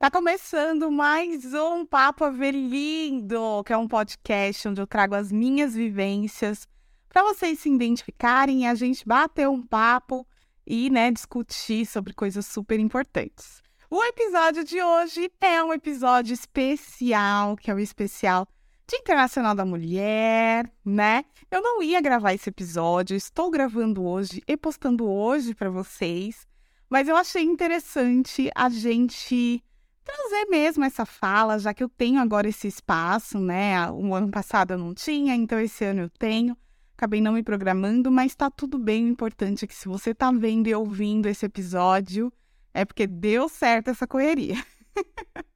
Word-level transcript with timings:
Tá 0.00 0.12
começando 0.12 0.92
mais 0.92 1.52
um 1.52 1.84
Papo 1.84 2.24
Avelindo, 2.24 3.64
que 3.64 3.72
é 3.72 3.76
um 3.76 3.88
podcast 3.88 4.68
onde 4.68 4.80
eu 4.80 4.86
trago 4.86 5.16
as 5.16 5.32
minhas 5.32 5.74
vivências 5.74 6.68
para 7.08 7.24
vocês 7.24 7.58
se 7.58 7.68
identificarem 7.68 8.62
e 8.62 8.66
a 8.66 8.76
gente 8.76 9.04
bater 9.04 9.48
um 9.48 9.60
papo 9.60 10.24
e, 10.64 10.88
né, 10.88 11.10
discutir 11.10 11.84
sobre 11.84 12.14
coisas 12.14 12.46
super 12.46 12.78
importantes. 12.78 13.60
O 13.90 14.00
episódio 14.04 14.62
de 14.62 14.80
hoje 14.80 15.32
é 15.40 15.64
um 15.64 15.72
episódio 15.72 16.32
especial, 16.32 17.56
que 17.56 17.68
é 17.68 17.74
o 17.74 17.80
especial 17.80 18.46
Dia 18.88 19.00
Internacional 19.00 19.56
da 19.56 19.66
Mulher, 19.66 20.72
né? 20.84 21.24
Eu 21.50 21.60
não 21.60 21.82
ia 21.82 22.00
gravar 22.00 22.34
esse 22.34 22.50
episódio, 22.50 23.16
estou 23.16 23.50
gravando 23.50 24.04
hoje 24.04 24.44
e 24.46 24.56
postando 24.56 25.10
hoje 25.10 25.56
para 25.56 25.70
vocês, 25.70 26.46
mas 26.88 27.08
eu 27.08 27.16
achei 27.16 27.42
interessante 27.42 28.48
a 28.54 28.68
gente 28.68 29.60
trazer 30.08 30.46
mesmo 30.46 30.84
essa 30.84 31.04
fala, 31.04 31.58
já 31.58 31.74
que 31.74 31.84
eu 31.84 31.88
tenho 31.88 32.20
agora 32.20 32.48
esse 32.48 32.66
espaço, 32.66 33.38
né? 33.38 33.90
O 33.90 34.14
ano 34.14 34.30
passado 34.30 34.72
eu 34.72 34.78
não 34.78 34.94
tinha, 34.94 35.34
então 35.34 35.60
esse 35.60 35.84
ano 35.84 36.02
eu 36.02 36.10
tenho. 36.10 36.56
Acabei 36.96 37.20
não 37.20 37.34
me 37.34 37.42
programando, 37.42 38.10
mas 38.10 38.34
tá 38.34 38.50
tudo 38.50 38.78
bem. 38.78 39.04
O 39.04 39.08
importante 39.08 39.64
é 39.64 39.68
que 39.68 39.74
se 39.74 39.86
você 39.86 40.14
tá 40.14 40.32
vendo 40.32 40.66
e 40.66 40.74
ouvindo 40.74 41.26
esse 41.26 41.46
episódio, 41.46 42.32
é 42.72 42.84
porque 42.84 43.06
deu 43.06 43.48
certo 43.48 43.88
essa 43.88 44.06
correria. 44.06 44.56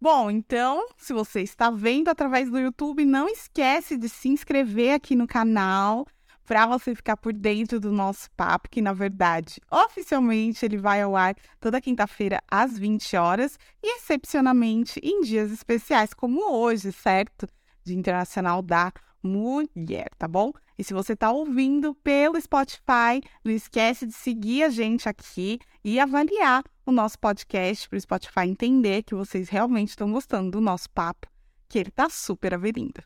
Bom, 0.00 0.30
então, 0.30 0.86
se 0.96 1.12
você 1.12 1.40
está 1.40 1.70
vendo 1.70 2.08
através 2.08 2.50
do 2.50 2.58
YouTube, 2.58 3.04
não 3.04 3.28
esquece 3.28 3.96
de 3.96 4.08
se 4.08 4.28
inscrever 4.28 4.94
aqui 4.94 5.16
no 5.16 5.26
canal 5.26 6.06
para 6.52 6.66
você 6.66 6.94
ficar 6.94 7.16
por 7.16 7.32
dentro 7.32 7.80
do 7.80 7.90
nosso 7.90 8.30
papo, 8.32 8.68
que 8.68 8.82
na 8.82 8.92
verdade, 8.92 9.58
oficialmente 9.70 10.62
ele 10.62 10.76
vai 10.76 11.00
ao 11.00 11.16
ar 11.16 11.34
toda 11.58 11.80
quinta-feira 11.80 12.42
às 12.46 12.78
20 12.78 13.16
horas 13.16 13.58
e 13.82 13.96
excepcionalmente 13.96 15.00
em 15.02 15.22
dias 15.22 15.50
especiais 15.50 16.12
como 16.12 16.52
hoje, 16.52 16.92
certo? 16.92 17.48
Dia 17.82 17.96
Internacional 17.96 18.60
da 18.60 18.92
Mulher, 19.22 20.10
tá 20.18 20.28
bom? 20.28 20.52
E 20.78 20.84
se 20.84 20.92
você 20.92 21.14
está 21.14 21.32
ouvindo 21.32 21.94
pelo 21.94 22.38
Spotify, 22.38 23.22
não 23.42 23.50
esquece 23.50 24.06
de 24.06 24.12
seguir 24.12 24.64
a 24.64 24.68
gente 24.68 25.08
aqui 25.08 25.58
e 25.82 25.98
avaliar 25.98 26.62
o 26.84 26.92
nosso 26.92 27.18
podcast 27.18 27.88
para 27.88 27.96
o 27.96 28.00
Spotify 28.00 28.46
entender 28.46 29.04
que 29.04 29.14
vocês 29.14 29.48
realmente 29.48 29.88
estão 29.88 30.12
gostando 30.12 30.50
do 30.50 30.60
nosso 30.60 30.90
papo, 30.90 31.28
que 31.66 31.78
ele 31.78 31.90
tá 31.90 32.10
super 32.10 32.52
averindo. 32.52 33.02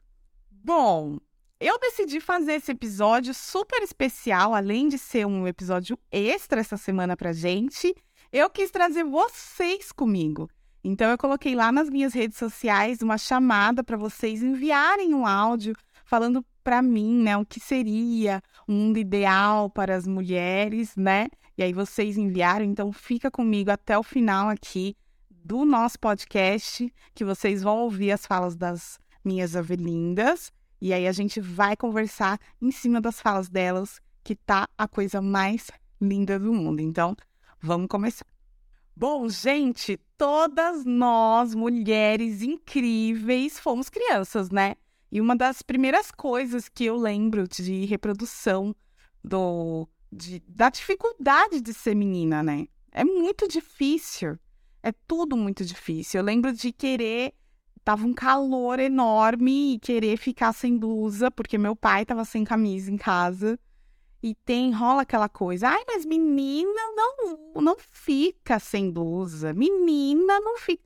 Bom, 0.51 1.21
eu 1.59 1.79
decidi 1.79 2.21
fazer 2.21 2.55
esse 2.55 2.73
episódio 2.73 3.33
super 3.33 3.83
especial, 3.83 4.55
além 4.55 4.89
de 4.89 4.99
ser 4.99 5.27
um 5.27 5.47
episódio 5.47 5.99
extra 6.11 6.61
essa 6.61 6.77
semana 6.77 7.17
pra 7.17 7.33
gente, 7.33 7.95
eu 8.31 8.51
quis 8.51 8.71
trazer 8.71 9.05
vocês 9.05 9.91
comigo. 9.91 10.51
Então 10.85 11.11
eu 11.11 11.17
coloquei 11.17 11.55
lá 11.55 11.73
nas 11.73 11.89
minhas 11.89 12.13
redes 12.13 12.37
sociais 12.37 13.01
uma 13.01 13.17
chamada 13.17 13.83
para 13.83 13.97
vocês 13.97 14.43
enviarem 14.43 15.15
um 15.15 15.27
áudio 15.27 15.75
falando 16.05 16.45
para 16.63 16.83
mim, 16.83 17.23
né, 17.23 17.37
o 17.37 17.47
que 17.47 17.59
seria 17.59 18.43
um 18.69 18.75
mundo 18.75 18.99
ideal 18.99 19.71
para 19.71 19.95
as 19.97 20.07
mulheres, 20.07 20.95
né? 20.95 21.29
E 21.57 21.63
aí 21.63 21.73
vocês 21.73 22.19
enviaram, 22.19 22.65
então 22.65 22.93
fica 22.93 23.31
comigo 23.31 23.71
até 23.71 23.99
o 23.99 24.03
final 24.03 24.49
aqui 24.49 24.95
do 25.31 25.65
nosso 25.65 25.99
podcast, 25.99 26.93
que 27.15 27.25
vocês 27.25 27.63
vão 27.63 27.79
ouvir 27.79 28.13
as 28.13 28.27
falas 28.27 28.55
das 28.55 28.99
minhas 29.25 29.57
avelindas 29.57 30.53
e 30.81 30.93
aí 30.93 31.07
a 31.07 31.13
gente 31.13 31.41
vai 31.41 31.77
conversar 31.77 32.39
em 32.61 32.71
cima 32.71 33.01
das 33.01 33.21
falas 33.21 33.49
delas, 33.49 34.01
que 34.23 34.35
tá 34.35 34.69
a 34.77 34.87
coisa 34.87 35.21
mais 35.23 35.71
linda 36.01 36.39
do 36.39 36.53
mundo. 36.53 36.81
Então, 36.81 37.17
vamos 37.61 37.89
começar. 37.89 38.27
Bom, 38.95 39.29
gente, 39.29 39.99
todas 40.17 40.85
nós, 40.85 41.55
mulheres 41.55 42.43
incríveis, 42.43 43.59
fomos 43.59 43.89
crianças, 43.89 44.51
né? 44.51 44.75
E 45.13 45.21
uma 45.21 45.37
das 45.37 45.63
primeiras 45.63 46.11
coisas 46.11 46.69
que 46.69 46.85
eu 46.85 46.97
lembro 46.97 47.47
de 47.47 47.85
reprodução 47.85 48.75
do, 49.23 49.89
de, 50.11 50.43
da 50.49 50.71
dificuldade 50.71 51.61
de 51.61 51.73
ser 51.75 51.95
menina, 51.95 52.43
né? 52.43 52.67
É 52.91 53.05
muito 53.05 53.47
difícil. 53.47 54.39
É 54.83 54.93
tudo 55.07 55.37
muito 55.37 55.65
difícil. 55.65 56.21
Eu 56.21 56.25
lembro 56.25 56.53
de 56.53 56.73
querer 56.73 57.35
tava 57.87 58.05
um 58.05 58.13
calor 58.13 58.81
enorme 58.81 59.75
e 59.75 59.79
querer 59.79 60.17
ficar 60.17 60.53
sem 60.53 60.77
blusa, 60.77 61.31
porque 61.31 61.57
meu 61.57 61.77
pai 61.77 62.05
tava 62.05 62.25
sem 62.25 62.43
camisa 62.43 62.91
em 62.91 62.97
casa. 62.97 63.57
E 64.21 64.35
tem, 64.35 64.73
rola 64.73 65.03
aquela 65.03 65.29
coisa, 65.29 65.69
ai, 65.69 65.85
mas 65.87 66.05
menina 66.05 66.81
não, 66.97 67.63
não 67.63 67.77
fica 67.79 68.59
sem 68.59 68.91
blusa, 68.91 69.55
menina 69.55 70.41
não 70.41 70.59
fica. 70.59 70.83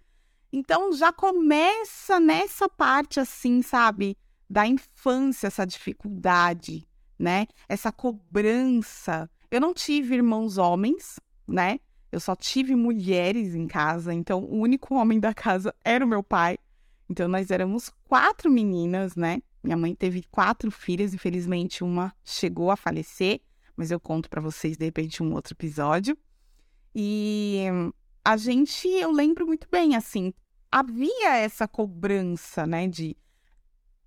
Então 0.53 0.93
já 0.93 1.11
começa 1.11 2.21
nessa 2.21 2.69
parte 2.69 3.19
assim, 3.19 3.63
sabe, 3.63 4.15
da 4.49 4.67
infância, 4.67 5.47
essa 5.47 5.65
dificuldade, 5.65 6.87
né? 7.19 7.47
Essa 7.67 7.91
cobrança. 7.91 9.31
Eu 9.51 9.59
não 9.59 9.73
tive 9.73 10.17
irmãos 10.17 10.59
homens, 10.59 11.19
né? 11.49 11.81
Eu 12.13 12.21
só 12.21 12.37
tive 12.37 12.77
mulheres 12.77 13.55
em 13.55 13.67
casa, 13.67 14.13
então 14.13 14.45
o 14.45 14.59
único 14.59 14.97
homem 14.97 15.19
da 15.19 15.33
casa 15.33 15.75
era 15.83 16.05
o 16.05 16.09
meu 16.09 16.23
pai. 16.23 16.59
Então, 17.11 17.27
nós 17.27 17.51
éramos 17.51 17.91
quatro 18.05 18.49
meninas, 18.49 19.17
né? 19.17 19.43
Minha 19.65 19.77
mãe 19.77 19.97
teve 19.97 20.23
quatro 20.31 20.71
filhas, 20.71 21.13
infelizmente 21.13 21.83
uma 21.83 22.15
chegou 22.25 22.71
a 22.71 22.77
falecer, 22.77 23.41
mas 23.77 23.91
eu 23.91 23.99
conto 23.99 24.31
para 24.31 24.41
vocês 24.41 24.77
de 24.77 24.85
repente 24.85 25.21
um 25.21 25.35
outro 25.35 25.53
episódio. 25.53 26.17
E 26.95 27.65
a 28.25 28.37
gente, 28.37 28.87
eu 28.87 29.11
lembro 29.11 29.45
muito 29.45 29.67
bem, 29.69 29.97
assim, 29.97 30.33
havia 30.71 31.37
essa 31.37 31.67
cobrança, 31.67 32.65
né, 32.65 32.87
de 32.87 33.17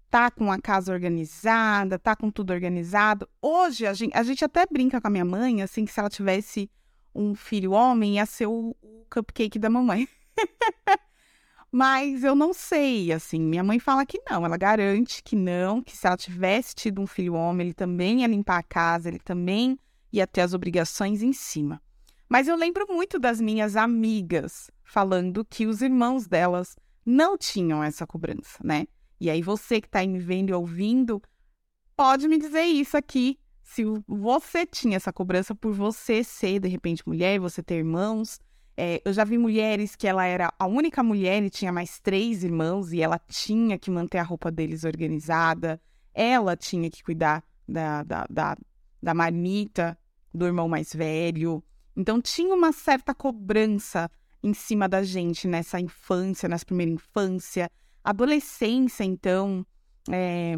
tá 0.10 0.32
com 0.32 0.50
a 0.50 0.58
casa 0.58 0.94
organizada, 0.94 2.00
tá 2.00 2.16
com 2.16 2.32
tudo 2.32 2.54
organizado. 2.54 3.28
Hoje 3.42 3.86
a 3.86 3.94
gente, 3.94 4.16
a 4.16 4.24
gente 4.24 4.46
até 4.46 4.66
brinca 4.66 5.02
com 5.02 5.08
a 5.08 5.12
minha 5.12 5.26
mãe, 5.26 5.62
assim, 5.62 5.84
que 5.84 5.92
se 5.92 6.00
ela 6.00 6.10
tivesse 6.10 6.72
um 7.14 7.36
filho 7.36 7.74
homem, 7.74 8.16
ia 8.16 8.26
ser 8.26 8.46
o, 8.46 8.74
o 8.82 9.06
cupcake 9.10 9.60
da 9.60 9.70
mamãe. 9.70 10.08
Mas 11.76 12.24
eu 12.24 12.36
não 12.36 12.54
sei, 12.54 13.12
assim, 13.12 13.40
minha 13.40 13.64
mãe 13.64 13.80
fala 13.80 14.06
que 14.06 14.22
não, 14.30 14.46
ela 14.46 14.58
garante 14.58 15.24
que 15.24 15.36
não, 15.36 15.82
que 15.82 15.98
se 15.98 16.06
ela 16.06 16.16
tivesse 16.16 16.76
tido 16.76 17.02
um 17.02 17.08
filho 17.08 17.34
homem, 17.34 17.66
ele 17.66 17.74
também 17.74 18.22
ia 18.22 18.28
limpar 18.28 18.60
a 18.60 18.64
casa, 18.64 19.10
ele 19.10 19.18
também 19.18 19.80
ia 20.12 20.28
ter 20.28 20.42
as 20.42 20.54
obrigações 20.54 21.24
em 21.24 21.34
cima. 21.34 21.82
Mas 22.30 22.48
eu 22.48 22.56
lembro 22.56 22.86
muito 22.88 23.18
das 23.18 23.42
minhas 23.42 23.76
amigas 23.76 24.70
falando 24.84 25.44
que 25.44 25.66
os 25.66 25.82
irmãos 25.82 26.28
delas 26.28 26.76
não 27.04 27.36
tinham 27.36 27.84
essa 27.84 28.06
cobrança, 28.06 28.60
né? 28.64 28.86
E 29.20 29.28
aí 29.28 29.42
você 29.42 29.82
que 29.82 29.88
está 29.88 30.06
me 30.06 30.20
vendo 30.20 30.52
e 30.52 30.54
ouvindo, 30.54 31.20
pode 31.96 32.28
me 32.28 32.38
dizer 32.38 32.66
isso 32.66 32.96
aqui, 32.96 33.40
se 33.64 33.84
você 34.08 34.64
tinha 34.64 34.98
essa 34.98 35.12
cobrança 35.12 35.56
por 35.56 35.74
você 35.74 36.24
ser, 36.24 36.60
de 36.60 36.68
repente, 36.68 37.02
mulher, 37.08 37.40
você 37.40 37.64
ter 37.64 37.78
irmãos, 37.78 38.40
é, 38.76 39.02
eu 39.06 39.14
já 39.14 39.24
vi 39.24 39.38
mulheres 39.38 39.96
que 39.96 40.08
ela 40.08 40.26
era 40.26 40.52
a 40.58 40.66
única 40.66 41.04
mulher 41.04 41.44
e 41.44 41.50
tinha 41.50 41.72
mais 41.72 42.00
três 42.00 42.44
irmãos 42.44 42.92
e 42.92 43.02
ela 43.02 43.20
tinha 43.20 43.78
que 43.78 43.92
manter 43.92 44.18
a 44.18 44.24
roupa 44.24 44.52
deles 44.52 44.84
organizada, 44.84 45.80
ela 46.14 46.56
tinha 46.56 46.90
que 46.90 47.04
cuidar 47.04 47.44
da, 47.68 48.04
da, 48.04 48.26
da, 48.30 48.58
da 49.02 49.14
marmita 49.14 49.98
do 50.34 50.46
irmão 50.46 50.68
mais 50.68 50.94
velho. 50.94 51.64
Então 51.96 52.20
tinha 52.20 52.54
uma 52.54 52.72
certa 52.72 53.14
cobrança 53.14 54.10
em 54.42 54.54
cima 54.54 54.90
da 54.90 55.04
gente 55.04 55.48
nessa 55.48 55.80
infância, 55.80 56.50
nessa 56.50 56.66
primeira 56.66 56.92
infância. 56.92 57.70
Adolescência, 58.04 59.04
então, 59.04 59.66
é, 60.10 60.58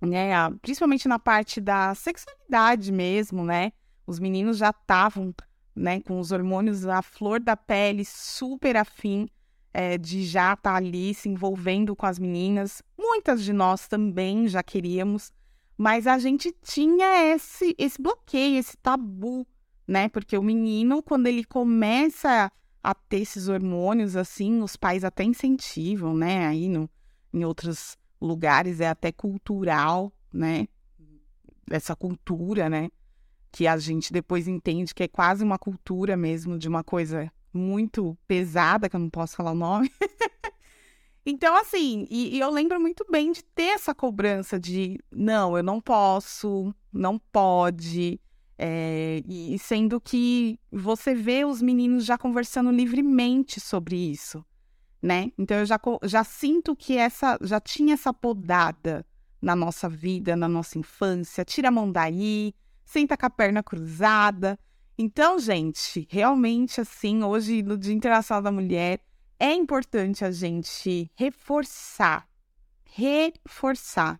né, 0.00 0.30
principalmente 0.62 1.06
na 1.06 1.18
parte 1.18 1.60
da 1.60 1.94
sexualidade 1.94 2.90
mesmo, 2.90 3.44
né? 3.44 3.72
Os 4.06 4.18
meninos 4.18 4.56
já 4.56 4.70
estavam 4.70 5.32
né, 5.78 6.00
com 6.00 6.18
os 6.18 6.32
hormônios 6.32 6.86
à 6.86 7.00
flor 7.00 7.40
da 7.40 7.56
pele, 7.56 8.04
super 8.04 8.76
afim 8.76 9.28
é, 9.72 9.96
de 9.96 10.24
já 10.24 10.54
estar 10.54 10.72
tá 10.72 10.76
ali 10.76 11.14
se 11.14 11.28
envolvendo 11.28 11.94
com 11.94 12.04
as 12.04 12.18
meninas. 12.18 12.82
Muitas 12.98 13.42
de 13.44 13.52
nós 13.52 13.86
também 13.86 14.48
já 14.48 14.62
queríamos, 14.62 15.32
mas 15.76 16.06
a 16.06 16.18
gente 16.18 16.52
tinha 16.62 17.32
esse, 17.32 17.74
esse 17.78 18.00
bloqueio, 18.00 18.58
esse 18.58 18.76
tabu, 18.78 19.46
né? 19.86 20.08
Porque 20.08 20.36
o 20.36 20.42
menino, 20.42 21.02
quando 21.02 21.28
ele 21.28 21.44
começa 21.44 22.50
a 22.82 22.94
ter 22.94 23.20
esses 23.20 23.48
hormônios, 23.48 24.16
assim, 24.16 24.60
os 24.62 24.76
pais 24.76 25.04
até 25.04 25.22
incentivam, 25.22 26.14
né? 26.16 26.46
Aí 26.46 26.68
no, 26.68 26.90
em 27.32 27.44
outros 27.44 27.96
lugares 28.20 28.80
é 28.80 28.88
até 28.88 29.12
cultural, 29.12 30.12
né? 30.32 30.66
Essa 31.70 31.94
cultura, 31.94 32.68
né? 32.68 32.88
Que 33.50 33.66
a 33.66 33.76
gente 33.76 34.12
depois 34.12 34.46
entende 34.46 34.94
que 34.94 35.02
é 35.02 35.08
quase 35.08 35.42
uma 35.42 35.58
cultura 35.58 36.16
mesmo 36.16 36.58
de 36.58 36.68
uma 36.68 36.84
coisa 36.84 37.30
muito 37.52 38.16
pesada, 38.26 38.88
que 38.88 38.96
eu 38.96 39.00
não 39.00 39.10
posso 39.10 39.36
falar 39.36 39.52
o 39.52 39.56
nome. 39.56 39.90
então, 41.24 41.56
assim, 41.56 42.06
e, 42.10 42.36
e, 42.36 42.40
eu 42.40 42.50
lembro 42.50 42.80
muito 42.80 43.04
bem 43.10 43.32
de 43.32 43.42
ter 43.42 43.74
essa 43.74 43.94
cobrança 43.94 44.58
de 44.58 44.98
não, 45.10 45.56
eu 45.56 45.62
não 45.62 45.80
posso, 45.80 46.74
não 46.92 47.18
pode. 47.18 48.20
É, 48.60 49.22
e 49.26 49.56
sendo 49.58 50.00
que 50.00 50.58
você 50.70 51.14
vê 51.14 51.44
os 51.44 51.62
meninos 51.62 52.04
já 52.04 52.18
conversando 52.18 52.72
livremente 52.72 53.60
sobre 53.60 53.96
isso, 53.96 54.44
né? 55.00 55.30
Então 55.38 55.58
eu 55.58 55.64
já, 55.64 55.78
já 56.02 56.24
sinto 56.24 56.74
que 56.74 56.96
essa 56.96 57.38
já 57.40 57.60
tinha 57.60 57.94
essa 57.94 58.12
podada 58.12 59.06
na 59.40 59.54
nossa 59.54 59.88
vida, 59.88 60.36
na 60.36 60.48
nossa 60.48 60.76
infância. 60.76 61.44
Tira 61.44 61.68
a 61.68 61.70
mão 61.70 61.90
daí, 61.90 62.52
senta 62.88 63.18
com 63.18 63.26
a 63.26 63.30
perna 63.30 63.62
cruzada. 63.62 64.58
Então, 64.96 65.38
gente, 65.38 66.08
realmente 66.10 66.80
assim, 66.80 67.22
hoje 67.22 67.62
no 67.62 67.76
Dia 67.76 67.92
Internacional 67.92 68.42
da 68.42 68.50
Mulher, 68.50 69.00
é 69.38 69.52
importante 69.52 70.24
a 70.24 70.30
gente 70.30 71.10
reforçar, 71.14 72.26
reforçar 72.84 74.18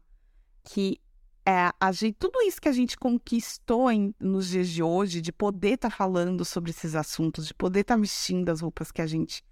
que 0.63 1.01
é, 1.47 1.73
a 1.81 1.93
gente, 1.93 2.17
tudo 2.19 2.43
isso 2.43 2.61
que 2.61 2.69
a 2.69 2.73
gente 2.73 2.99
conquistou 2.99 3.91
em, 3.91 4.15
nos 4.21 4.49
dias 4.49 4.69
de 4.69 4.83
hoje, 4.83 5.23
de 5.23 5.33
poder 5.33 5.75
estar 5.75 5.89
tá 5.89 5.97
falando 5.97 6.45
sobre 6.45 6.71
esses 6.71 6.95
assuntos, 6.95 7.47
de 7.47 7.55
poder 7.55 7.81
estar 7.81 7.95
tá 7.95 8.01
vestindo 8.01 8.51
as 8.51 8.61
roupas 8.61 8.93
que 8.93 9.01
a 9.01 9.07
gente 9.07 9.43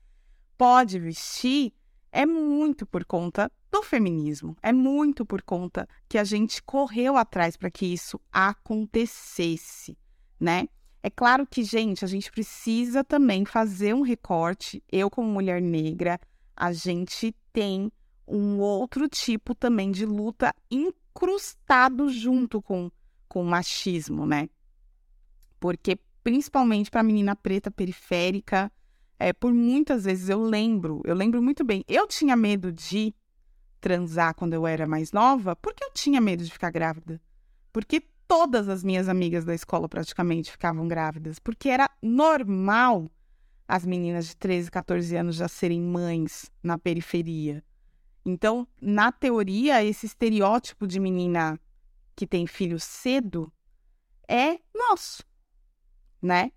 pode 0.58 0.98
vestir, 0.98 1.72
é 2.16 2.24
muito 2.24 2.86
por 2.86 3.04
conta 3.04 3.52
do 3.70 3.82
feminismo, 3.82 4.56
é 4.62 4.72
muito 4.72 5.26
por 5.26 5.42
conta 5.42 5.86
que 6.08 6.16
a 6.16 6.24
gente 6.24 6.62
correu 6.62 7.14
atrás 7.14 7.58
para 7.58 7.70
que 7.70 7.84
isso 7.84 8.18
acontecesse, 8.32 9.98
né? 10.40 10.66
É 11.02 11.10
claro 11.10 11.46
que, 11.46 11.62
gente, 11.62 12.06
a 12.06 12.08
gente 12.08 12.32
precisa 12.32 13.04
também 13.04 13.44
fazer 13.44 13.94
um 13.94 14.00
recorte. 14.00 14.82
Eu, 14.90 15.10
como 15.10 15.28
mulher 15.30 15.60
negra, 15.60 16.18
a 16.56 16.72
gente 16.72 17.36
tem 17.52 17.92
um 18.26 18.58
outro 18.60 19.06
tipo 19.08 19.54
também 19.54 19.90
de 19.90 20.06
luta 20.06 20.54
incrustado 20.70 22.08
junto 22.08 22.62
com, 22.62 22.90
com 23.28 23.42
o 23.42 23.46
machismo, 23.46 24.24
né? 24.24 24.48
Porque, 25.60 25.98
principalmente 26.24 26.90
para 26.90 27.02
a 27.02 27.04
menina 27.04 27.36
preta 27.36 27.70
periférica, 27.70 28.72
é, 29.18 29.32
por 29.32 29.52
muitas 29.52 30.04
vezes 30.04 30.28
eu 30.28 30.42
lembro, 30.42 31.00
eu 31.04 31.14
lembro 31.14 31.42
muito 31.42 31.64
bem, 31.64 31.84
eu 31.88 32.06
tinha 32.06 32.36
medo 32.36 32.72
de 32.72 33.14
transar 33.80 34.34
quando 34.34 34.52
eu 34.52 34.66
era 34.66 34.86
mais 34.86 35.12
nova, 35.12 35.54
porque 35.56 35.84
eu 35.84 35.90
tinha 35.92 36.20
medo 36.20 36.44
de 36.44 36.50
ficar 36.50 36.70
grávida. 36.70 37.20
Porque 37.72 38.02
todas 38.26 38.68
as 38.68 38.82
minhas 38.82 39.08
amigas 39.08 39.44
da 39.44 39.54
escola 39.54 39.88
praticamente 39.88 40.50
ficavam 40.50 40.88
grávidas, 40.88 41.38
porque 41.38 41.68
era 41.68 41.88
normal 42.02 43.10
as 43.68 43.84
meninas 43.84 44.26
de 44.28 44.36
13, 44.36 44.70
14 44.70 45.16
anos 45.16 45.36
já 45.36 45.48
serem 45.48 45.80
mães 45.80 46.50
na 46.62 46.78
periferia. 46.78 47.64
Então, 48.24 48.66
na 48.80 49.12
teoria, 49.12 49.84
esse 49.84 50.06
estereótipo 50.06 50.86
de 50.86 50.98
menina 50.98 51.58
que 52.14 52.26
tem 52.26 52.46
filho 52.46 52.80
cedo 52.80 53.52
é 54.28 54.58
nosso, 54.74 55.22
né? 56.20 56.50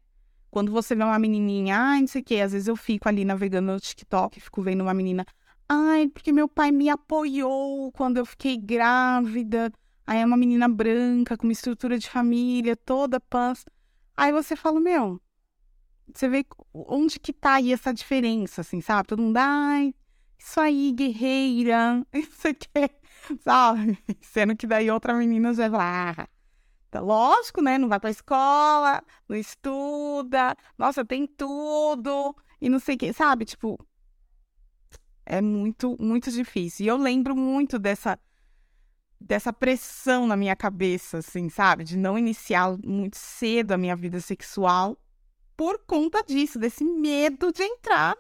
Quando 0.49 0.71
você 0.71 0.95
vê 0.95 1.03
uma 1.03 1.19
menininha, 1.19 1.77
ai, 1.77 2.01
não 2.01 2.07
sei 2.07 2.21
o 2.21 2.23
quê, 2.23 2.35
às 2.41 2.51
vezes 2.51 2.67
eu 2.67 2.75
fico 2.75 3.07
ali 3.07 3.23
navegando 3.23 3.71
no 3.71 3.79
TikTok, 3.79 4.39
fico 4.39 4.61
vendo 4.61 4.81
uma 4.81 4.93
menina, 4.93 5.25
ai, 5.67 6.07
porque 6.07 6.31
meu 6.31 6.47
pai 6.47 6.71
me 6.71 6.89
apoiou 6.89 7.91
quando 7.91 8.17
eu 8.17 8.25
fiquei 8.25 8.57
grávida. 8.57 9.71
Aí 10.07 10.19
é 10.21 10.25
uma 10.25 10.37
menina 10.37 10.67
branca, 10.67 11.37
com 11.37 11.43
uma 11.45 11.53
estrutura 11.53 11.99
de 11.99 12.09
família, 12.09 12.75
toda 12.75 13.19
pãs. 13.19 13.63
Aí 14.17 14.31
você 14.31 14.55
fala, 14.55 14.79
meu, 14.79 15.21
você 16.13 16.27
vê 16.27 16.45
onde 16.73 17.19
que 17.19 17.31
tá 17.31 17.53
aí 17.55 17.71
essa 17.71 17.93
diferença, 17.93 18.61
assim, 18.61 18.81
sabe? 18.81 19.07
Todo 19.07 19.21
mundo, 19.21 19.37
ai, 19.37 19.93
isso 20.37 20.59
aí, 20.59 20.91
guerreira, 20.93 22.05
isso 22.13 22.47
aqui, 22.47 22.89
sabe? 23.41 23.97
Sendo 24.21 24.55
que 24.55 24.65
daí 24.65 24.89
outra 24.89 25.13
menina 25.13 25.53
já 25.53 25.69
vai 25.69 26.15
ah, 26.17 26.27
lógico, 26.95 27.61
né? 27.61 27.77
Não 27.77 27.87
vai 27.87 27.99
pra 27.99 28.09
escola, 28.09 29.03
não 29.27 29.35
estuda, 29.35 30.55
nossa, 30.77 31.05
tem 31.05 31.27
tudo, 31.27 32.35
e 32.59 32.69
não 32.69 32.79
sei 32.79 32.95
o 32.95 32.97
que, 32.97 33.13
sabe? 33.13 33.45
Tipo, 33.45 33.77
é 35.25 35.41
muito, 35.41 35.95
muito 35.99 36.31
difícil. 36.31 36.85
E 36.85 36.89
eu 36.89 36.97
lembro 36.97 37.35
muito 37.35 37.77
dessa, 37.77 38.19
dessa 39.19 39.53
pressão 39.53 40.25
na 40.25 40.35
minha 40.35 40.55
cabeça, 40.55 41.19
assim, 41.19 41.49
sabe? 41.49 41.83
De 41.83 41.95
não 41.95 42.17
iniciar 42.17 42.75
muito 42.83 43.17
cedo 43.17 43.73
a 43.73 43.77
minha 43.77 43.95
vida 43.95 44.19
sexual 44.19 44.97
por 45.55 45.77
conta 45.85 46.23
disso, 46.23 46.57
desse 46.57 46.83
medo 46.83 47.51
de 47.51 47.61
entrar 47.61 48.17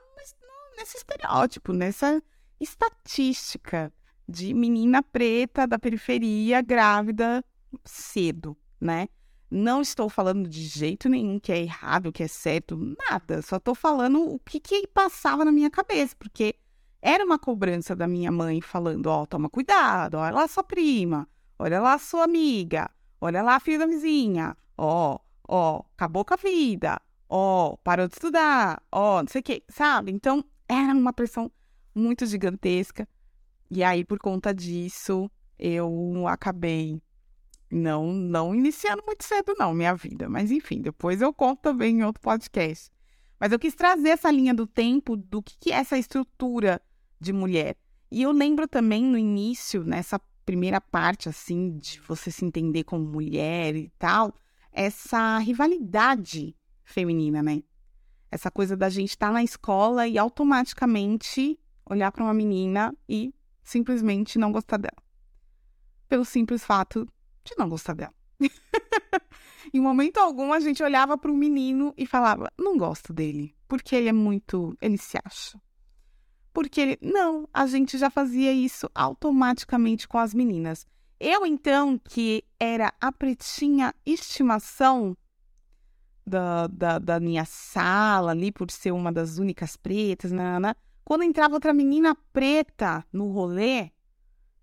nesse 0.77 0.97
estereótipo, 0.97 1.73
nessa 1.73 2.21
estatística 2.59 3.91
de 4.27 4.53
menina 4.53 5.01
preta 5.01 5.65
da 5.65 5.79
periferia 5.79 6.61
grávida 6.61 7.43
cedo, 7.85 8.57
né? 8.79 9.07
Não 9.51 9.81
estou 9.81 10.09
falando 10.09 10.47
de 10.47 10.61
jeito 10.61 11.09
nenhum 11.09 11.39
que 11.39 11.51
é 11.51 11.59
errado, 11.59 12.11
que 12.11 12.21
é 12.21 12.27
certo, 12.27 12.77
nada. 12.77 13.41
Só 13.41 13.57
estou 13.57 13.73
falando 13.73 14.21
o 14.21 14.39
que, 14.39 14.59
que 14.59 14.87
passava 14.87 15.43
na 15.43 15.51
minha 15.51 15.69
cabeça, 15.71 16.15
porque 16.19 16.55
era 17.01 17.25
uma 17.25 17.39
cobrança 17.39 17.95
da 17.95 18.07
minha 18.07 18.31
mãe 18.31 18.61
falando: 18.61 19.07
ó, 19.07 19.23
oh, 19.23 19.27
toma 19.27 19.49
cuidado, 19.49 20.17
olha 20.17 20.33
lá 20.33 20.47
sua 20.47 20.63
prima, 20.63 21.27
olha 21.57 21.79
lá 21.81 21.97
sua 21.97 22.25
amiga, 22.25 22.91
olha 23.19 23.41
lá 23.41 23.55
a 23.55 23.59
filha 23.59 23.79
da 23.79 23.87
vizinha, 23.87 24.55
ó, 24.77 25.17
ó, 25.47 25.83
acabou 25.95 26.23
com 26.23 26.35
a 26.35 26.37
vida, 26.37 27.01
ó, 27.27 27.75
parou 27.77 28.07
de 28.07 28.13
estudar, 28.13 28.83
ó, 28.91 29.21
não 29.21 29.27
sei 29.27 29.41
o 29.41 29.43
que, 29.43 29.63
sabe? 29.67 30.11
Então, 30.11 30.43
era 30.67 30.93
uma 30.93 31.13
pressão 31.13 31.51
muito 31.95 32.25
gigantesca. 32.25 33.07
E 33.71 33.83
aí, 33.83 34.03
por 34.03 34.19
conta 34.19 34.53
disso, 34.53 35.29
eu 35.57 36.27
acabei 36.27 37.01
não 37.71 38.11
não 38.11 38.55
iniciando 38.55 39.03
muito 39.05 39.23
cedo, 39.23 39.55
não, 39.57 39.73
minha 39.73 39.95
vida. 39.95 40.29
Mas 40.29 40.51
enfim, 40.51 40.81
depois 40.81 41.21
eu 41.21 41.33
conto 41.33 41.61
também 41.61 41.99
em 41.99 42.03
outro 42.03 42.21
podcast. 42.21 42.91
Mas 43.39 43.51
eu 43.51 43.59
quis 43.59 43.73
trazer 43.73 44.09
essa 44.09 44.29
linha 44.31 44.53
do 44.53 44.67
tempo 44.67 45.15
do 45.15 45.41
que, 45.41 45.57
que 45.57 45.71
é 45.71 45.75
essa 45.75 45.97
estrutura 45.97 46.81
de 47.19 47.31
mulher. 47.31 47.77
E 48.11 48.21
eu 48.21 48.31
lembro 48.31 48.67
também 48.67 49.03
no 49.03 49.17
início, 49.17 49.83
nessa 49.83 50.19
primeira 50.45 50.81
parte, 50.81 51.29
assim, 51.29 51.77
de 51.77 51.99
você 52.01 52.31
se 52.31 52.43
entender 52.43 52.83
como 52.83 53.05
mulher 53.05 53.75
e 53.75 53.89
tal, 53.99 54.33
essa 54.71 55.37
rivalidade 55.37 56.55
feminina, 56.83 57.43
né? 57.43 57.61
Essa 58.31 58.49
coisa 58.49 58.75
da 58.75 58.89
gente 58.89 59.11
estar 59.11 59.27
tá 59.27 59.33
na 59.33 59.43
escola 59.43 60.07
e 60.07 60.17
automaticamente 60.17 61.59
olhar 61.85 62.11
para 62.11 62.23
uma 62.23 62.33
menina 62.33 62.93
e 63.07 63.33
simplesmente 63.63 64.39
não 64.39 64.51
gostar 64.51 64.77
dela. 64.77 65.01
Pelo 66.07 66.25
simples 66.25 66.63
fato 66.63 67.07
de 67.43 67.55
não 67.57 67.69
gostar 67.69 67.93
dela. 67.93 68.13
em 69.73 69.79
momento 69.79 70.17
algum 70.17 70.53
a 70.53 70.59
gente 70.59 70.81
olhava 70.81 71.17
para 71.17 71.31
um 71.31 71.35
menino 71.37 71.93
e 71.97 72.05
falava: 72.05 72.51
"Não 72.57 72.77
gosto 72.77 73.13
dele, 73.13 73.55
porque 73.67 73.95
ele 73.95 74.09
é 74.09 74.13
muito, 74.13 74.75
ele 74.81 74.97
se 74.97 75.17
acha". 75.23 75.59
Porque 76.53 76.81
ele, 76.81 76.99
não, 77.01 77.47
a 77.53 77.67
gente 77.67 77.97
já 77.97 78.09
fazia 78.09 78.51
isso 78.51 78.89
automaticamente 78.93 80.07
com 80.07 80.17
as 80.17 80.33
meninas. 80.33 80.85
Eu 81.19 81.45
então 81.45 81.97
que 81.97 82.43
era 82.59 82.93
a 82.99 83.11
pretinha 83.11 83.93
estimação 84.05 85.15
da, 86.25 86.67
da, 86.67 86.99
da 86.99 87.19
minha 87.19 87.43
sala 87.45 88.31
ali, 88.31 88.51
por 88.51 88.69
ser 88.71 88.91
uma 88.91 89.11
das 89.11 89.37
únicas 89.37 89.75
pretas, 89.75 90.31
nana, 90.31 90.75
quando 91.03 91.23
entrava 91.23 91.55
outra 91.55 91.73
menina 91.73 92.15
preta 92.31 93.03
no 93.11 93.31
rolê, 93.31 93.89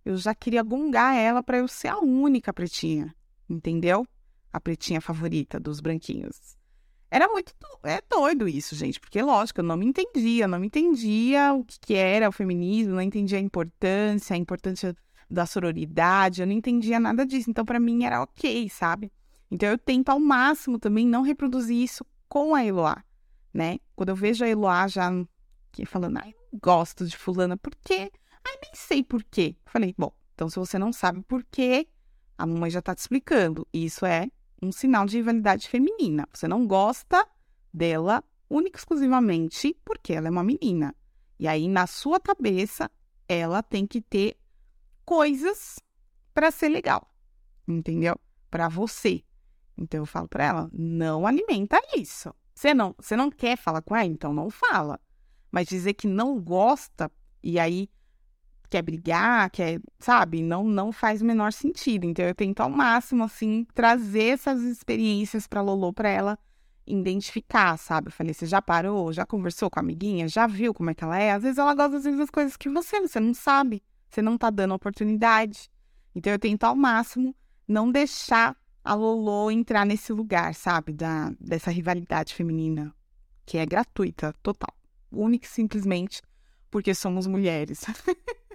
eu 0.06 0.16
já 0.16 0.32
queria 0.34 0.62
gongar 0.62 1.16
ela 1.16 1.42
para 1.42 1.58
eu 1.58 1.66
ser 1.66 1.88
a 1.88 1.98
única 1.98 2.52
pretinha, 2.52 3.12
entendeu? 3.50 4.06
A 4.52 4.60
pretinha 4.60 5.00
favorita 5.00 5.58
dos 5.58 5.80
branquinhos. 5.80 6.56
Era 7.10 7.28
muito 7.28 7.52
é 7.84 8.00
doido 8.08 8.48
isso, 8.48 8.76
gente, 8.76 9.00
porque 9.00 9.20
lógico, 9.20 9.60
eu 9.60 9.64
não 9.64 9.76
me 9.76 9.84
entendia, 9.84 10.46
não 10.46 10.60
me 10.60 10.68
entendia 10.68 11.52
o 11.54 11.64
que, 11.64 11.78
que 11.80 11.94
era 11.94 12.28
o 12.28 12.32
feminismo, 12.32 12.94
não 12.94 13.02
entendia 13.02 13.38
a 13.38 13.40
importância, 13.40 14.34
a 14.34 14.38
importância 14.38 14.94
da 15.28 15.44
sororidade, 15.44 16.40
eu 16.40 16.46
não 16.46 16.54
entendia 16.54 17.00
nada 17.00 17.26
disso. 17.26 17.50
Então, 17.50 17.64
para 17.64 17.80
mim 17.80 18.04
era 18.04 18.22
ok, 18.22 18.68
sabe? 18.68 19.12
Então 19.50 19.68
eu 19.68 19.78
tento 19.78 20.10
ao 20.10 20.20
máximo 20.20 20.78
também 20.78 21.06
não 21.06 21.22
reproduzir 21.22 21.76
isso 21.76 22.04
com 22.28 22.54
a 22.54 22.64
Eloá, 22.64 23.02
né? 23.52 23.78
Quando 23.96 24.10
eu 24.10 24.16
vejo 24.16 24.44
a 24.44 24.48
Eloá 24.48 24.86
já 24.86 25.10
falando, 25.84 26.18
ai, 26.18 26.32
não 26.52 26.58
gosto 26.60 27.04
de 27.06 27.16
fulana, 27.16 27.56
por 27.56 27.74
quê? 27.84 28.10
Ai, 28.46 28.58
nem 28.62 28.72
sei 28.74 29.02
por 29.02 29.24
quê. 29.24 29.56
Falei, 29.66 29.94
bom, 29.98 30.12
então 30.34 30.48
se 30.48 30.58
você 30.58 30.78
não 30.78 30.92
sabe 30.92 31.20
por 31.22 31.42
quê, 31.44 31.88
a 32.38 32.46
mamãe 32.46 32.70
já 32.70 32.80
tá 32.80 32.94
te 32.94 32.98
explicando. 32.98 33.66
Isso 33.72 34.06
é 34.06 34.30
um 34.62 34.70
sinal 34.70 35.06
de 35.06 35.16
rivalidade 35.16 35.68
feminina. 35.68 36.28
Você 36.32 36.46
não 36.46 36.66
gosta 36.66 37.26
dela 37.72 38.22
única 38.48 38.78
e 38.78 38.80
exclusivamente 38.80 39.76
porque 39.84 40.12
ela 40.12 40.28
é 40.28 40.30
uma 40.30 40.44
menina. 40.44 40.94
E 41.38 41.48
aí, 41.48 41.68
na 41.68 41.86
sua 41.86 42.20
cabeça, 42.20 42.90
ela 43.28 43.62
tem 43.62 43.86
que 43.86 44.00
ter 44.00 44.36
coisas 45.04 45.78
para 46.32 46.50
ser 46.50 46.68
legal, 46.68 47.10
entendeu? 47.66 48.18
Para 48.50 48.68
você. 48.68 49.22
Então 49.76 50.00
eu 50.00 50.06
falo 50.06 50.28
para 50.28 50.44
ela, 50.44 50.70
não 50.72 51.26
alimenta 51.26 51.80
isso. 51.96 52.32
Você 52.54 52.72
não, 52.72 52.94
você 52.98 53.16
não 53.16 53.30
quer 53.30 53.56
falar 53.58 53.82
com 53.82 53.94
ela, 53.94 54.06
então 54.06 54.32
não 54.32 54.48
fala. 54.48 54.98
Mas 55.50 55.66
dizer 55.68 55.94
que 55.94 56.06
não 56.06 56.40
gosta 56.40 57.10
e 57.42 57.58
aí 57.58 57.90
quer 58.68 58.82
brigar, 58.82 59.50
quer, 59.50 59.80
sabe? 59.98 60.42
Não, 60.42 60.64
não 60.64 60.92
faz 60.92 61.22
o 61.22 61.24
menor 61.24 61.52
sentido. 61.52 62.04
Então 62.04 62.24
eu 62.24 62.34
tento 62.34 62.60
ao 62.60 62.70
máximo, 62.70 63.24
assim, 63.24 63.66
trazer 63.74 64.34
essas 64.34 64.62
experiências 64.62 65.46
pra 65.46 65.60
Lolo 65.60 65.92
pra 65.92 66.08
ela 66.08 66.38
identificar, 66.86 67.76
sabe? 67.76 68.08
Eu 68.08 68.12
falei, 68.12 68.32
você 68.32 68.46
já 68.46 68.62
parou? 68.62 69.12
Já 69.12 69.26
conversou 69.26 69.68
com 69.68 69.78
a 69.78 69.82
amiguinha? 69.82 70.28
Já 70.28 70.46
viu 70.46 70.72
como 70.72 70.90
é 70.90 70.94
que 70.94 71.02
ela 71.02 71.18
é? 71.18 71.32
Às 71.32 71.42
vezes 71.42 71.58
ela 71.58 71.74
gosta 71.74 71.92
das 71.92 72.04
mesmas 72.04 72.30
coisas 72.30 72.56
que 72.56 72.68
você, 72.68 73.00
você 73.00 73.18
não 73.18 73.34
sabe. 73.34 73.82
Você 74.08 74.22
não 74.22 74.38
tá 74.38 74.50
dando 74.50 74.74
oportunidade. 74.74 75.68
Então 76.14 76.32
eu 76.32 76.38
tento 76.38 76.64
ao 76.64 76.76
máximo 76.76 77.34
não 77.66 77.90
deixar 77.90 78.56
a 78.84 78.94
Lolo 78.94 79.50
entrar 79.50 79.84
nesse 79.84 80.12
lugar, 80.12 80.54
sabe? 80.54 80.92
Da, 80.92 81.32
dessa 81.40 81.70
rivalidade 81.70 82.34
feminina, 82.34 82.94
que 83.44 83.58
é 83.58 83.66
gratuita, 83.66 84.32
total. 84.42 84.72
Única 85.10 85.46
e 85.46 85.50
simplesmente 85.50 86.22
porque 86.70 86.94
somos 86.94 87.26
mulheres. 87.26 87.84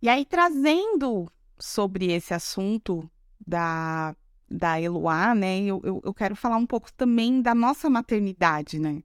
e 0.00 0.08
aí, 0.08 0.24
trazendo 0.24 1.30
sobre 1.58 2.12
esse 2.12 2.32
assunto 2.32 3.10
da, 3.44 4.14
da 4.48 4.80
Eloá, 4.80 5.34
né? 5.34 5.60
Eu, 5.60 5.80
eu, 5.84 6.00
eu 6.04 6.14
quero 6.14 6.36
falar 6.36 6.56
um 6.56 6.66
pouco 6.66 6.92
também 6.92 7.42
da 7.42 7.54
nossa 7.54 7.90
maternidade, 7.90 8.78
né? 8.78 9.02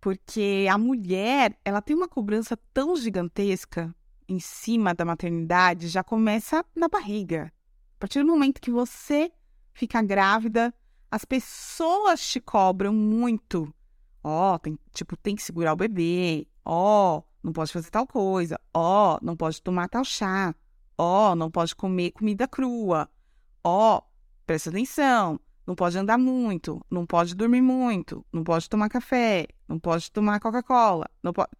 Porque 0.00 0.66
a 0.68 0.76
mulher, 0.76 1.56
ela 1.64 1.80
tem 1.80 1.94
uma 1.94 2.08
cobrança 2.08 2.58
tão 2.74 2.96
gigantesca 2.96 3.94
em 4.28 4.40
cima 4.40 4.94
da 4.94 5.04
maternidade, 5.04 5.88
já 5.88 6.02
começa 6.02 6.64
na 6.74 6.88
barriga. 6.88 7.52
A 7.96 8.00
partir 8.00 8.20
do 8.20 8.26
momento 8.26 8.60
que 8.60 8.70
você 8.70 9.30
fica 9.72 10.02
grávida, 10.02 10.74
as 11.10 11.24
pessoas 11.24 12.26
te 12.26 12.40
cobram 12.40 12.92
muito. 12.92 13.72
Ó, 14.24 14.54
oh, 14.54 14.58
tem, 14.58 14.78
tipo, 14.92 15.16
tem 15.16 15.36
que 15.36 15.42
segurar 15.42 15.72
o 15.72 15.76
bebê. 15.76 16.46
Ó, 16.64 17.18
oh, 17.18 17.22
não 17.42 17.52
pode 17.52 17.72
fazer 17.72 17.90
tal 17.90 18.06
coisa. 18.06 18.58
Ó, 18.74 19.16
oh, 19.16 19.18
não 19.24 19.36
pode 19.36 19.60
tomar 19.62 19.88
tal 19.88 20.04
chá. 20.04 20.54
Ó, 20.96 21.34
não 21.34 21.50
pode 21.50 21.74
comer 21.74 22.12
comida 22.12 22.46
crua. 22.46 23.08
Ó, 23.64 24.02
presta 24.46 24.70
atenção. 24.70 25.40
Não 25.66 25.76
pode 25.76 25.96
andar 25.96 26.18
muito, 26.18 26.84
não 26.90 27.06
pode 27.06 27.36
dormir 27.36 27.60
muito, 27.60 28.26
não 28.32 28.42
pode 28.42 28.68
tomar 28.68 28.88
café, 28.88 29.46
não 29.68 29.78
pode 29.78 30.10
tomar 30.10 30.40
Coca-Cola, 30.40 31.08
não 31.22 31.32
pode. 31.32 31.50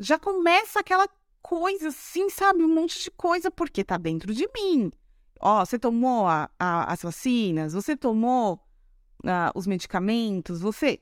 Já 0.00 0.18
começa 0.18 0.80
aquela 0.80 1.06
coisa 1.42 1.88
assim, 1.88 2.30
sabe? 2.30 2.64
Um 2.64 2.74
monte 2.74 3.02
de 3.02 3.10
coisa, 3.10 3.50
porque 3.50 3.84
tá 3.84 3.98
dentro 3.98 4.34
de 4.34 4.48
mim. 4.54 4.90
Ó, 5.38 5.64
você 5.64 5.78
tomou 5.78 6.26
a, 6.26 6.50
a, 6.58 6.90
as 6.90 7.02
vacinas, 7.02 7.74
você 7.74 7.94
tomou 7.94 8.54
uh, 9.22 9.52
os 9.54 9.66
medicamentos, 9.66 10.60
você, 10.60 10.98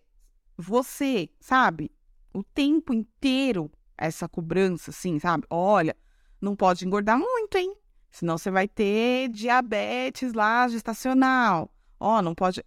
você, 0.57 1.31
sabe? 1.41 1.91
O 2.35 2.43
tempo 2.43 2.93
inteiro 2.93 3.71
essa 3.97 4.29
cobrança, 4.29 4.91
assim, 4.91 5.21
sabe? 5.21 5.47
Olha, 5.49 5.97
não 6.41 6.57
pode 6.57 6.85
engordar 6.85 7.17
muito, 7.17 7.57
hein? 7.57 7.75
Senão 8.11 8.37
você 8.37 8.51
vai 8.51 8.67
ter 8.69 9.29
diabetes 9.29 10.33
lá 10.33 10.69
gestacional. 10.69 11.73
Ó, 11.99 12.21
não 12.21 12.35
pode, 12.35 12.65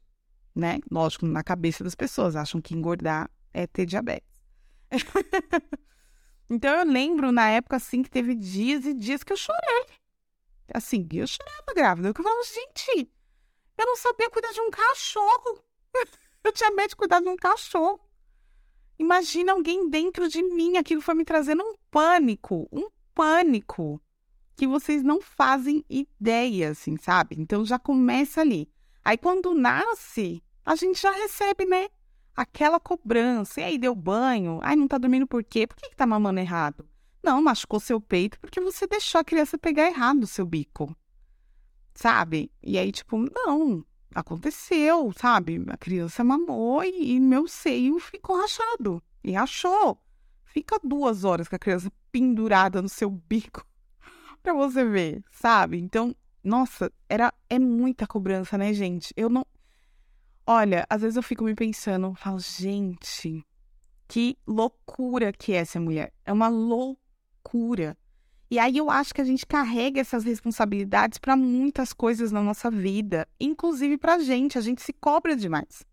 né? 0.56 0.80
Lógico, 0.90 1.26
na 1.26 1.44
cabeça 1.44 1.84
das 1.84 1.96
pessoas 1.96 2.36
acham 2.36 2.62
que 2.62 2.74
engordar 2.74 3.30
é 3.54 3.68
ter 3.68 3.86
diabetes. 3.86 4.28
então 6.50 6.74
eu 6.74 6.86
lembro 6.86 7.32
na 7.32 7.50
época 7.50 7.76
assim 7.76 8.02
que 8.02 8.10
teve 8.10 8.36
dias 8.36 8.86
e 8.86 8.94
dias 8.94 9.24
que 9.24 9.34
eu 9.34 9.38
chorei. 9.38 9.86
Assim, 10.74 11.08
eu 11.14 11.28
chorava 11.28 11.74
grávida. 11.76 12.10
Eu 12.10 12.14
falava, 12.14 12.42
gente, 12.44 13.12
eu 13.78 13.86
não 13.86 13.96
sabia 13.98 14.30
cuidar 14.30 14.52
de 14.52 14.62
um 14.62 14.72
cachorro. 14.72 15.64
eu 16.44 16.52
tinha 16.52 16.72
medo 16.72 16.90
de 16.90 16.96
cuidar 16.96 17.20
de 17.20 17.30
um 17.30 17.36
cachorro. 17.36 18.07
Imagina 19.00 19.54
alguém 19.54 19.90
dentro 19.90 20.28
de 20.28 20.42
mim, 20.42 20.78
aquilo 20.78 21.02
foi 21.02 21.14
me 21.14 21.24
trazendo 21.24 21.64
um 21.64 21.76
pânico, 21.92 22.68
um 22.72 22.90
pânico 23.14 24.02
que 24.56 24.66
vocês 24.66 25.04
não 25.04 25.22
fazem 25.22 25.86
ideia, 25.88 26.72
assim, 26.72 26.98
sabe? 26.98 27.36
Então 27.38 27.64
já 27.64 27.78
começa 27.78 28.42
ali. 28.42 28.68
Aí 29.06 29.18
quando 29.18 29.54
nasce, 29.54 30.44
a 30.66 30.76
gente 30.76 31.00
já 31.00 31.12
recebe, 31.12 31.66
né? 31.66 31.88
Aquela 32.36 32.80
cobrança. 32.80 33.62
E 33.62 33.64
aí 33.64 33.78
deu 33.78 33.96
banho? 33.96 34.60
Ai, 34.64 34.76
não 34.76 34.88
tá 34.88 34.98
dormindo 34.98 35.28
por 35.28 35.44
quê? 35.44 35.68
Por 35.68 35.78
que, 35.78 35.90
que 35.90 35.96
tá 35.96 36.06
mamando 36.06 36.40
errado? 36.40 36.88
Não, 37.24 37.42
machucou 37.42 37.80
seu 37.80 38.02
peito 38.02 38.40
porque 38.40 38.60
você 38.60 38.88
deixou 38.88 39.22
a 39.22 39.24
criança 39.24 39.58
pegar 39.58 39.88
errado 39.88 40.24
o 40.24 40.28
seu 40.28 40.46
bico. 40.46 40.96
Sabe? 41.94 42.52
E 42.62 42.78
aí, 42.78 42.92
tipo, 42.92 43.18
não, 43.18 43.86
aconteceu, 44.14 45.12
sabe? 45.14 45.64
A 45.68 45.78
criança 45.78 46.24
mamou 46.24 46.84
e, 46.84 47.16
e 47.16 47.20
meu 47.20 47.48
seio 47.48 48.00
ficou 48.00 48.38
rachado. 48.38 49.02
E 49.24 49.32
rachou. 49.32 50.02
Fica 50.46 50.80
duas 50.84 51.24
horas 51.24 51.48
com 51.48 51.56
a 51.56 51.60
criança 51.60 51.92
pendurada 52.12 52.82
no 52.82 52.90
seu 52.90 53.10
bico 53.10 53.66
pra 54.42 54.54
você 54.54 54.84
ver, 54.84 55.24
sabe? 55.32 55.78
Então, 55.78 56.16
nossa, 56.44 56.92
era, 57.10 57.34
é 57.50 57.60
muita 57.60 58.08
cobrança, 58.08 58.58
né, 58.58 58.74
gente? 58.74 59.14
Eu 59.16 59.30
não. 59.30 59.46
Olha, 60.46 60.86
às 60.90 61.02
vezes 61.02 61.18
eu 61.18 61.24
fico 61.24 61.44
me 61.44 61.54
pensando, 61.54 62.16
falo, 62.16 62.40
gente, 62.40 63.46
que 64.08 64.38
loucura 64.48 65.34
que 65.34 65.52
é 65.52 65.58
essa 65.58 65.80
mulher. 65.80 66.14
É 66.26 66.32
uma 66.32 66.48
loucura. 66.48 67.98
E 68.50 68.58
aí 68.60 68.78
eu 68.78 68.90
acho 68.90 69.14
que 69.14 69.20
a 69.20 69.26
gente 69.26 69.46
carrega 69.46 70.00
essas 70.00 70.24
responsabilidades 70.24 71.18
para 71.18 71.36
muitas 71.36 71.92
coisas 71.92 72.32
na 72.32 72.42
nossa 72.42 72.72
vida, 72.72 73.28
inclusive 73.40 73.98
para 73.98 74.16
a 74.16 74.20
gente. 74.20 74.58
A 74.58 74.62
gente 74.62 74.82
se 74.82 74.94
cobra 74.94 75.36
demais. 75.36 75.84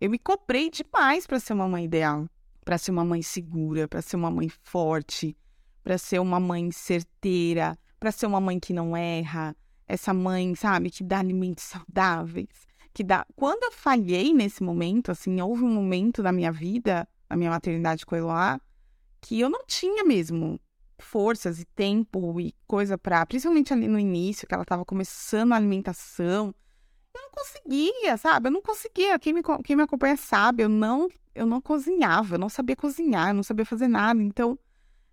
Eu 0.00 0.08
me 0.08 0.18
cobrei 0.18 0.70
demais 0.70 1.26
para 1.26 1.38
ser 1.38 1.52
uma 1.52 1.68
mãe 1.68 1.84
ideal, 1.84 2.26
para 2.64 2.78
ser 2.78 2.90
uma 2.90 3.04
mãe 3.04 3.20
segura, 3.20 3.86
para 3.86 4.00
ser 4.00 4.16
uma 4.16 4.30
mãe 4.30 4.48
forte, 4.48 5.36
para 5.82 5.98
ser 5.98 6.18
uma 6.20 6.40
mãe 6.40 6.70
certeira, 6.72 7.78
para 8.00 8.10
ser 8.10 8.26
uma 8.26 8.40
mãe 8.40 8.58
que 8.58 8.72
não 8.72 8.96
erra, 8.96 9.54
essa 9.86 10.14
mãe, 10.14 10.54
sabe, 10.54 10.90
que 10.90 11.04
dá 11.04 11.18
alimentos 11.18 11.64
saudáveis, 11.64 12.66
que 12.94 13.04
dá. 13.04 13.26
Quando 13.36 13.64
eu 13.64 13.72
falhei 13.72 14.32
nesse 14.32 14.62
momento, 14.62 15.10
assim, 15.10 15.40
houve 15.40 15.62
um 15.62 15.72
momento 15.72 16.22
na 16.22 16.32
minha 16.32 16.50
vida, 16.50 17.06
na 17.28 17.36
minha 17.36 17.50
maternidade 17.50 18.06
com 18.06 18.14
a 18.14 18.18
Eloá, 18.18 18.60
que 19.20 19.38
eu 19.38 19.50
não 19.50 19.64
tinha 19.66 20.04
mesmo 20.04 20.58
forças 21.04 21.60
e 21.60 21.64
tempo 21.64 22.40
e 22.40 22.54
coisa 22.66 22.98
para, 22.98 23.24
principalmente 23.26 23.72
ali 23.72 23.86
no 23.86 23.98
início, 23.98 24.46
que 24.46 24.54
ela 24.54 24.62
estava 24.62 24.84
começando 24.84 25.52
a 25.52 25.56
alimentação, 25.56 26.54
eu 27.14 27.22
não 27.22 27.30
conseguia, 27.30 28.16
sabe? 28.16 28.48
Eu 28.48 28.52
não 28.52 28.62
conseguia. 28.62 29.18
Quem 29.18 29.32
me, 29.32 29.42
quem 29.62 29.76
me 29.76 29.82
acompanha 29.82 30.16
sabe, 30.16 30.64
eu 30.64 30.68
não, 30.68 31.08
eu 31.34 31.46
não 31.46 31.60
cozinhava, 31.60 32.34
eu 32.34 32.38
não 32.38 32.48
sabia 32.48 32.74
cozinhar, 32.74 33.28
eu 33.28 33.34
não 33.34 33.42
sabia 33.42 33.64
fazer 33.64 33.86
nada. 33.86 34.20
Então, 34.22 34.58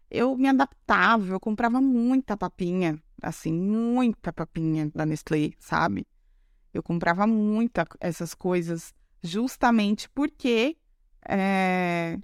eu 0.10 0.36
me 0.36 0.48
adaptava, 0.48 1.34
eu 1.34 1.40
comprava 1.40 1.80
muita 1.80 2.36
papinha, 2.36 3.02
assim, 3.22 3.54
muita 3.54 4.34
papinha 4.34 4.92
da 4.94 5.06
Nestlé, 5.06 5.52
sabe? 5.60 6.08
Eu 6.74 6.82
comprava 6.82 7.28
muita 7.28 7.86
essas 8.00 8.34
coisas 8.34 8.94
justamente 9.22 10.10
porque 10.10 10.78
é, 11.28 12.18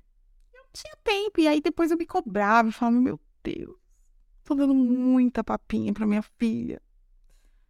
eu 0.53 0.59
não 0.59 0.69
tinha 0.73 0.95
tempo. 1.03 1.39
E 1.39 1.47
aí 1.47 1.61
depois 1.61 1.91
eu 1.91 1.97
me 1.97 2.05
cobrava, 2.05 2.69
eu 2.69 2.73
falava, 2.73 2.97
meu 2.99 3.19
Deus, 3.43 3.75
tô 4.43 4.55
dando 4.55 4.73
muita 4.73 5.43
papinha 5.43 5.93
pra 5.93 6.05
minha 6.05 6.21
filha. 6.21 6.81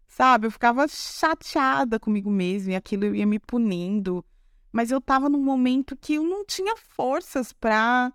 Sabe, 0.08 0.48
eu 0.48 0.52
ficava 0.52 0.88
chateada 0.88 2.00
comigo 2.00 2.30
mesma 2.32 2.74
e 2.74 2.76
aquilo 2.76 3.14
ia 3.16 3.26
me 3.26 3.40
punindo. 3.40 4.24
Mas 4.72 4.92
eu 4.92 5.02
tava 5.02 5.30
num 5.30 5.42
momento 5.42 5.96
que 5.96 6.16
eu 6.16 6.24
não 6.24 6.46
tinha 6.46 6.76
forças 6.76 7.52
pra 7.54 8.12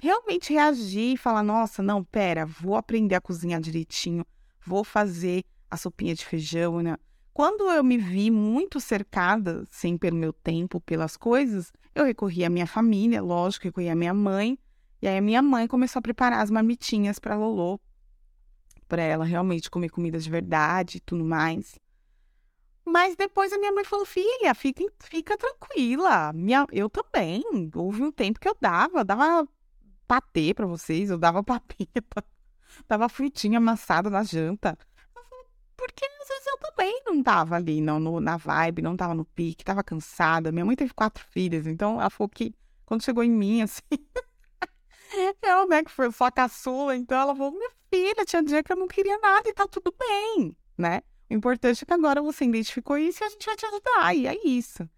realmente 0.00 0.52
reagir 0.52 1.14
e 1.14 1.16
falar: 1.16 1.42
nossa, 1.42 1.82
não, 1.82 2.04
pera, 2.04 2.44
vou 2.44 2.76
aprender 2.76 3.14
a 3.14 3.20
cozinhar 3.20 3.60
direitinho, 3.60 4.24
vou 4.64 4.84
fazer 4.84 5.44
a 5.70 5.76
sopinha 5.76 6.14
de 6.14 6.24
feijão, 6.24 6.80
né? 6.82 6.96
Quando 7.32 7.70
eu 7.70 7.84
me 7.84 7.98
vi 7.98 8.30
muito 8.30 8.80
cercada, 8.80 9.64
sem 9.70 9.98
pelo 9.98 10.16
meu 10.16 10.32
tempo, 10.32 10.80
pelas 10.80 11.16
coisas, 11.18 11.70
eu 11.94 12.04
recorri 12.04 12.44
à 12.44 12.50
minha 12.50 12.66
família, 12.66 13.22
lógico, 13.22 13.66
recorri 13.66 13.90
à 13.90 13.94
minha 13.94 14.14
mãe, 14.14 14.58
e 15.00 15.08
aí 15.08 15.18
a 15.18 15.22
minha 15.22 15.42
mãe 15.42 15.66
começou 15.66 16.00
a 16.00 16.02
preparar 16.02 16.40
as 16.40 16.50
marmitinhas 16.50 17.18
para 17.18 17.36
Lolo, 17.36 17.80
para 18.88 19.02
ela 19.02 19.24
realmente 19.24 19.70
comer 19.70 19.90
comida 19.90 20.18
de 20.18 20.30
verdade 20.30 20.98
e 20.98 21.00
tudo 21.00 21.24
mais. 21.24 21.78
Mas 22.84 23.16
depois 23.16 23.52
a 23.52 23.58
minha 23.58 23.72
mãe 23.72 23.84
falou: 23.84 24.06
filha, 24.06 24.54
fica, 24.54 24.84
fica 25.00 25.36
tranquila. 25.36 26.32
Minha, 26.32 26.66
eu 26.70 26.88
também. 26.88 27.42
Houve 27.74 28.02
um 28.02 28.12
tempo 28.12 28.38
que 28.38 28.48
eu 28.48 28.56
dava, 28.60 29.04
dava 29.04 29.46
patê 30.06 30.54
para 30.54 30.66
vocês, 30.66 31.10
eu 31.10 31.18
dava 31.18 31.42
papeta, 31.44 32.24
dava 32.88 33.08
frutinha 33.08 33.58
amassada 33.58 34.08
na 34.08 34.22
janta. 34.22 34.78
Porque 35.76 36.04
às 36.04 36.28
vezes 36.28 36.46
eu 36.46 36.58
também 36.58 37.02
não 37.04 37.22
tava 37.22 37.56
ali 37.56 37.80
não, 37.80 37.98
no, 38.00 38.20
na 38.20 38.36
vibe, 38.36 38.82
não 38.82 38.96
tava 38.96 39.14
no 39.14 39.24
pique, 39.24 39.64
tava 39.64 39.84
cansada. 39.84 40.52
Minha 40.52 40.64
mãe 40.64 40.76
teve 40.76 40.94
quatro 40.94 41.24
filhas, 41.30 41.66
então 41.66 42.00
ela 42.00 42.08
falou 42.08 42.28
que 42.28 42.54
quando 42.86 43.02
chegou 43.02 43.22
em 43.24 43.30
mim, 43.30 43.62
assim, 43.62 43.82
eu, 45.42 45.68
né, 45.68 45.82
que 45.84 45.90
foi 45.90 46.10
só 46.10 46.30
caçula, 46.30 46.96
então 46.96 47.18
ela 47.18 47.34
falou, 47.34 47.52
minha 47.52 47.70
filha, 47.92 48.24
tinha 48.24 48.42
dia 48.42 48.62
que 48.62 48.72
eu 48.72 48.76
não 48.76 48.88
queria 48.88 49.18
nada 49.18 49.48
e 49.48 49.52
tá 49.52 49.66
tudo 49.66 49.94
bem, 49.98 50.56
né? 50.76 51.02
O 51.28 51.34
importante 51.34 51.82
é 51.82 51.86
que 51.86 51.92
agora 51.92 52.22
você 52.22 52.44
identificou 52.44 52.96
isso 52.96 53.22
e 53.22 53.26
a 53.26 53.28
gente 53.28 53.46
vai 53.46 53.56
te 53.56 53.66
ajudar, 53.66 54.16
e 54.16 54.26
é 54.26 54.46
isso. 54.46 54.88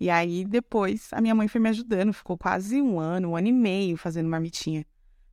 E 0.00 0.10
aí, 0.10 0.44
depois, 0.44 1.08
a 1.12 1.20
minha 1.20 1.34
mãe 1.34 1.48
foi 1.48 1.60
me 1.60 1.68
ajudando, 1.68 2.12
ficou 2.12 2.38
quase 2.38 2.80
um 2.80 3.00
ano, 3.00 3.30
um 3.30 3.36
ano 3.36 3.48
e 3.48 3.52
meio 3.52 3.96
fazendo 3.96 4.28
marmitinha 4.28 4.86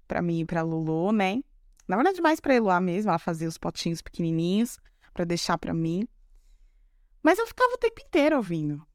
para 0.07 0.21
mim 0.21 0.39
e 0.39 0.45
pra 0.45 0.61
Lulu, 0.61 1.11
né? 1.11 1.41
Na 1.87 1.95
verdade, 1.95 2.21
mais 2.21 2.39
pra 2.39 2.55
Eloá 2.55 2.79
mesmo, 2.79 3.09
ela 3.11 3.19
fazia 3.19 3.47
os 3.47 3.57
potinhos 3.57 4.01
pequenininhos 4.01 4.79
pra 5.13 5.23
deixar 5.23 5.57
pra 5.57 5.73
mim. 5.73 6.07
Mas 7.21 7.37
eu 7.37 7.45
ficava 7.47 7.73
o 7.73 7.77
tempo 7.77 8.01
inteiro 8.01 8.37
ouvindo. 8.37 8.85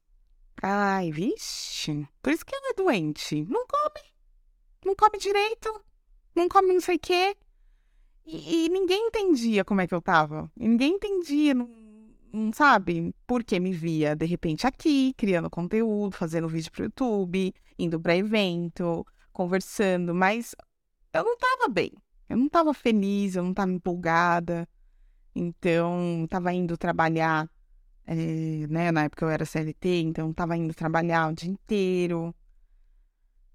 Ai, 0.61 1.11
vixe, 1.11 2.07
por 2.21 2.31
isso 2.31 2.45
que 2.45 2.53
ela 2.53 2.71
é 2.71 2.73
doente. 2.73 3.45
Não 3.45 3.65
come, 3.65 4.10
não 4.85 4.95
come 4.95 5.17
direito, 5.17 5.81
não 6.35 6.47
come 6.47 6.73
não 6.73 6.81
sei 6.81 6.95
o 6.95 6.99
quê. 6.99 7.35
E, 8.25 8.65
e, 8.65 8.69
ninguém 8.69 9.07
entendia 9.07 9.65
como 9.65 9.81
é 9.81 9.87
que 9.87 9.93
eu 9.93 10.01
tava. 10.01 10.51
E 10.57 10.67
ninguém 10.67 10.93
entendia, 10.93 11.53
não, 11.53 11.69
não 12.31 12.53
sabe, 12.53 13.13
por 13.25 13.43
que 13.43 13.59
me 13.59 13.71
via 13.71 14.15
de 14.15 14.25
repente 14.25 14.67
aqui, 14.67 15.13
criando 15.17 15.49
conteúdo, 15.49 16.15
fazendo 16.15 16.47
vídeo 16.47 16.71
pro 16.71 16.83
YouTube, 16.85 17.53
indo 17.77 17.99
pra 17.99 18.15
evento, 18.15 19.05
conversando, 19.33 20.13
mas 20.13 20.55
eu 21.13 21.23
não 21.23 21.37
tava 21.37 21.67
bem. 21.67 21.91
Eu 22.29 22.37
não 22.37 22.47
tava 22.47 22.73
feliz, 22.73 23.35
eu 23.35 23.43
não 23.43 23.53
tava 23.53 23.71
empolgada. 23.71 24.67
Então, 25.35 26.25
tava 26.29 26.53
indo 26.53 26.77
trabalhar, 26.77 27.49
é, 28.05 28.15
né? 28.67 28.91
Na 28.91 29.03
época 29.03 29.25
eu 29.25 29.29
era 29.29 29.45
CLT, 29.45 30.01
então 30.01 30.33
tava 30.33 30.55
indo 30.57 30.73
trabalhar 30.73 31.29
o 31.29 31.33
dia 31.33 31.49
inteiro. 31.49 32.33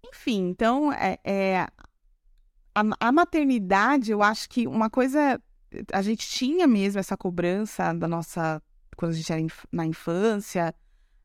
Enfim, 0.08 0.48
então, 0.48 0.92
é, 0.92 1.18
é 1.24 1.66
a, 2.76 2.82
a 3.00 3.12
maternidade, 3.12 4.10
eu 4.10 4.22
acho 4.22 4.48
que 4.48 4.66
uma 4.66 4.90
coisa. 4.90 5.40
A 5.92 6.02
gente 6.02 6.28
tinha 6.28 6.66
mesmo 6.66 7.00
essa 7.00 7.16
cobrança 7.16 7.92
da 7.92 8.06
nossa. 8.06 8.62
Quando 8.96 9.12
a 9.12 9.14
gente 9.14 9.32
era 9.32 9.40
inf 9.40 9.64
na 9.72 9.84
infância, 9.84 10.74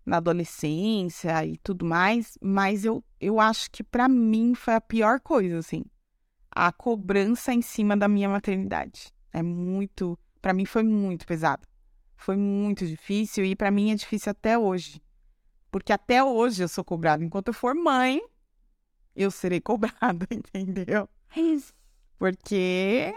na 0.05 0.17
adolescência 0.17 1.45
e 1.45 1.57
tudo 1.57 1.85
mais, 1.85 2.38
mas 2.41 2.83
eu, 2.83 3.03
eu 3.19 3.39
acho 3.39 3.69
que 3.71 3.83
para 3.83 4.07
mim 4.07 4.55
foi 4.55 4.75
a 4.75 4.81
pior 4.81 5.19
coisa, 5.19 5.59
assim. 5.59 5.83
A 6.50 6.71
cobrança 6.71 7.53
em 7.53 7.61
cima 7.61 7.95
da 7.95 8.07
minha 8.07 8.27
maternidade. 8.27 9.13
É 9.31 9.41
muito. 9.41 10.17
para 10.41 10.53
mim 10.53 10.65
foi 10.65 10.83
muito 10.83 11.25
pesado. 11.25 11.67
Foi 12.15 12.35
muito 12.35 12.85
difícil 12.85 13.45
e 13.45 13.55
para 13.55 13.71
mim 13.71 13.91
é 13.91 13.95
difícil 13.95 14.31
até 14.31 14.57
hoje. 14.57 15.01
Porque 15.71 15.93
até 15.93 16.23
hoje 16.23 16.63
eu 16.63 16.67
sou 16.67 16.83
cobrada. 16.83 17.23
Enquanto 17.23 17.47
eu 17.47 17.53
for 17.53 17.73
mãe, 17.73 18.21
eu 19.15 19.31
serei 19.31 19.61
cobrada, 19.61 20.27
entendeu? 20.53 21.09
Porque, 22.17 23.13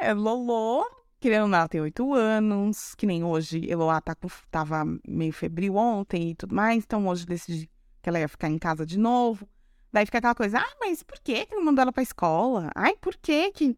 né, 0.00 0.14
Lolo, 0.14 0.84
querendo 1.20 1.42
ou 1.42 1.48
não, 1.48 1.68
tem 1.68 1.80
oito 1.80 2.12
anos, 2.14 2.94
que 2.94 3.06
nem 3.06 3.24
hoje, 3.24 3.64
Eloá 3.70 4.00
tá 4.00 4.14
com, 4.14 4.28
tava 4.50 4.84
meio 5.06 5.32
febril 5.32 5.76
ontem 5.76 6.30
e 6.30 6.34
tudo 6.34 6.54
mais, 6.54 6.84
então 6.84 7.06
hoje 7.06 7.26
decidi 7.26 7.70
que 8.02 8.08
ela 8.08 8.18
ia 8.18 8.28
ficar 8.28 8.48
em 8.48 8.58
casa 8.58 8.86
de 8.86 8.98
novo. 8.98 9.48
Daí 9.92 10.04
fica 10.04 10.18
aquela 10.18 10.34
coisa, 10.34 10.58
ah, 10.58 10.76
mas 10.80 11.02
por 11.02 11.18
que 11.20 11.46
que 11.46 11.54
não 11.54 11.64
mandou 11.64 11.82
ela 11.82 11.92
pra 11.92 12.02
escola? 12.02 12.70
Ai, 12.74 12.96
por 12.96 13.16
que 13.16 13.50
que... 13.52 13.76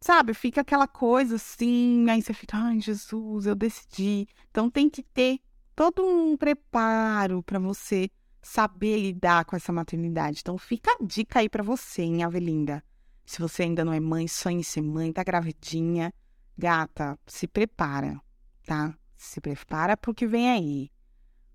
Sabe, 0.00 0.32
fica 0.32 0.60
aquela 0.60 0.86
coisa 0.86 1.36
assim, 1.36 2.08
aí 2.08 2.22
você 2.22 2.32
fica, 2.32 2.56
ai, 2.56 2.80
Jesus, 2.80 3.46
eu 3.46 3.54
decidi. 3.54 4.28
Então 4.50 4.70
tem 4.70 4.88
que 4.88 5.02
ter 5.02 5.40
todo 5.74 6.04
um 6.04 6.36
preparo 6.36 7.42
para 7.42 7.58
você 7.58 8.10
saber 8.42 8.96
lidar 8.96 9.44
com 9.44 9.56
essa 9.56 9.72
maternidade. 9.72 10.40
Então 10.40 10.56
fica 10.56 10.90
a 10.92 11.04
dica 11.04 11.40
aí 11.40 11.48
para 11.48 11.62
você, 11.62 12.02
hein, 12.02 12.22
Avelinda. 12.22 12.82
Se 13.24 13.40
você 13.40 13.64
ainda 13.64 13.84
não 13.84 13.92
é 13.92 14.00
mãe, 14.00 14.26
sonhe 14.26 14.64
ser 14.64 14.80
mãe, 14.80 15.12
tá 15.12 15.22
gravidinha. 15.22 16.12
Gata, 16.56 17.18
se 17.26 17.46
prepara, 17.46 18.20
tá? 18.66 18.96
Se 19.14 19.40
prepara 19.40 19.96
pro 19.96 20.14
que 20.14 20.26
vem 20.26 20.50
aí. 20.50 20.90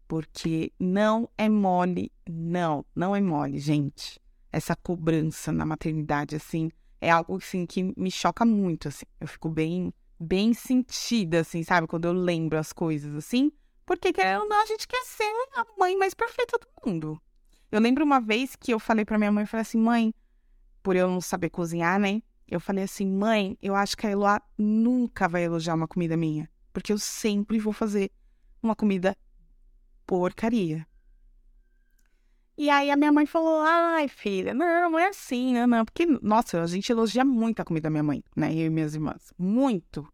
Porque 0.07 0.71
não 0.79 1.27
é 1.37 1.49
mole, 1.49 2.11
não, 2.29 2.85
não 2.95 3.15
é 3.15 3.19
mole, 3.19 3.57
gente. 3.57 4.19
Essa 4.51 4.75
cobrança 4.75 5.51
na 5.51 5.65
maternidade, 5.65 6.35
assim, 6.35 6.69
é 7.01 7.09
algo, 7.09 7.37
assim, 7.37 7.65
que 7.65 7.91
me 7.97 8.11
choca 8.11 8.45
muito, 8.45 8.87
assim. 8.87 9.05
Eu 9.19 9.27
fico 9.27 9.49
bem, 9.49 9.91
bem 10.19 10.53
sentida, 10.53 11.39
assim, 11.39 11.63
sabe? 11.63 11.87
Quando 11.87 12.05
eu 12.05 12.13
lembro 12.13 12.59
as 12.59 12.71
coisas, 12.71 13.15
assim. 13.15 13.51
Porque, 13.85 14.13
querendo 14.13 14.43
ou 14.43 14.49
não, 14.49 14.61
a 14.61 14.65
gente 14.65 14.87
quer 14.87 15.03
ser 15.03 15.31
a 15.55 15.65
mãe 15.77 15.97
mais 15.97 16.13
perfeita 16.13 16.57
do 16.57 16.67
mundo. 16.85 17.21
Eu 17.71 17.81
lembro 17.81 18.03
uma 18.03 18.19
vez 18.19 18.55
que 18.55 18.71
eu 18.73 18.79
falei 18.79 19.03
pra 19.03 19.17
minha 19.17 19.31
mãe, 19.31 19.43
eu 19.43 19.47
falei 19.47 19.61
assim, 19.61 19.77
mãe, 19.77 20.13
por 20.81 20.95
eu 20.95 21.09
não 21.09 21.19
saber 21.19 21.49
cozinhar, 21.49 21.99
né? 21.99 22.21
Eu 22.47 22.59
falei 22.59 22.83
assim, 22.83 23.07
mãe, 23.07 23.57
eu 23.61 23.75
acho 23.75 23.97
que 23.97 24.05
a 24.05 24.11
Eloá 24.11 24.41
nunca 24.57 25.27
vai 25.27 25.43
elogiar 25.43 25.73
uma 25.73 25.87
comida 25.87 26.15
minha. 26.15 26.49
Porque 26.71 26.93
eu 26.93 26.97
sempre 26.97 27.59
vou 27.59 27.73
fazer 27.73 28.11
uma 28.61 28.75
comida 28.75 29.17
porcaria. 30.05 30.85
E 32.55 32.69
aí 32.69 32.91
a 32.91 32.95
minha 32.95 33.11
mãe 33.11 33.25
falou, 33.25 33.61
ai, 33.61 34.07
filha, 34.07 34.53
não, 34.53 34.91
não 34.91 34.99
é 34.99 35.07
assim, 35.07 35.53
né? 35.53 35.65
Não, 35.65 35.83
porque, 35.83 36.05
nossa, 36.21 36.61
a 36.61 36.67
gente 36.67 36.91
elogia 36.91 37.25
muito 37.25 37.59
a 37.59 37.65
comida 37.65 37.85
da 37.85 37.89
minha 37.89 38.03
mãe, 38.03 38.23
né? 38.35 38.53
Eu 38.53 38.67
e 38.67 38.69
minhas 38.69 38.93
irmãs. 38.93 39.33
Muito. 39.37 40.07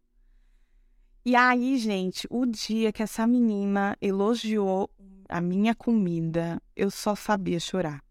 E 1.24 1.36
aí, 1.36 1.76
gente, 1.78 2.26
o 2.30 2.46
dia 2.46 2.92
que 2.92 3.02
essa 3.02 3.26
menina 3.26 3.96
elogiou 4.00 4.90
a 5.28 5.40
minha 5.40 5.74
comida, 5.74 6.60
eu 6.74 6.90
só 6.90 7.14
sabia 7.14 7.60
chorar 7.60 8.02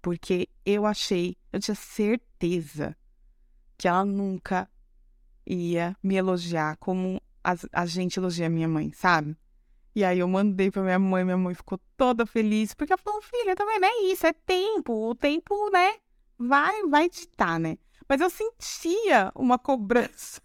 porque 0.00 0.48
eu 0.64 0.86
achei, 0.86 1.36
eu 1.52 1.60
tinha 1.60 1.74
certeza 1.74 2.96
que 3.76 3.86
ela 3.88 4.04
nunca 4.04 4.68
ia 5.46 5.96
me 6.02 6.16
elogiar 6.16 6.76
como 6.76 7.20
a, 7.42 7.54
a 7.72 7.86
gente 7.86 8.18
elogia 8.18 8.48
minha 8.48 8.68
mãe, 8.68 8.92
sabe? 8.92 9.36
E 9.94 10.04
aí 10.04 10.18
eu 10.18 10.28
mandei 10.28 10.70
pra 10.70 10.82
minha 10.82 10.98
mãe, 10.98 11.24
minha 11.24 11.36
mãe 11.36 11.54
ficou 11.54 11.78
toda 11.96 12.24
feliz, 12.24 12.74
porque 12.74 12.92
ela 12.92 13.02
falou, 13.02 13.20
filha, 13.22 13.56
também 13.56 13.80
não 13.80 13.88
é 13.88 14.12
isso, 14.12 14.26
é 14.26 14.32
tempo, 14.32 15.10
o 15.10 15.14
tempo, 15.14 15.70
né, 15.70 15.94
vai, 16.38 16.82
vai 16.86 17.08
ditar, 17.08 17.58
né? 17.58 17.76
Mas 18.08 18.20
eu 18.20 18.30
sentia 18.30 19.32
uma 19.34 19.58
cobrança 19.58 20.40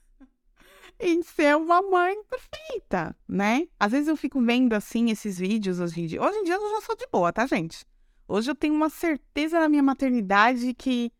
em 1.00 1.22
ser 1.22 1.56
uma 1.56 1.82
mãe 1.82 2.16
perfeita, 2.24 3.16
né? 3.28 3.68
Às 3.80 3.92
vezes 3.92 4.08
eu 4.08 4.16
fico 4.16 4.42
vendo, 4.42 4.74
assim, 4.74 5.10
esses 5.10 5.38
vídeos 5.38 5.80
hoje 5.80 6.02
em 6.02 6.08
dia. 6.08 6.22
Hoje 6.22 6.38
em 6.38 6.44
dia 6.44 6.56
eu 6.56 6.70
já 6.72 6.82
sou 6.82 6.96
de 6.96 7.08
boa, 7.12 7.32
tá, 7.34 7.46
gente? 7.46 7.86
Hoje 8.28 8.50
eu 8.50 8.56
tenho 8.56 8.74
uma 8.74 8.90
certeza 8.90 9.60
na 9.60 9.70
minha 9.70 9.84
maternidade 9.84 10.74
que 10.74 11.12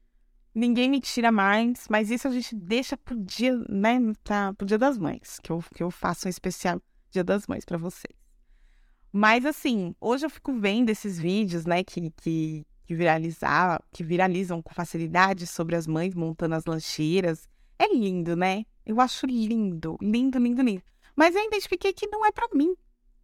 ninguém 0.54 0.90
me 0.90 1.02
tira 1.02 1.32
mais, 1.32 1.86
mas 1.90 2.10
isso 2.10 2.28
a 2.28 2.32
gente 2.32 2.56
deixa 2.56 2.96
pro 2.96 3.16
dia, 3.20 3.56
né, 3.70 4.00
tá, 4.24 4.54
pro 4.54 4.66
dia 4.66 4.78
das 4.78 4.98
mães, 4.98 5.40
que 5.44 5.52
eu, 5.52 5.64
que 5.76 5.84
eu 5.84 5.92
faço 5.92 6.28
um 6.28 6.30
especial 6.30 6.82
dia 7.12 7.24
das 7.24 7.46
mães 7.46 7.66
para 7.66 7.78
vocês. 7.78 8.16
Mas 9.12 9.46
assim, 9.46 9.94
hoje 10.00 10.26
eu 10.26 10.30
fico 10.30 10.54
vendo 10.54 10.90
esses 10.90 11.20
vídeos, 11.20 11.66
né, 11.66 11.84
que, 11.84 12.10
que, 12.12 12.66
que, 12.86 12.96
viralizar, 12.96 13.82
que 13.92 14.04
viralizam 14.04 14.62
com 14.62 14.74
facilidade 14.74 15.46
sobre 15.46 15.76
as 15.76 15.86
mães 15.86 16.16
montando 16.16 16.56
as 16.56 16.66
lancheiras. 16.66 17.48
É 17.78 17.94
lindo, 17.94 18.36
né? 18.36 18.66
Eu 18.86 19.02
acho 19.02 19.26
lindo, 19.26 19.98
lindo, 20.02 20.38
lindo, 20.38 20.62
lindo. 20.62 20.84
Mas 21.16 21.36
eu 21.36 21.44
identifiquei 21.44 21.94
que 21.94 22.08
não 22.08 22.26
é 22.26 22.32
para 22.32 22.48
mim 22.54 22.76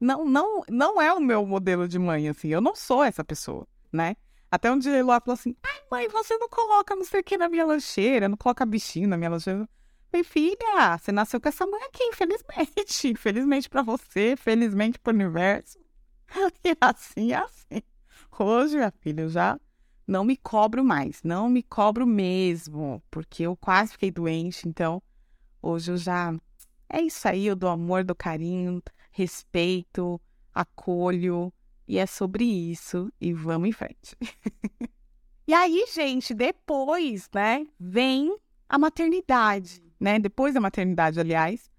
não, 0.02 0.26
não, 0.26 0.64
não 0.68 1.00
é 1.00 1.14
o 1.14 1.20
meu 1.20 1.46
modelo 1.46 1.88
de 1.88 2.00
mãe, 2.00 2.28
assim. 2.28 2.48
Eu 2.48 2.60
não 2.60 2.76
sou 2.76 3.04
essa 3.04 3.24
pessoa, 3.24 3.68
né? 3.94 4.16
Até 4.50 4.72
um 4.72 4.80
dia 4.80 4.92
ele 4.94 5.04
falou 5.04 5.22
assim: 5.28 5.56
ai, 5.62 5.82
mãe, 5.92 6.10
você 6.10 6.36
não 6.38 6.50
coloca 6.50 6.96
não 6.96 7.04
sei 7.04 7.22
o 7.22 7.24
que 7.24 7.38
na 7.38 7.48
minha 7.48 7.66
lancheira, 7.66 8.28
não 8.28 8.36
coloca 8.36 8.66
bichinho 8.66 9.08
na 9.08 9.16
minha 9.16 9.30
lancheira. 9.30 9.70
falei, 10.10 10.24
filha, 10.24 10.98
você 10.98 11.12
nasceu 11.12 11.40
com 11.40 11.48
essa 11.48 11.68
mãe 11.68 11.82
aqui, 11.84 12.04
infelizmente. 12.06 13.08
Infelizmente 13.14 13.70
para 13.70 13.84
você, 13.84 14.36
felizmente 14.36 15.00
pro 15.00 15.14
universo. 15.14 15.80
E 16.64 16.76
assim 16.82 17.34
é 17.34 17.36
assim. 17.36 17.84
Hoje, 18.40 18.78
minha 18.78 18.92
filha, 19.02 19.22
eu 19.22 19.30
já 19.30 19.60
não 20.08 20.24
me 20.24 20.36
cobro 20.36 20.84
mais, 20.84 21.22
não 21.24 21.50
me 21.50 21.62
cobro 21.62 22.08
mesmo, 22.08 23.04
porque 23.12 23.44
eu 23.44 23.56
quase 23.56 23.92
fiquei 23.92 24.10
doente, 24.10 24.68
então 24.68 25.04
hoje 25.62 25.92
eu 25.92 25.98
já. 25.98 26.34
É 26.90 27.02
isso 27.02 27.28
aí, 27.28 27.46
eu 27.46 27.56
dou 27.56 27.70
amor, 27.70 28.04
dou 28.04 28.16
carinho, 28.16 28.82
respeito, 29.12 30.20
acolho. 30.54 31.54
E 31.88 31.98
é 31.98 32.06
sobre 32.06 32.44
isso. 32.44 33.12
E 33.20 33.34
vamos 33.34 33.70
em 33.70 33.72
frente. 33.72 34.18
e 35.48 35.54
aí, 35.54 35.86
gente, 35.94 36.34
depois, 36.34 37.30
né, 37.34 37.66
vem 37.80 38.38
a 38.68 38.78
maternidade, 38.80 39.84
né? 40.00 40.20
Depois 40.20 40.54
da 40.54 40.62
maternidade, 40.62 41.20
aliás, 41.20 41.70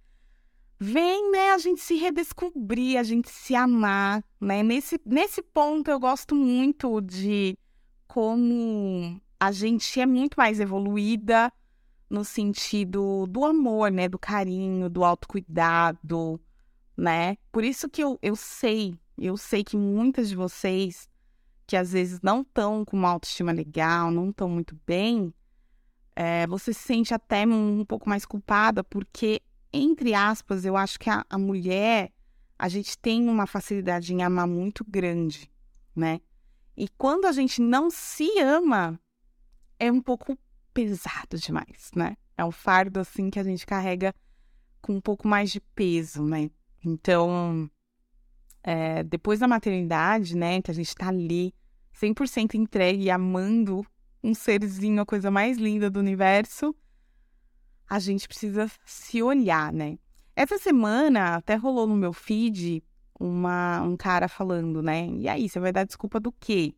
vem, 0.79 1.31
né, 1.31 1.53
a 1.53 1.59
gente 1.59 1.81
se 1.81 1.95
redescobrir, 1.95 2.99
a 2.99 3.03
gente 3.03 3.31
se 3.31 3.55
amar, 3.55 4.23
né? 4.40 4.62
Nesse, 4.62 5.01
nesse 5.07 5.40
ponto 5.40 5.90
eu 5.90 5.99
gosto 5.99 6.35
muito 6.35 7.01
de 7.01 7.57
como 8.07 9.21
a 9.40 9.51
gente 9.51 10.01
é 10.01 10.05
muito 10.05 10.35
mais 10.37 10.61
evoluída 10.61 11.53
no 12.12 12.27
sentido 12.27 13.27
do 13.27 13.42
amor, 13.42 13.90
né, 13.90 14.07
do 14.07 14.18
carinho, 14.18 14.90
do 14.90 15.03
autocuidado, 15.03 16.38
né? 16.94 17.38
Por 17.51 17.64
isso 17.64 17.88
que 17.88 18.05
eu, 18.05 18.18
eu 18.20 18.37
sei, 18.37 18.94
eu 19.16 19.35
sei 19.38 19.64
que 19.64 19.79
muitas 19.79 20.29
de 20.29 20.37
vocês 20.37 21.09
que 21.66 21.75
às 21.75 21.92
vezes 21.92 22.20
não 22.20 22.42
estão 22.42 22.85
com 22.85 22.98
uma 22.98 23.09
autoestima 23.09 23.51
legal, 23.51 24.11
não 24.11 24.29
estão 24.29 24.46
muito 24.46 24.79
bem, 24.87 25.33
é, 26.14 26.46
você 26.46 26.75
se 26.75 26.83
sente 26.83 27.14
até 27.14 27.46
um 27.46 27.83
pouco 27.83 28.07
mais 28.07 28.27
culpada, 28.27 28.85
porque, 28.85 29.40
entre 29.72 30.12
aspas, 30.12 30.66
eu 30.66 30.77
acho 30.77 30.98
que 30.98 31.09
a, 31.09 31.25
a 31.31 31.38
mulher, 31.38 32.12
a 32.59 32.68
gente 32.68 32.98
tem 32.98 33.27
uma 33.27 33.46
facilidade 33.46 34.12
em 34.12 34.22
amar 34.22 34.46
muito 34.46 34.85
grande, 34.87 35.51
né? 35.96 36.20
E 36.77 36.88
quando 36.98 37.25
a 37.25 37.33
gente 37.33 37.62
não 37.62 37.90
se 37.90 38.38
ama, 38.38 39.01
é 39.79 39.90
um 39.90 40.01
pouco 40.03 40.37
pesado 40.72 41.38
demais, 41.38 41.90
né? 41.94 42.16
É 42.37 42.44
um 42.44 42.50
fardo, 42.50 43.00
assim, 43.00 43.30
que 43.30 43.38
a 43.38 43.44
gente 43.44 43.66
carrega 43.66 44.14
com 44.80 44.94
um 44.94 45.00
pouco 45.00 45.28
mais 45.28 45.50
de 45.50 45.61
peso, 45.61 46.24
né? 46.24 46.50
Então, 46.85 47.70
é, 48.62 49.02
depois 49.02 49.40
da 49.40 49.48
maternidade, 49.48 50.37
né, 50.37 50.61
que 50.61 50.70
a 50.70 50.74
gente 50.74 50.94
tá 50.94 51.08
ali 51.08 51.54
100% 51.94 52.54
entregue 52.54 53.04
e 53.04 53.11
amando 53.11 53.87
um 54.22 54.35
serzinho, 54.35 55.02
a 55.02 55.06
coisa 55.06 55.30
mais 55.30 55.58
linda 55.58 55.90
do 55.90 56.00
universo, 56.00 56.74
a 57.88 57.98
gente 57.98 58.26
precisa 58.26 58.70
se 58.85 59.22
olhar, 59.22 59.72
né? 59.72 59.98
Essa 60.35 60.58
semana 60.58 61.37
até 61.37 61.56
rolou 61.56 61.87
no 61.87 61.94
meu 61.94 62.12
feed 62.12 62.82
uma, 63.18 63.82
um 63.82 63.96
cara 63.96 64.28
falando, 64.28 64.82
né? 64.82 65.08
E 65.08 65.28
aí, 65.28 65.48
você 65.48 65.61
vai 65.61 65.72
dar 65.72 65.85
desculpa 65.85 66.18
do 66.18 66.32
quê? 66.32 66.74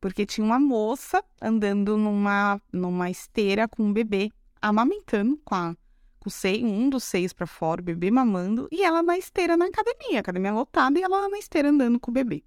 Porque 0.00 0.24
tinha 0.24 0.44
uma 0.44 0.58
moça 0.58 1.22
andando 1.40 1.96
numa, 1.96 2.60
numa 2.72 3.10
esteira 3.10 3.68
com 3.68 3.82
um 3.82 3.92
bebê, 3.92 4.30
amamentando 4.60 5.38
com, 5.44 5.54
a, 5.54 5.76
com 6.18 6.30
seio, 6.30 6.66
um 6.66 6.88
dos 6.88 7.04
seios 7.04 7.32
para 7.32 7.46
fora, 7.46 7.82
o 7.82 7.84
bebê 7.84 8.10
mamando, 8.10 8.66
e 8.72 8.82
ela 8.82 9.02
na 9.02 9.18
esteira 9.18 9.56
na 9.56 9.66
academia, 9.66 10.20
academia 10.20 10.52
lotada, 10.52 10.98
e 10.98 11.02
ela 11.02 11.28
na 11.28 11.38
esteira 11.38 11.68
andando 11.68 12.00
com 12.00 12.10
o 12.10 12.14
bebê. 12.14 12.42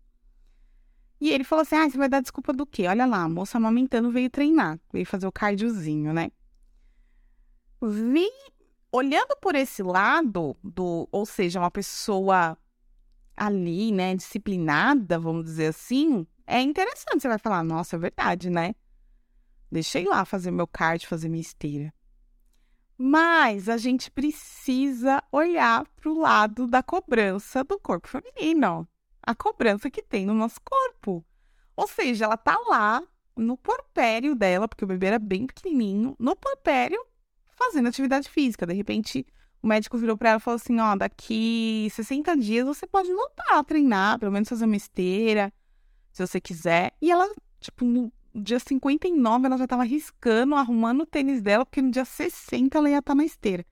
E 1.22 1.32
ele 1.32 1.44
falou 1.44 1.62
assim: 1.62 1.76
ah, 1.76 1.90
você 1.90 1.98
vai 1.98 2.10
dar 2.10 2.22
desculpa 2.22 2.52
do 2.52 2.66
quê? 2.66 2.88
Olha 2.88 3.06
lá, 3.06 3.24
a 3.24 3.30
moça 3.30 3.58
amamentando 3.58 4.12
veio 4.12 4.30
treinar, 4.30 4.80
veio 4.92 5.06
fazer 5.06 5.28
o 5.28 5.32
cardiozinho, 5.32 6.12
né? 6.12 6.32
Vi, 7.82 8.30
olhando 8.92 9.36
por 9.42 9.56
esse 9.56 9.82
lado, 9.84 10.58
do, 10.64 11.08
ou 11.12 11.26
seja, 11.26 11.60
uma 11.60 11.72
pessoa 11.72 12.58
ali, 13.38 13.92
né, 13.92 14.16
disciplinada, 14.16 15.18
vamos 15.18 15.46
dizer 15.46 15.68
assim, 15.68 16.28
é 16.46 16.62
interessante. 16.62 17.22
Você 17.22 17.28
vai 17.28 17.38
falar, 17.38 17.64
nossa, 17.64 17.96
é 17.96 18.00
verdade, 18.00 18.50
né? 18.50 18.76
Deixei 19.72 20.06
lá 20.06 20.24
fazer 20.26 20.52
meu 20.52 20.68
cardio, 20.68 21.08
fazer 21.08 21.30
minha 21.30 21.42
esteira. 21.42 21.94
Mas 22.98 23.68
a 23.68 23.78
gente 23.78 24.12
precisa 24.12 25.24
olhar 25.32 25.86
para 25.96 26.10
o 26.10 26.20
lado 26.20 26.68
da 26.68 26.84
cobrança 26.84 27.64
do 27.64 27.80
corpo 27.80 28.08
feminino. 28.08 28.88
A 29.22 29.34
cobrança 29.34 29.90
que 29.90 30.02
tem 30.02 30.26
no 30.26 30.34
nosso 30.34 30.62
corpo. 30.62 31.26
Ou 31.76 31.88
seja, 31.88 32.26
ela 32.26 32.38
tá 32.38 32.58
lá 32.68 33.02
no 33.36 33.58
porpério 33.58 34.36
dela, 34.36 34.68
porque 34.68 34.84
o 34.84 34.88
bebê 34.88 35.08
era 35.08 35.20
bem 35.20 35.48
pequenininho, 35.48 36.16
no 36.20 36.36
porpério, 36.36 37.04
fazendo 37.50 37.90
atividade 37.90 38.30
física. 38.30 38.66
De 38.68 38.74
repente, 38.74 39.26
o 39.62 39.68
médico 39.68 39.98
virou 39.98 40.18
para 40.18 40.32
ela 40.32 40.38
e 40.38 40.42
falou 40.42 40.58
assim: 40.58 40.80
ó, 40.80 40.96
daqui 40.96 41.88
60 41.92 42.38
dias 42.38 42.66
você 42.66 42.86
pode 42.86 43.12
voltar 43.12 43.58
a 43.58 43.64
treinar, 43.64 44.20
pelo 44.20 44.32
menos 44.32 44.50
fazer 44.50 44.66
uma 44.66 44.76
esteira, 44.76 45.52
se 46.14 46.26
você 46.26 46.40
quiser. 46.40 46.94
E 47.02 47.12
ela, 47.12 47.30
tipo, 47.60 47.84
no 47.84 48.14
dia 48.34 48.60
59, 48.60 49.48
ela 49.48 49.58
já 49.58 49.68
tava 49.68 49.84
riscando, 49.84 50.56
arrumando 50.56 51.02
o 51.02 51.06
tênis 51.06 51.42
dela, 51.42 51.66
porque 51.66 51.82
no 51.82 51.92
dia 51.92 52.06
60 52.06 52.78
ela 52.78 52.90
ia 52.90 53.00
estar 53.00 53.12
tá 53.12 53.16
na 53.16 53.26
esteira. 53.26 53.66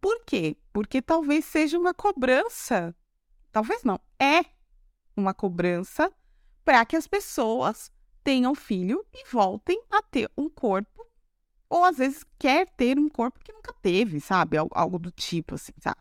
Por 0.00 0.24
quê? 0.24 0.56
Porque 0.72 1.02
talvez 1.02 1.44
seja 1.44 1.78
uma 1.78 1.92
cobrança. 1.92 2.94
Talvez 3.52 3.82
não. 3.82 4.00
É 4.18 4.44
uma 5.16 5.34
cobrança 5.34 6.12
para 6.64 6.84
que 6.86 6.96
as 6.96 7.06
pessoas 7.06 7.92
tenham 8.22 8.54
filho 8.54 9.04
e 9.12 9.28
voltem 9.30 9.82
a 9.90 10.02
ter 10.02 10.30
um 10.36 10.48
corpo 10.48 11.04
ou 11.68 11.84
às 11.84 11.98
vezes 11.98 12.24
quer 12.38 12.68
ter 12.76 12.98
um 12.98 13.08
corpo 13.08 13.40
que 13.40 13.52
nunca 13.52 13.72
teve, 13.82 14.20
sabe? 14.20 14.56
Algo 14.70 14.98
do 14.98 15.10
tipo, 15.10 15.56
assim, 15.56 15.72
sabe? 15.78 16.00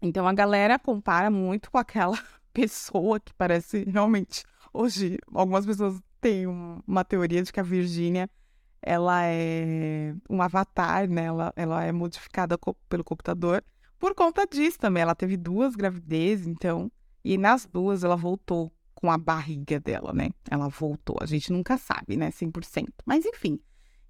Então 0.00 0.26
a 0.26 0.32
galera 0.32 0.78
compara 0.78 1.30
muito 1.30 1.70
com 1.70 1.78
aquela 1.78 2.18
pessoa 2.52 3.20
que 3.20 3.32
parece 3.34 3.84
realmente. 3.84 4.44
Hoje, 4.72 5.18
algumas 5.32 5.66
pessoas 5.66 6.00
têm 6.20 6.46
uma 6.46 7.04
teoria 7.04 7.42
de 7.42 7.52
que 7.52 7.60
a 7.60 7.64
Virgínia 7.64 8.28
ela 8.80 9.24
é 9.24 10.14
um 10.28 10.42
avatar, 10.42 11.08
né? 11.08 11.24
Ela, 11.24 11.52
ela 11.54 11.84
é 11.84 11.92
modificada 11.92 12.58
co 12.58 12.74
pelo 12.88 13.04
computador. 13.04 13.62
Por 13.98 14.14
conta 14.14 14.46
disso 14.46 14.78
também, 14.78 15.02
ela 15.02 15.14
teve 15.14 15.36
duas 15.36 15.76
gravidezes, 15.76 16.46
então, 16.46 16.90
e 17.24 17.38
nas 17.38 17.66
duas 17.66 18.02
ela 18.02 18.16
voltou 18.16 18.72
com 18.94 19.10
a 19.10 19.18
barriga 19.18 19.78
dela, 19.78 20.12
né? 20.12 20.30
Ela 20.50 20.68
voltou. 20.68 21.16
A 21.20 21.26
gente 21.26 21.52
nunca 21.52 21.78
sabe, 21.78 22.16
né? 22.16 22.30
100%. 22.30 22.88
Mas 23.06 23.24
enfim, 23.24 23.60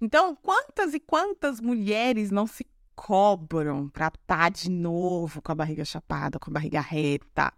então, 0.01 0.35
quantas 0.35 0.93
e 0.93 0.99
quantas 0.99 1.61
mulheres 1.61 2.29
não 2.29 2.45
se 2.45 2.65
cobram 2.95 3.87
pra 3.87 4.07
estar 4.07 4.37
tá 4.37 4.49
de 4.49 4.69
novo 4.69 5.41
com 5.41 5.51
a 5.51 5.55
barriga 5.55 5.85
chapada, 5.85 6.37
com 6.37 6.49
a 6.51 6.53
barriga 6.53 6.81
reta, 6.81 7.53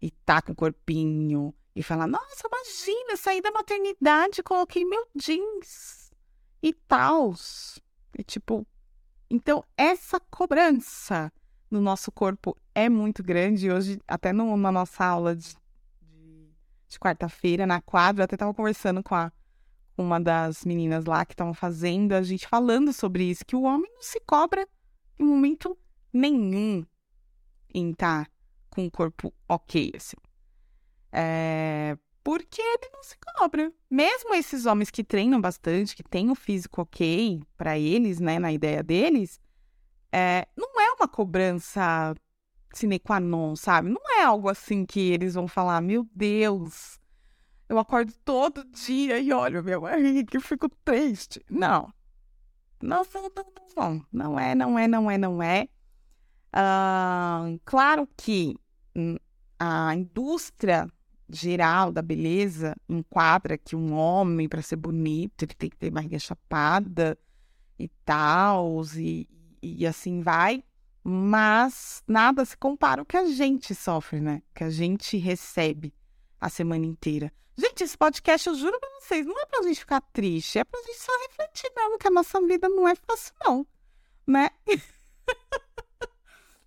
e 0.00 0.10
tá 0.10 0.42
com 0.42 0.52
o 0.52 0.56
corpinho, 0.56 1.54
e 1.76 1.82
falar, 1.82 2.06
nossa, 2.06 2.48
imagina, 2.48 3.16
saí 3.18 3.42
da 3.42 3.50
maternidade, 3.50 4.42
coloquei 4.42 4.82
meu 4.82 5.06
jeans 5.14 6.10
e 6.62 6.72
tal. 6.72 7.34
E 8.18 8.24
tipo, 8.24 8.66
então 9.28 9.62
essa 9.76 10.18
cobrança 10.18 11.30
no 11.70 11.82
nosso 11.82 12.10
corpo 12.10 12.56
é 12.74 12.88
muito 12.88 13.22
grande. 13.22 13.70
Hoje, 13.70 14.00
até 14.08 14.32
no, 14.32 14.56
na 14.56 14.72
nossa 14.72 15.04
aula 15.04 15.36
de, 15.36 15.54
de, 16.00 16.50
de 16.88 16.98
quarta-feira, 16.98 17.66
na 17.66 17.82
quadra, 17.82 18.22
eu 18.22 18.24
até 18.24 18.38
tava 18.38 18.54
conversando 18.54 19.02
com 19.02 19.14
a 19.14 19.30
uma 19.98 20.18
das 20.18 20.64
meninas 20.64 21.04
lá 21.04 21.26
que 21.26 21.34
estavam 21.34 21.54
fazendo, 21.54 22.12
a 22.12 22.22
gente 22.22 22.48
falando 22.48 22.90
sobre 22.92 23.24
isso, 23.24 23.44
que 23.44 23.56
o 23.56 23.62
homem 23.62 23.90
não 23.92 24.02
se 24.02 24.20
cobra 24.20 24.66
em 25.18 25.24
momento 25.24 25.76
nenhum 26.10 26.84
em 27.74 27.90
estar 27.90 28.24
tá 28.24 28.30
com 28.76 28.86
o 28.86 28.90
corpo 28.90 29.32
ok, 29.48 29.92
assim. 29.96 30.16
É, 31.10 31.96
porque 32.22 32.60
ele 32.60 32.90
não 32.92 33.02
se 33.02 33.16
cobra. 33.38 33.72
Mesmo 33.90 34.34
esses 34.34 34.66
homens 34.66 34.90
que 34.90 35.02
treinam 35.02 35.40
bastante, 35.40 35.96
que 35.96 36.02
têm 36.02 36.30
o 36.30 36.34
físico 36.34 36.82
ok 36.82 37.40
para 37.56 37.78
eles, 37.78 38.20
né, 38.20 38.38
na 38.38 38.52
ideia 38.52 38.82
deles, 38.82 39.40
é, 40.12 40.46
não 40.56 40.80
é 40.80 40.92
uma 40.92 41.08
cobrança 41.08 42.14
sine 42.74 42.98
qua 42.98 43.18
non, 43.18 43.56
sabe? 43.56 43.88
Não 43.88 44.18
é 44.18 44.24
algo 44.24 44.50
assim 44.50 44.84
que 44.84 45.00
eles 45.00 45.34
vão 45.34 45.48
falar, 45.48 45.80
meu 45.80 46.06
Deus, 46.14 47.00
eu 47.68 47.78
acordo 47.78 48.12
todo 48.24 48.62
dia 48.64 49.18
e 49.18 49.32
olho 49.32 49.64
minha 49.64 49.80
barriga 49.80 50.36
e 50.36 50.40
fico 50.40 50.68
triste. 50.84 51.42
Não. 51.48 51.90
Não, 52.82 53.06
não, 53.14 53.30
não, 53.72 54.06
não. 54.12 54.38
é, 54.38 54.54
não 54.54 54.78
é, 54.78 54.86
não 54.86 55.10
é, 55.10 55.16
não 55.16 55.42
é. 55.42 55.68
Claro 57.64 58.08
que 58.16 58.54
a 59.58 59.94
indústria 59.94 60.88
geral 61.28 61.90
da 61.90 62.02
beleza 62.02 62.76
enquadra 62.88 63.58
que 63.58 63.74
um 63.74 63.92
homem, 63.92 64.48
para 64.48 64.62
ser 64.62 64.76
bonito, 64.76 65.44
ele 65.44 65.54
tem 65.54 65.70
que 65.70 65.76
ter 65.76 65.90
barriga 65.90 66.18
chapada 66.18 67.18
e 67.78 67.88
tal, 68.04 68.82
e, 68.96 69.28
e 69.62 69.86
assim 69.86 70.20
vai. 70.20 70.62
Mas 71.02 72.02
nada 72.06 72.44
se 72.44 72.56
compara 72.56 73.00
ao 73.00 73.06
que 73.06 73.16
a 73.16 73.26
gente 73.26 73.74
sofre, 73.74 74.20
né? 74.20 74.42
Que 74.54 74.64
a 74.64 74.70
gente 74.70 75.16
recebe 75.16 75.94
a 76.40 76.48
semana 76.48 76.84
inteira. 76.84 77.32
Gente, 77.56 77.84
esse 77.84 77.96
podcast, 77.96 78.48
eu 78.48 78.54
juro 78.54 78.78
pra 78.78 78.88
vocês, 79.00 79.24
não 79.24 79.40
é 79.40 79.46
pra 79.46 79.62
gente 79.62 79.80
ficar 79.80 80.00
triste, 80.12 80.58
é 80.58 80.64
pra 80.64 80.80
gente 80.80 80.98
só 80.98 81.12
refletir 81.28 81.72
mesmo 81.74 81.98
que 81.98 82.08
a 82.08 82.10
nossa 82.10 82.40
vida 82.42 82.68
não 82.68 82.86
é 82.86 82.94
fácil, 82.94 83.34
não. 83.42 83.66
Né? 84.26 84.50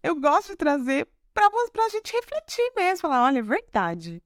eu 0.01 0.19
gosto 0.19 0.49
de 0.49 0.55
trazer 0.55 1.07
pra, 1.39 1.69
pra 1.71 1.89
gente 1.89 2.11
refletir 2.11 2.73
mesmo. 2.75 3.01
Falar, 3.01 3.23
olha, 3.23 3.39
é 3.39 3.41
verdade. 3.41 4.21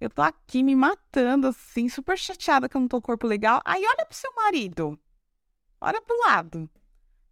Eu 0.00 0.10
tô 0.10 0.20
aqui 0.20 0.62
me 0.62 0.74
matando, 0.74 1.46
assim, 1.46 1.88
super 1.88 2.18
chateada 2.18 2.68
que 2.68 2.76
eu 2.76 2.80
não 2.80 2.88
tô 2.88 3.00
corpo 3.00 3.26
legal. 3.26 3.62
Aí 3.64 3.84
olha 3.86 4.04
pro 4.04 4.16
seu 4.16 4.32
marido. 4.34 4.98
Olha 5.80 6.02
pro 6.02 6.18
lado. 6.20 6.68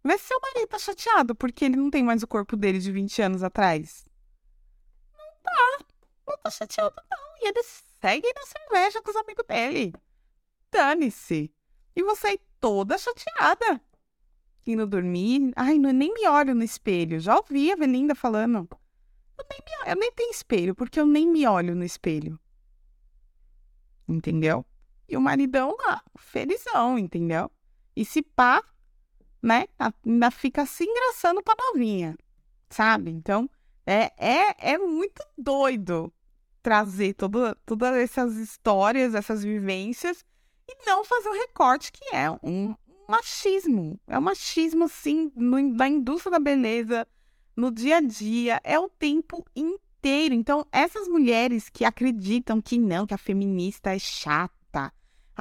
Vê 0.03 0.17
se 0.17 0.25
seu 0.25 0.39
marido 0.41 0.67
tá 0.67 0.79
chateado 0.79 1.35
porque 1.35 1.65
ele 1.65 1.75
não 1.75 1.91
tem 1.91 2.03
mais 2.03 2.23
o 2.23 2.27
corpo 2.27 2.55
dele 2.55 2.79
de 2.79 2.91
20 2.91 3.21
anos 3.21 3.43
atrás. 3.43 4.05
Não 5.15 5.25
tá. 5.43 5.85
Não 6.27 6.37
tá 6.37 6.49
chateado, 6.49 6.95
não. 7.11 7.37
E 7.41 7.49
ele 7.49 7.63
segue 8.01 8.33
na 8.33 8.41
cerveja 8.43 9.01
com 9.01 9.11
os 9.11 9.15
amigos 9.15 9.45
dele. 9.45 9.93
Dane-se. 10.71 11.53
E 11.95 12.03
você 12.03 12.27
aí 12.27 12.39
toda 12.59 12.97
chateada. 12.97 13.81
Indo 14.65 14.87
dormir. 14.87 15.51
Ai, 15.55 15.77
não, 15.77 15.91
nem 15.91 16.13
me 16.13 16.27
olho 16.27 16.55
no 16.55 16.63
espelho. 16.63 17.19
Já 17.19 17.35
ouvi 17.35 17.71
a 17.71 17.75
Belinda 17.75 18.15
falando. 18.15 18.67
Nem, 19.49 19.59
me, 19.59 19.91
eu 19.91 19.95
nem 19.95 20.11
tenho 20.11 20.31
espelho, 20.31 20.75
porque 20.75 20.99
eu 20.99 21.05
nem 21.05 21.27
me 21.27 21.47
olho 21.47 21.75
no 21.75 21.83
espelho. 21.83 22.39
Entendeu? 24.07 24.65
E 25.07 25.17
o 25.17 25.21
maridão 25.21 25.75
lá, 25.85 26.01
felizão, 26.17 26.97
entendeu? 26.97 27.51
E 27.95 28.05
se 28.05 28.21
pá, 28.21 28.63
né? 29.41 29.65
Ainda 30.05 30.31
fica 30.31 30.65
se 30.65 30.83
engraçando 30.83 31.41
pra 31.43 31.55
novinha. 31.57 32.17
Sabe? 32.69 33.11
Então, 33.11 33.49
é, 33.85 34.11
é, 34.17 34.73
é 34.73 34.77
muito 34.77 35.23
doido 35.37 36.13
trazer 36.61 37.13
todo, 37.13 37.55
todas 37.65 37.95
essas 37.95 38.35
histórias, 38.35 39.15
essas 39.15 39.43
vivências 39.43 40.23
e 40.67 40.85
não 40.85 41.03
fazer 41.03 41.29
o 41.29 41.33
recorte 41.33 41.91
que 41.91 42.15
é 42.15 42.29
um 42.43 42.75
machismo. 43.07 43.99
É 44.07 44.17
um 44.17 44.21
machismo, 44.21 44.85
assim, 44.85 45.31
no, 45.35 45.59
indústria 45.59 46.31
da 46.31 46.39
beleza, 46.39 47.07
no 47.55 47.71
dia 47.71 47.97
a 47.97 48.01
dia, 48.01 48.59
é 48.63 48.79
o 48.79 48.89
tempo 48.89 49.45
inteiro. 49.55 50.33
Então, 50.33 50.65
essas 50.71 51.07
mulheres 51.07 51.69
que 51.69 51.85
acreditam 51.85 52.61
que 52.61 52.77
não, 52.77 53.05
que 53.05 53.13
a 53.13 53.17
feminista 53.17 53.93
é 53.93 53.99
chata, 53.99 54.91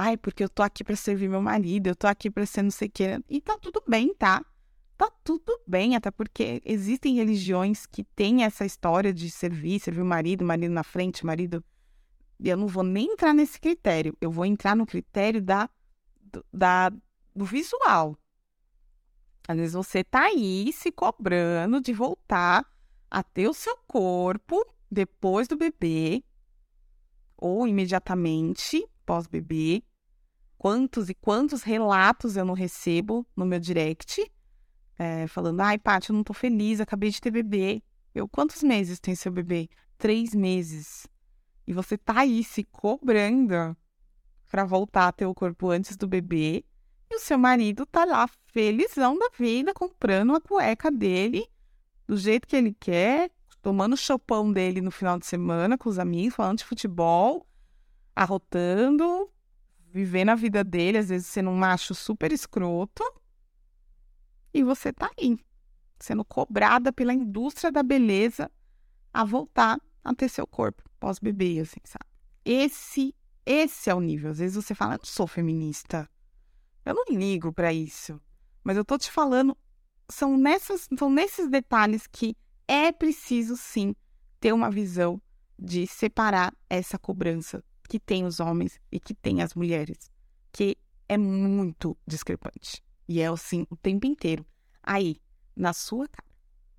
Ai, 0.03 0.17
porque 0.17 0.43
eu 0.43 0.49
tô 0.49 0.63
aqui 0.63 0.83
para 0.83 0.97
servir 0.97 1.29
meu 1.29 1.43
marido, 1.43 1.89
eu 1.89 1.95
tô 1.95 2.07
aqui 2.07 2.31
para 2.31 2.47
ser 2.47 2.63
não 2.63 2.71
sei 2.71 2.89
o 2.89 2.91
quê. 2.91 3.21
E 3.29 3.39
tá 3.39 3.59
tudo 3.59 3.83
bem, 3.87 4.15
tá? 4.15 4.43
Tá 4.97 5.11
tudo 5.25 5.61
bem, 5.67 5.97
até 5.97 6.11
porque 6.11 6.63
existem 6.65 7.17
religiões 7.17 7.87
que 7.87 8.03
têm 8.03 8.45
essa 8.45 8.65
história 8.65 9.13
de 9.13 9.31
servir, 9.31 9.79
servir 9.81 10.01
o 10.01 10.07
marido, 10.07 10.45
marido 10.45 10.73
na 10.73 10.83
frente, 10.83 11.27
marido. 11.27 11.63
Eu 12.43 12.57
não 12.57 12.67
vou 12.67 12.83
nem 12.83 13.13
entrar 13.13 13.35
nesse 13.35 13.61
critério, 13.61 14.17
eu 14.21 14.31
vou 14.31 14.47
entrar 14.47 14.75
no 14.75 14.87
critério 14.87 15.43
da, 15.43 15.69
da, 16.53 16.91
do 17.35 17.45
visual. 17.45 18.17
Às 19.51 19.57
vezes 19.57 19.75
você 19.75 20.05
tá 20.05 20.27
aí 20.27 20.73
se 20.73 20.93
cobrando 20.93 21.81
de 21.81 21.93
voltar 21.93 22.65
a 23.11 23.21
ter 23.21 23.49
o 23.49 23.53
seu 23.53 23.77
corpo 23.79 24.65
depois 24.89 25.49
do 25.49 25.57
bebê 25.57 26.23
ou 27.37 27.67
imediatamente 27.67 28.87
pós-bebê. 29.05 29.83
Quantos 30.57 31.11
e 31.11 31.15
quantos 31.15 31.65
relatos 31.65 32.37
eu 32.37 32.45
não 32.45 32.55
recebo 32.55 33.27
no 33.35 33.45
meu 33.45 33.59
direct, 33.59 34.25
é, 34.97 35.27
falando: 35.27 35.63
ai, 35.63 35.79
Paty, 35.79 36.11
eu 36.11 36.15
não 36.15 36.23
tô 36.23 36.33
feliz, 36.33 36.81
acabei 36.81 37.11
de 37.11 37.21
ter 37.21 37.33
bebê. 37.33 37.83
Eu, 38.15 38.29
quantos 38.29 38.63
meses 38.63 39.01
tem 39.01 39.17
seu 39.17 39.33
bebê? 39.33 39.69
Três 39.99 40.33
meses. 40.33 41.09
E 41.67 41.73
você 41.73 41.99
tá 41.99 42.21
aí 42.21 42.45
se 42.45 42.63
cobrando 42.63 43.77
para 44.49 44.65
voltar 44.65 45.09
a 45.09 45.13
ter 45.13 45.27
o 45.27 45.35
corpo 45.35 45.71
antes 45.71 45.97
do 45.97 46.07
bebê. 46.07 46.65
Seu 47.21 47.37
marido 47.39 47.85
tá 47.85 48.07
lá 48.07 48.27
felizão 48.47 49.17
da 49.17 49.29
vida, 49.39 49.75
comprando 49.75 50.35
a 50.35 50.41
cueca 50.41 50.91
dele 50.91 51.47
do 52.07 52.17
jeito 52.17 52.49
que 52.49 52.57
ele 52.57 52.73
quer, 52.73 53.31
tomando 53.61 53.93
o 53.93 53.97
chopão 53.97 54.51
dele 54.51 54.81
no 54.81 54.91
final 54.91 55.19
de 55.19 55.27
semana 55.27 55.77
com 55.77 55.91
os 55.91 55.99
amigos, 55.99 56.35
falando 56.35 56.59
de 56.59 56.65
futebol, 56.65 57.47
arrotando, 58.17 59.31
vivendo 59.93 60.31
a 60.31 60.35
vida 60.35 60.65
dele, 60.65 60.97
às 60.97 61.11
vezes 61.11 61.27
sendo 61.27 61.51
um 61.51 61.57
macho 61.57 61.95
super 61.95 62.33
escroto. 62.33 63.05
E 64.53 64.65
você 64.65 64.91
tá 64.91 65.11
aí, 65.21 65.39
sendo 65.99 66.25
cobrada 66.25 66.91
pela 66.91 67.13
indústria 67.13 67.71
da 67.71 67.83
beleza 67.83 68.51
a 69.13 69.25
voltar 69.25 69.79
a 70.03 70.15
ter 70.15 70.31
seu 70.31 70.47
corpo 70.47 70.83
pós-bebê, 70.99 71.61
assim, 71.61 71.81
sabe? 71.85 72.07
Esse, 72.45 73.15
esse 73.45 73.91
é 73.91 73.95
o 73.95 74.01
nível. 74.01 74.31
Às 74.31 74.39
vezes 74.39 74.57
você 74.57 74.75
fala, 74.75 74.95
eu 74.95 74.99
não 74.99 75.05
sou 75.05 75.27
feminista. 75.27 76.09
Eu 76.85 76.95
não 76.95 77.05
ligo 77.09 77.53
para 77.53 77.73
isso. 77.73 78.21
Mas 78.63 78.77
eu 78.77 78.85
tô 78.85 78.99
te 78.99 79.11
falando, 79.11 79.57
são, 80.09 80.37
nessas, 80.37 80.89
são 80.99 81.11
nesses 81.11 81.49
detalhes 81.49 82.07
que 82.07 82.37
é 82.67 82.93
preciso 82.93 83.57
sim 83.57 83.95
ter 84.39 84.53
uma 84.53 84.71
visão 84.71 85.21
de 85.59 85.87
separar 85.87 86.55
essa 86.69 86.99
cobrança 86.99 87.63
que 87.89 87.99
tem 87.99 88.25
os 88.25 88.41
homens 88.41 88.81
e 88.91 89.01
que 89.01 89.13
tem 89.13 89.43
as 89.43 89.55
mulheres, 89.55 90.11
que 90.53 90.77
é 91.09 91.19
muito 91.19 91.97
discrepante. 92.07 92.83
E 93.09 93.21
é 93.21 93.27
assim 93.27 93.67
o 93.69 93.77
tempo 93.77 94.07
inteiro. 94.07 94.47
Aí, 94.83 95.17
na 95.57 95.73
sua 95.73 96.07
cara. 96.07 96.31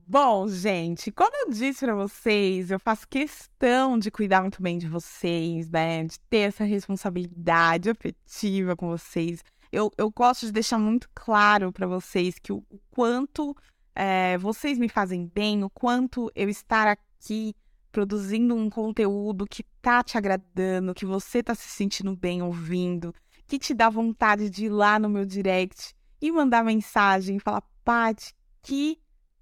Bom, 0.08 0.48
gente, 0.48 1.12
como 1.12 1.32
eu 1.36 1.52
disse 1.52 1.86
para 1.86 1.96
vocês, 1.96 2.72
eu 2.72 2.80
faço 2.80 3.08
questão 3.08 4.00
de 4.00 4.10
cuidar 4.10 4.42
muito 4.42 4.62
bem 4.62 4.78
de 4.78 4.88
vocês, 4.88 5.70
né? 5.70 6.04
De 6.04 6.20
ter 6.22 6.40
essa 6.40 6.64
responsabilidade 6.64 7.90
afetiva 7.90 8.76
com 8.76 8.90
vocês. 8.90 9.44
Eu, 9.72 9.92
eu 9.98 10.12
gosto 10.12 10.46
de 10.46 10.52
deixar 10.52 10.78
muito 10.78 11.10
claro 11.16 11.72
para 11.72 11.88
vocês 11.88 12.38
que 12.38 12.52
o, 12.52 12.58
o 12.70 12.80
quanto 12.90 13.56
é, 13.96 14.38
vocês 14.38 14.78
me 14.78 14.90
fazem 14.90 15.26
bem, 15.34 15.64
o 15.64 15.70
quanto 15.70 16.32
eu 16.36 16.50
estar 16.50 16.88
aqui 16.88 17.56
produzindo 17.92 18.56
um 18.56 18.70
conteúdo 18.70 19.46
que 19.46 19.64
tá 19.82 20.04
te 20.04 20.18
agradando, 20.18 20.94
que 20.94 21.06
você 21.06 21.44
tá 21.44 21.54
se 21.54 21.68
sentindo 21.68 22.16
bem 22.16 22.42
ouvindo, 22.42 23.14
que 23.46 23.60
te 23.60 23.74
dá 23.74 23.90
vontade 23.90 24.50
de 24.50 24.66
ir 24.66 24.70
lá 24.70 24.98
no 24.98 25.10
meu 25.10 25.26
direct 25.26 25.94
e 26.22 26.32
mandar 26.32 26.64
mensagem, 26.64 27.40
falar, 27.40 27.64
Paty, 27.84 28.34
que 28.62 29.00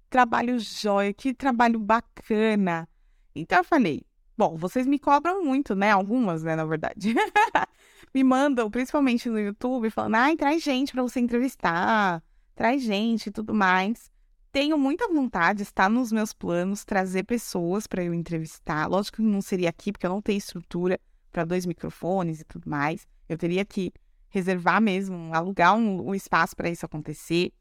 trabalho 0.08 0.58
jóia, 0.58 1.12
que 1.12 1.32
trabalho 1.32 1.78
bacana. 1.78 2.88
Então 3.34 3.58
eu 3.58 3.64
falei, 3.64 4.02
bom, 4.36 4.56
vocês 4.56 4.86
me 4.86 4.98
cobram 4.98 5.44
muito, 5.44 5.74
né? 5.74 5.90
Algumas, 5.90 6.42
né, 6.42 6.56
na 6.56 6.64
verdade. 6.64 7.14
me 8.14 8.24
mandam, 8.24 8.70
principalmente 8.70 9.28
no 9.28 9.38
YouTube, 9.38 9.90
falando, 9.90 10.16
ai, 10.16 10.36
traz 10.36 10.62
gente 10.62 10.92
para 10.92 11.02
você 11.02 11.20
entrevistar, 11.20 12.22
traz 12.54 12.82
gente 12.82 13.28
e 13.28 13.30
tudo 13.30 13.54
mais 13.54 14.10
tenho 14.52 14.76
muita 14.76 15.06
vontade, 15.08 15.62
está 15.62 15.88
nos 15.88 16.10
meus 16.10 16.32
planos, 16.32 16.84
trazer 16.84 17.24
pessoas 17.24 17.86
para 17.86 18.02
eu 18.02 18.12
entrevistar. 18.12 18.86
Lógico 18.88 19.18
que 19.18 19.22
não 19.22 19.40
seria 19.40 19.68
aqui, 19.68 19.92
porque 19.92 20.06
eu 20.06 20.10
não 20.10 20.20
tenho 20.20 20.38
estrutura 20.38 20.98
para 21.30 21.44
dois 21.44 21.64
microfones 21.64 22.40
e 22.40 22.44
tudo 22.44 22.68
mais. 22.68 23.06
Eu 23.28 23.38
teria 23.38 23.64
que 23.64 23.92
reservar 24.28 24.80
mesmo, 24.80 25.32
alugar 25.32 25.76
um, 25.76 26.08
um 26.08 26.14
espaço 26.14 26.56
para 26.56 26.68
isso 26.68 26.84
acontecer. 26.84 27.52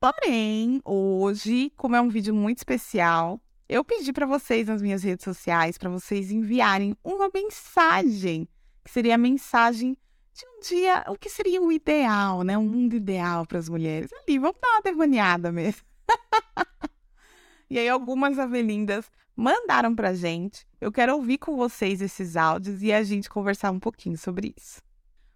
Porém, 0.00 0.80
hoje, 0.84 1.70
como 1.76 1.96
é 1.96 2.00
um 2.00 2.08
vídeo 2.08 2.34
muito 2.34 2.58
especial, 2.58 3.40
eu 3.68 3.84
pedi 3.84 4.12
para 4.12 4.26
vocês 4.26 4.66
nas 4.66 4.82
minhas 4.82 5.02
redes 5.02 5.24
sociais 5.24 5.78
para 5.78 5.90
vocês 5.90 6.30
enviarem 6.30 6.96
uma 7.04 7.30
mensagem, 7.32 8.48
que 8.84 8.90
seria 8.90 9.14
a 9.14 9.18
mensagem 9.18 9.96
de 10.34 10.46
um 10.46 10.60
dia, 10.60 11.04
o 11.08 11.16
que 11.16 11.28
seria 11.28 11.60
o 11.60 11.70
ideal, 11.70 12.42
né? 12.42 12.56
Um 12.56 12.66
mundo 12.66 12.96
ideal 12.96 13.46
para 13.46 13.58
as 13.58 13.68
mulheres. 13.68 14.10
Ali, 14.12 14.38
vamos 14.38 14.58
dar 14.60 14.68
uma 14.70 14.82
devaneada 14.82 15.52
mesmo. 15.52 15.82
e 17.68 17.78
aí, 17.78 17.88
algumas 17.88 18.38
avelindas 18.38 19.10
mandaram 19.36 19.94
pra 19.94 20.14
gente. 20.14 20.66
Eu 20.80 20.90
quero 20.90 21.14
ouvir 21.14 21.38
com 21.38 21.56
vocês 21.56 22.00
esses 22.00 22.36
áudios 22.36 22.82
e 22.82 22.92
a 22.92 23.02
gente 23.02 23.28
conversar 23.28 23.70
um 23.70 23.80
pouquinho 23.80 24.16
sobre 24.16 24.54
isso. 24.56 24.80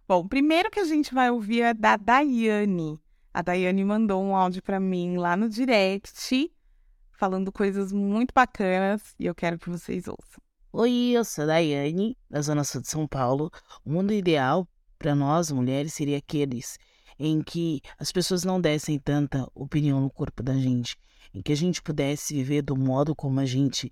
Bom, 0.09 0.21
o 0.21 0.29
primeiro 0.29 0.71
que 0.71 0.81
a 0.81 0.85
gente 0.85 1.13
vai 1.13 1.31
ouvir 1.31 1.63
é 1.63 1.75
da 1.75 1.97
Daiane. 1.97 3.01
A 3.35 3.43
Daiane 3.43 3.85
mandou 3.85 4.23
um 4.23 4.35
áudio 4.35 4.63
para 4.63 4.81
mim 4.81 5.17
lá 5.17 5.37
no 5.37 5.49
direct, 5.49 6.51
falando 7.13 7.51
coisas 7.53 7.93
muito 7.93 8.33
bacanas 8.33 9.15
e 9.19 9.27
eu 9.27 9.35
quero 9.35 9.59
que 9.59 9.69
vocês 9.69 10.07
ouçam. 10.07 10.46
Oi, 10.79 11.13
eu 11.15 11.25
sou 11.25 11.45
a 11.45 11.47
Daiane, 11.47 12.19
da 12.29 12.43
Zona 12.43 12.63
Sul 12.63 12.83
de 12.83 12.89
São 12.89 13.09
Paulo. 13.09 13.51
O 13.83 13.91
mundo 13.91 14.13
ideal 14.13 14.69
para 14.99 15.15
nós 15.15 15.51
mulheres 15.51 15.95
seria 15.95 16.19
aqueles 16.19 16.79
em 17.19 17.43
que 17.43 17.81
as 17.99 18.13
pessoas 18.13 18.45
não 18.45 18.61
dessem 18.61 18.99
tanta 18.99 19.51
opinião 19.55 20.03
no 20.03 20.11
corpo 20.11 20.43
da 20.43 20.53
gente, 20.53 20.95
em 21.33 21.41
que 21.41 21.51
a 21.51 21.57
gente 21.57 21.81
pudesse 21.81 22.35
viver 22.35 22.61
do 22.61 22.77
modo 22.77 23.17
como 23.17 23.41
a 23.41 23.47
gente 23.47 23.91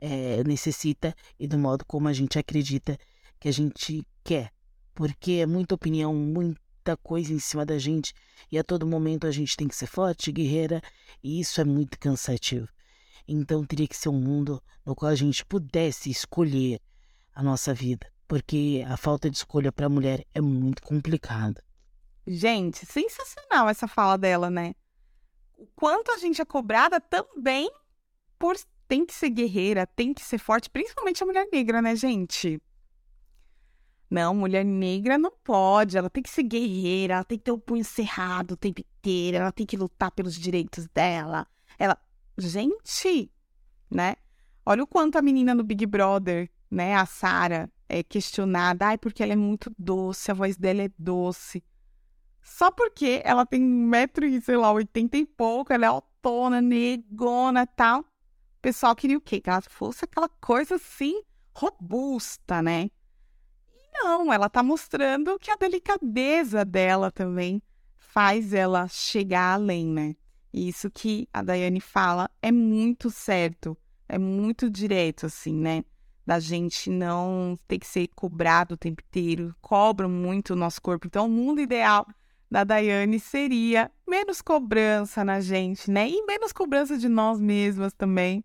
é, 0.00 0.42
necessita 0.42 1.14
e 1.38 1.46
do 1.46 1.56
modo 1.56 1.84
como 1.86 2.08
a 2.08 2.12
gente 2.12 2.36
acredita 2.36 2.98
que 3.38 3.46
a 3.46 3.52
gente 3.52 4.04
quer. 4.24 4.50
Porque 4.92 5.34
é 5.34 5.46
muita 5.46 5.76
opinião, 5.76 6.12
muita 6.12 6.96
coisa 6.96 7.32
em 7.32 7.38
cima 7.38 7.64
da 7.64 7.78
gente 7.78 8.12
e 8.50 8.58
a 8.58 8.64
todo 8.64 8.88
momento 8.88 9.28
a 9.28 9.30
gente 9.30 9.56
tem 9.56 9.68
que 9.68 9.76
ser 9.76 9.86
forte, 9.86 10.32
guerreira, 10.32 10.82
e 11.22 11.38
isso 11.38 11.60
é 11.60 11.64
muito 11.64 11.96
cansativo. 11.96 12.66
Então 13.26 13.64
teria 13.64 13.88
que 13.88 13.96
ser 13.96 14.08
um 14.08 14.20
mundo 14.20 14.62
no 14.84 14.94
qual 14.94 15.10
a 15.10 15.14
gente 15.14 15.44
pudesse 15.44 16.10
escolher 16.10 16.80
a 17.34 17.42
nossa 17.42 17.72
vida, 17.72 18.06
porque 18.28 18.84
a 18.86 18.96
falta 18.96 19.30
de 19.30 19.36
escolha 19.36 19.72
para 19.72 19.86
a 19.86 19.90
mulher 19.90 20.24
é 20.34 20.40
muito 20.40 20.82
complicada. 20.82 21.62
Gente, 22.26 22.86
sensacional 22.86 23.68
essa 23.68 23.88
fala 23.88 24.16
dela, 24.16 24.50
né? 24.50 24.74
O 25.56 25.66
quanto 25.74 26.10
a 26.10 26.18
gente 26.18 26.40
é 26.40 26.44
cobrada 26.44 27.00
também 27.00 27.70
por 28.38 28.56
tem 28.86 29.04
que 29.04 29.14
ser 29.14 29.30
guerreira, 29.30 29.86
tem 29.86 30.12
que 30.12 30.22
ser 30.22 30.38
forte, 30.38 30.70
principalmente 30.70 31.22
a 31.22 31.26
mulher 31.26 31.48
negra, 31.52 31.80
né, 31.80 31.96
gente? 31.96 32.60
Não, 34.10 34.34
mulher 34.34 34.64
negra 34.64 35.18
não 35.18 35.32
pode, 35.42 35.96
ela 35.96 36.10
tem 36.10 36.22
que 36.22 36.30
ser 36.30 36.44
guerreira, 36.44 37.14
ela 37.14 37.24
tem 37.24 37.38
que 37.38 37.44
ter 37.44 37.50
o 37.50 37.58
punho 37.58 37.84
cerrado 37.84 38.52
o 38.52 38.56
tempo 38.56 38.80
inteiro, 38.80 39.38
ela 39.38 39.50
tem 39.50 39.66
que 39.66 39.76
lutar 39.76 40.10
pelos 40.10 40.34
direitos 40.34 40.86
dela. 40.88 41.46
Ela, 41.78 41.98
gente, 42.36 43.30
né? 43.90 44.16
Olha 44.66 44.82
o 44.82 44.86
quanto 44.86 45.16
a 45.16 45.22
menina 45.22 45.54
no 45.54 45.62
Big 45.62 45.84
Brother, 45.86 46.50
né, 46.70 46.94
a 46.94 47.06
Sara, 47.06 47.70
é 47.88 48.02
questionada, 48.02 48.86
ai, 48.86 48.98
porque 48.98 49.22
ela 49.22 49.32
é 49.32 49.36
muito 49.36 49.72
doce, 49.78 50.30
a 50.30 50.34
voz 50.34 50.56
dela 50.56 50.82
é 50.82 50.90
doce. 50.98 51.62
Só 52.42 52.70
porque 52.70 53.22
ela 53.24 53.46
tem 53.46 53.62
um 53.62 53.86
metro 53.86 54.26
e, 54.26 54.40
sei 54.40 54.56
lá, 54.56 54.72
oitenta 54.72 55.16
e 55.16 55.24
pouco, 55.24 55.72
ela 55.72 55.86
é 55.86 55.88
autona, 55.88 56.60
negona 56.60 57.66
tal. 57.66 58.00
O 58.00 58.04
pessoal 58.60 58.94
queria 58.96 59.18
o 59.18 59.20
quê? 59.20 59.40
Que 59.40 59.50
ela 59.50 59.62
fosse 59.62 60.04
aquela 60.04 60.28
coisa 60.28 60.74
assim, 60.76 61.22
robusta, 61.54 62.62
né? 62.62 62.90
E 63.68 63.90
não, 63.92 64.32
ela 64.32 64.48
tá 64.48 64.62
mostrando 64.62 65.38
que 65.38 65.50
a 65.50 65.56
delicadeza 65.56 66.64
dela 66.64 67.10
também 67.10 67.62
faz 67.96 68.52
ela 68.52 68.88
chegar 68.88 69.54
além, 69.54 69.86
né? 69.86 70.16
E 70.54 70.68
isso 70.68 70.88
que 70.88 71.28
a 71.32 71.42
Daiane 71.42 71.80
fala 71.80 72.30
é 72.40 72.52
muito 72.52 73.10
certo, 73.10 73.76
é 74.08 74.16
muito 74.16 74.70
direto, 74.70 75.26
assim, 75.26 75.52
né? 75.52 75.84
Da 76.24 76.38
gente 76.38 76.88
não 76.88 77.58
ter 77.66 77.80
que 77.80 77.86
ser 77.88 78.06
cobrado 78.14 78.74
o 78.74 78.76
tempo 78.76 79.02
inteiro, 79.04 79.52
cobram 79.60 80.08
muito 80.08 80.52
o 80.52 80.56
nosso 80.56 80.80
corpo. 80.80 81.08
Então, 81.08 81.26
o 81.26 81.28
mundo 81.28 81.60
ideal 81.60 82.06
da 82.48 82.62
Daiane 82.62 83.18
seria 83.18 83.90
menos 84.08 84.40
cobrança 84.40 85.24
na 85.24 85.40
gente, 85.40 85.90
né? 85.90 86.08
E 86.08 86.24
menos 86.24 86.52
cobrança 86.52 86.96
de 86.96 87.08
nós 87.08 87.40
mesmas 87.40 87.92
também, 87.92 88.44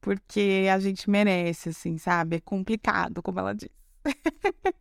porque 0.00 0.68
a 0.72 0.78
gente 0.78 1.10
merece, 1.10 1.70
assim, 1.70 1.98
sabe? 1.98 2.36
É 2.36 2.40
complicado, 2.40 3.20
como 3.20 3.40
ela 3.40 3.52
diz. 3.52 3.68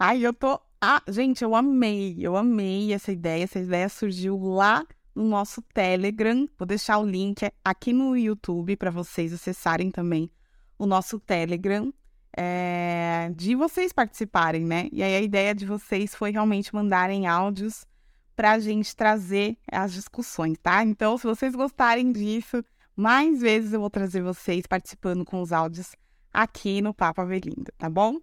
Ai, 0.00 0.26
eu 0.26 0.34
tô 0.34 0.60
Ah, 0.80 1.00
gente, 1.06 1.44
eu 1.44 1.54
amei, 1.54 2.16
eu 2.18 2.36
amei 2.36 2.92
essa 2.92 3.12
ideia. 3.12 3.44
Essa 3.44 3.60
ideia 3.60 3.88
surgiu 3.88 4.36
lá 4.36 4.84
no 5.14 5.24
nosso 5.24 5.62
Telegram. 5.62 6.48
Vou 6.58 6.66
deixar 6.66 6.98
o 6.98 7.06
link 7.06 7.50
aqui 7.64 7.92
no 7.92 8.16
YouTube 8.16 8.76
para 8.76 8.90
vocês 8.90 9.32
acessarem 9.32 9.90
também 9.90 10.30
o 10.78 10.86
nosso 10.86 11.18
Telegram. 11.20 11.92
É, 12.36 13.30
de 13.36 13.54
vocês 13.54 13.92
participarem, 13.92 14.64
né? 14.64 14.88
E 14.90 15.02
aí 15.02 15.14
a 15.14 15.20
ideia 15.20 15.54
de 15.54 15.64
vocês 15.64 16.14
foi 16.14 16.32
realmente 16.32 16.74
mandarem 16.74 17.28
áudios 17.28 17.86
para 18.34 18.52
a 18.52 18.58
gente 18.58 18.96
trazer 18.96 19.56
as 19.70 19.92
discussões, 19.92 20.58
tá? 20.60 20.82
Então, 20.82 21.16
se 21.16 21.24
vocês 21.24 21.54
gostarem 21.54 22.10
disso, 22.10 22.64
mais 22.96 23.40
vezes 23.40 23.72
eu 23.72 23.80
vou 23.80 23.90
trazer 23.90 24.22
vocês 24.22 24.66
participando 24.66 25.24
com 25.24 25.40
os 25.40 25.52
áudios 25.52 25.94
aqui 26.32 26.82
no 26.82 26.92
Papo 26.92 27.20
Avelindo, 27.20 27.70
tá 27.78 27.88
bom? 27.88 28.18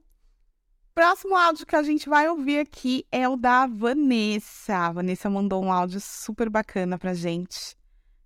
Próximo 0.94 1.38
áudio 1.38 1.66
que 1.66 1.76
a 1.78 1.84
gente 1.84 2.10
vai 2.10 2.28
ouvir 2.28 2.60
aqui 2.60 3.06
é 3.10 3.28
o 3.28 3.38
da 3.38 3.66
Vanessa. 3.66 4.76
A 4.76 4.92
Vanessa 4.92 5.30
mandou 5.30 5.64
um 5.64 5.72
áudio 5.72 6.02
super 6.02 6.50
bacana 6.50 6.98
pra 6.98 7.14
gente. 7.14 7.78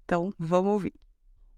Então, 0.04 0.34
vamos 0.39 0.73
ouvir. 0.73 0.93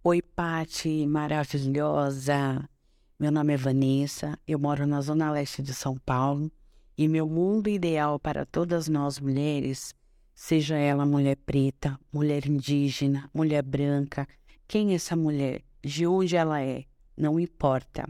Oi, 0.04 0.22
Pati, 0.22 1.08
maravilhosa. 1.08 2.70
Meu 3.18 3.32
nome 3.32 3.54
é 3.54 3.58
Vanessa, 3.58 4.38
eu 4.46 4.60
moro 4.60 4.86
na 4.86 5.00
zona 5.00 5.32
leste 5.32 5.64
de 5.64 5.74
São 5.74 5.98
Paulo 5.98 6.52
e 6.98 7.08
meu 7.08 7.26
mundo 7.26 7.70
ideal 7.70 8.20
para 8.20 8.46
todas 8.46 8.90
nós 8.90 9.18
mulheres, 9.18 9.96
seja 10.36 10.76
ela 10.76 11.06
mulher 11.06 11.38
preta, 11.38 11.98
mulher 12.12 12.46
indígena, 12.46 13.30
mulher 13.34 13.64
branca, 13.64 14.28
quem 14.68 14.92
é 14.92 14.96
essa 14.96 15.16
mulher, 15.16 15.64
de 15.82 16.06
onde 16.06 16.36
ela 16.36 16.62
é, 16.62 16.84
não 17.18 17.40
importa 17.40 18.08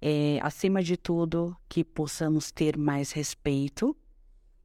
é, 0.00 0.38
acima 0.42 0.82
de 0.82 0.96
tudo, 0.96 1.56
que 1.68 1.84
possamos 1.84 2.50
ter 2.50 2.76
mais 2.76 3.12
respeito 3.12 3.96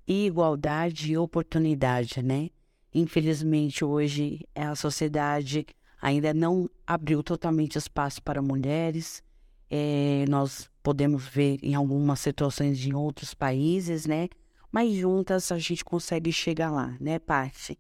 e 0.08 0.26
igualdade 0.26 1.12
e 1.12 1.18
oportunidade, 1.18 2.22
né? 2.22 2.50
Infelizmente, 2.94 3.84
hoje 3.84 4.42
a 4.54 4.76
sociedade 4.76 5.66
ainda 6.02 6.34
não 6.34 6.70
abriu 6.86 7.24
totalmente 7.24 7.78
espaço 7.78 8.22
para 8.22 8.42
mulheres. 8.42 9.24
É, 9.70 10.26
nós 10.30 10.70
podemos 10.84 11.26
ver 11.26 11.58
em 11.64 11.74
algumas 11.74 12.20
situações 12.20 12.86
em 12.86 12.94
outros 12.94 13.34
países, 13.34 14.06
né? 14.06 14.30
Mas 14.72 14.94
juntas 14.94 15.52
a 15.52 15.58
gente 15.58 15.84
consegue 15.84 16.32
chegar 16.32 16.70
lá, 16.70 16.96
né, 17.00 17.18
Paty? 17.18 17.80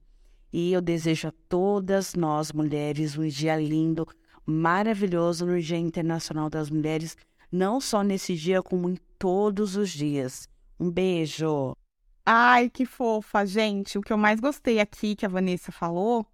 E 0.52 0.72
eu 0.72 0.82
desejo 0.82 1.28
a 1.28 1.34
todas 1.50 2.14
nós 2.14 2.52
mulheres 2.52 3.18
um 3.18 3.28
dia 3.28 3.58
lindo, 3.58 4.08
maravilhoso 4.46 5.46
no 5.46 5.60
Dia 5.60 5.78
Internacional 5.78 6.50
das 6.50 6.70
Mulheres 6.70 7.18
não 7.54 7.80
só 7.80 8.02
nesse 8.02 8.36
dia, 8.36 8.64
como 8.64 8.90
em 8.90 8.98
todos 9.20 9.76
os 9.76 9.92
dias. 9.92 10.50
Um 10.80 10.90
beijo. 10.90 11.78
Ai, 12.26 12.68
que 12.68 12.84
fofa, 12.84 13.46
gente. 13.46 13.98
O 13.98 14.02
que 14.02 14.12
eu 14.12 14.18
mais 14.18 14.40
gostei 14.40 14.80
aqui 14.80 15.16
que 15.16 15.26
a 15.26 15.30
Vanessa 15.30 15.72
falou 15.72 16.26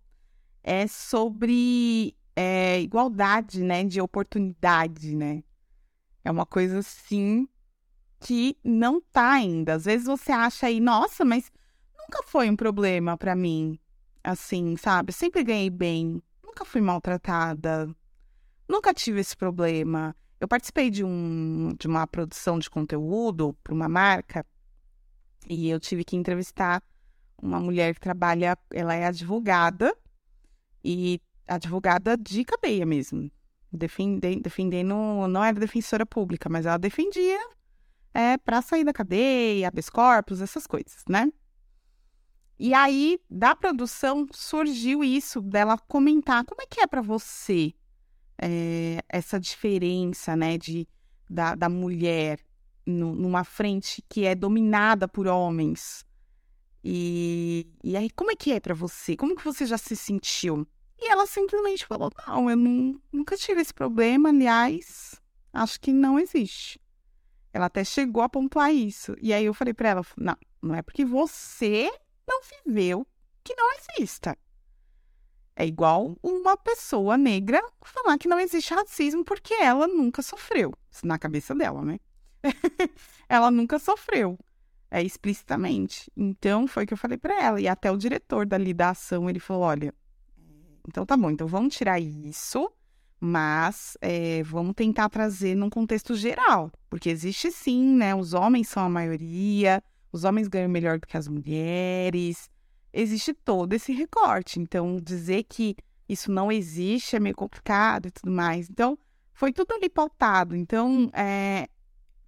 é 0.63 0.88
sobre 0.88 2.15
é, 2.36 2.79
igualdade, 2.79 3.62
né? 3.62 3.84
De 3.84 3.99
oportunidade, 3.99 5.13
né? 5.13 5.43
É 6.23 6.32
uma 6.32 6.45
coisa 6.45 6.79
assim 6.79 7.49
que 8.21 8.58
não 8.63 9.01
tá 9.01 9.34
ainda. 9.34 9.73
Às 9.73 9.84
vezes 9.86 10.08
você 10.08 10.32
acha 10.32 10.67
aí, 10.67 10.79
nossa, 10.79 11.25
mas 11.25 11.51
nunca 11.97 12.23
foi 12.27 12.49
um 12.49 12.55
problema 12.55 13.17
para 13.17 13.36
mim. 13.36 13.77
Assim, 14.23 14.77
sabe? 14.77 15.12
Sempre 15.12 15.43
ganhei 15.43 15.69
bem. 15.69 16.23
Nunca 16.41 16.63
fui 16.63 16.79
maltratada. 16.79 17.93
Nunca 18.69 18.93
tive 18.93 19.19
esse 19.19 19.36
problema. 19.36 20.15
Eu 20.39 20.47
participei 20.47 20.89
de, 20.89 21.04
um, 21.04 21.75
de 21.78 21.88
uma 21.88 22.08
produção 22.08 22.58
de 22.58 22.69
conteúdo 22.69 23.54
para 23.63 23.73
uma 23.73 23.89
marca 23.89 24.45
e 25.47 25.69
eu 25.69 25.80
tive 25.80 26.04
que 26.04 26.15
entrevistar 26.15 26.82
uma 27.41 27.60
mulher 27.60 27.93
que 27.93 27.99
trabalha, 27.99 28.58
ela 28.71 28.93
é 28.93 29.06
advogada 29.06 29.95
e 30.84 31.21
advogada 31.47 32.17
de 32.17 32.45
cadeia 32.45 32.86
mesmo. 32.86 33.30
Defendendo, 33.71 34.41
defendendo 34.41 34.95
não 35.28 35.43
era 35.43 35.60
defensora 35.60 36.06
pública, 36.06 36.49
mas 36.49 36.65
ela 36.65 36.78
defendia 36.78 37.39
é, 38.13 38.38
para 38.38 38.62
sair 38.62 38.84
da 38.84 38.93
cadeia, 38.93 39.67
habeas 39.67 39.89
corpus, 39.89 40.41
essas 40.41 40.65
coisas, 40.65 41.04
né? 41.08 41.32
E 42.58 42.73
aí, 42.73 43.19
da 43.30 43.56
produção, 43.56 44.28
surgiu 44.34 45.04
isso 45.04 45.41
dela 45.41 45.78
comentar 45.78 46.43
como 46.43 46.62
é 46.62 46.65
que 46.65 46.82
é 46.82 46.88
para 46.88 47.02
você 47.02 47.73
é, 48.41 49.04
essa 49.10 49.39
diferença, 49.39 50.36
né, 50.36 50.58
de, 50.58 50.88
da, 51.30 51.56
da 51.56 51.69
mulher 51.69 52.39
no, 52.86 53.13
numa 53.13 53.43
frente 53.43 54.04
que 54.08 54.25
é 54.25 54.34
dominada 54.34 55.08
por 55.08 55.28
homens. 55.28 56.06
E, 56.84 57.67
e 57.84 57.97
aí, 57.97 58.10
como 58.10 58.32
é 58.32 58.36
que 58.36 58.52
é 58.52 58.60
para 58.60 58.73
você? 58.73 59.15
Como 59.15 59.36
que 59.36 59.43
você 59.43 59.65
já 59.65 59.78
se 59.78 59.95
sentiu? 59.95 60.65
E 60.97 61.10
ela 61.12 61.25
simplesmente 61.25 61.86
falou: 61.86 62.10
Não, 62.28 62.49
eu 62.49 62.56
não, 62.56 63.02
nunca 63.12 63.36
tive 63.38 63.62
esse 63.62 63.73
problema, 63.73 64.30
aliás, 64.30 65.21
acho 65.54 65.80
que 65.80 65.91
não 65.91 66.17
existe. 66.17 66.80
Ela 67.54 67.65
até 67.65 67.84
chegou 67.84 68.21
a 68.21 68.30
pontuar 68.30 68.73
isso. 68.73 69.15
E 69.21 69.34
aí 69.34 69.45
eu 69.45 69.54
falei 69.54 69.73
para 69.73 69.89
ela: 69.89 70.06
Não, 70.17 70.38
não 70.62 70.75
é 70.75 70.82
porque 70.82 71.04
você 71.04 71.91
não 72.28 72.41
viveu 72.65 73.06
que 73.43 73.54
não 73.56 73.69
exista. 73.73 74.38
É 75.60 75.65
igual 75.65 76.17
uma 76.24 76.56
pessoa 76.56 77.17
negra 77.17 77.62
falar 77.82 78.17
que 78.17 78.30
não 78.30 78.39
existe 78.39 78.74
racismo 78.74 79.26
porque 79.26 79.54
ela 79.56 79.89
nunca 79.89 80.22
sofreu. 80.22 80.74
Na 81.04 81.19
cabeça 81.19 81.54
dela, 81.54 81.84
né? 81.84 82.00
ela 83.28 83.52
nunca 83.52 83.78
sofreu. 83.78 84.39
É 84.89 85.04
explicitamente. 85.04 86.10
Então, 86.15 86.65
foi 86.65 86.86
o 86.86 86.88
que 86.88 86.93
eu 86.93 86.98
falei 86.98 87.17
para 87.17 87.43
ela. 87.43 87.60
E 87.60 87.67
até 87.67 87.91
o 87.91 87.98
diretor 87.98 88.45
dali 88.45 88.74
da 88.74 88.91
ação, 88.91 89.30
ele 89.30 89.38
falou: 89.41 89.63
olha, 89.63 89.93
então 90.88 91.06
tá 91.06 91.17
bom, 91.17 91.30
então 91.30 91.45
vamos 91.45 91.76
tirar 91.76 92.00
isso, 92.00 92.72
mas 93.19 93.98
é, 94.00 94.41
vamos 94.43 94.74
tentar 94.76 95.10
trazer 95.10 95.56
num 95.56 95.69
contexto 95.69 96.15
geral. 96.15 96.72
Porque 96.89 97.10
existe 97.10 97.52
sim, 97.52 97.84
né? 97.98 98.15
Os 98.15 98.34
homens 98.34 98.69
são 98.69 98.86
a 98.86 98.89
maioria, 98.89 99.84
os 100.10 100.24
homens 100.24 100.48
ganham 100.48 100.69
melhor 100.69 101.00
do 101.00 101.06
que 101.06 101.17
as 101.17 101.28
mulheres 101.28 102.50
existe 102.93 103.34
todo 103.34 103.73
esse 103.73 103.93
recorte. 103.93 104.60
Então, 104.60 104.97
dizer 104.97 105.43
que 105.43 105.75
isso 106.08 106.32
não 106.32 106.52
existe 106.52 107.15
é 107.15 107.19
meio 107.19 107.36
complicado 107.36 108.08
e 108.08 108.12
tudo 108.12 108.32
mais. 108.32 108.69
Então, 108.69 108.97
foi 109.34 109.54
tudo 109.54 109.73
ali 109.73 109.89
pautado. 109.89 110.56
Então, 110.56 111.10
é, 111.13 111.67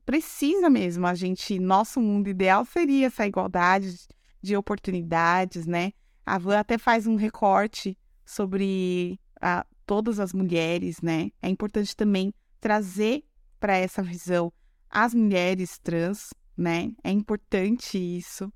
precisa 0.05 0.69
mesmo 0.69 1.07
a 1.07 1.15
gente. 1.15 1.59
Nosso 1.59 1.99
mundo 1.99 2.29
ideal 2.29 2.63
seria 2.65 3.07
essa 3.07 3.25
igualdade 3.25 4.07
de 4.41 4.55
oportunidades, 4.55 5.65
né? 5.65 5.93
A 6.25 6.37
Van 6.37 6.59
até 6.59 6.77
faz 6.77 7.07
um 7.07 7.15
recorte 7.15 7.97
sobre 8.25 9.19
a, 9.41 9.65
todas 9.85 10.19
as 10.19 10.33
mulheres, 10.33 11.01
né? 11.01 11.31
É 11.41 11.49
importante 11.49 11.95
também 11.95 12.33
trazer 12.59 13.23
para 13.59 13.75
essa 13.75 14.01
visão 14.01 14.53
as 14.89 15.13
mulheres 15.13 15.79
trans, 15.79 16.33
né? 16.55 16.91
É 17.03 17.11
importante 17.11 17.97
isso 17.97 18.51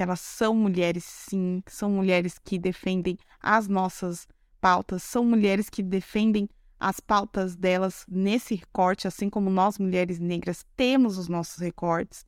que 0.00 0.02
elas 0.02 0.20
são 0.20 0.54
mulheres, 0.54 1.04
sim, 1.04 1.62
são 1.66 1.90
mulheres 1.90 2.38
que 2.42 2.58
defendem 2.58 3.18
as 3.38 3.68
nossas 3.68 4.26
pautas, 4.58 5.02
são 5.02 5.22
mulheres 5.22 5.68
que 5.68 5.82
defendem 5.82 6.48
as 6.78 7.00
pautas 7.00 7.54
delas 7.54 8.06
nesse 8.08 8.54
recorte, 8.54 9.06
assim 9.06 9.28
como 9.28 9.50
nós, 9.50 9.78
mulheres 9.78 10.18
negras, 10.18 10.64
temos 10.74 11.18
os 11.18 11.28
nossos 11.28 11.58
recortes. 11.58 12.24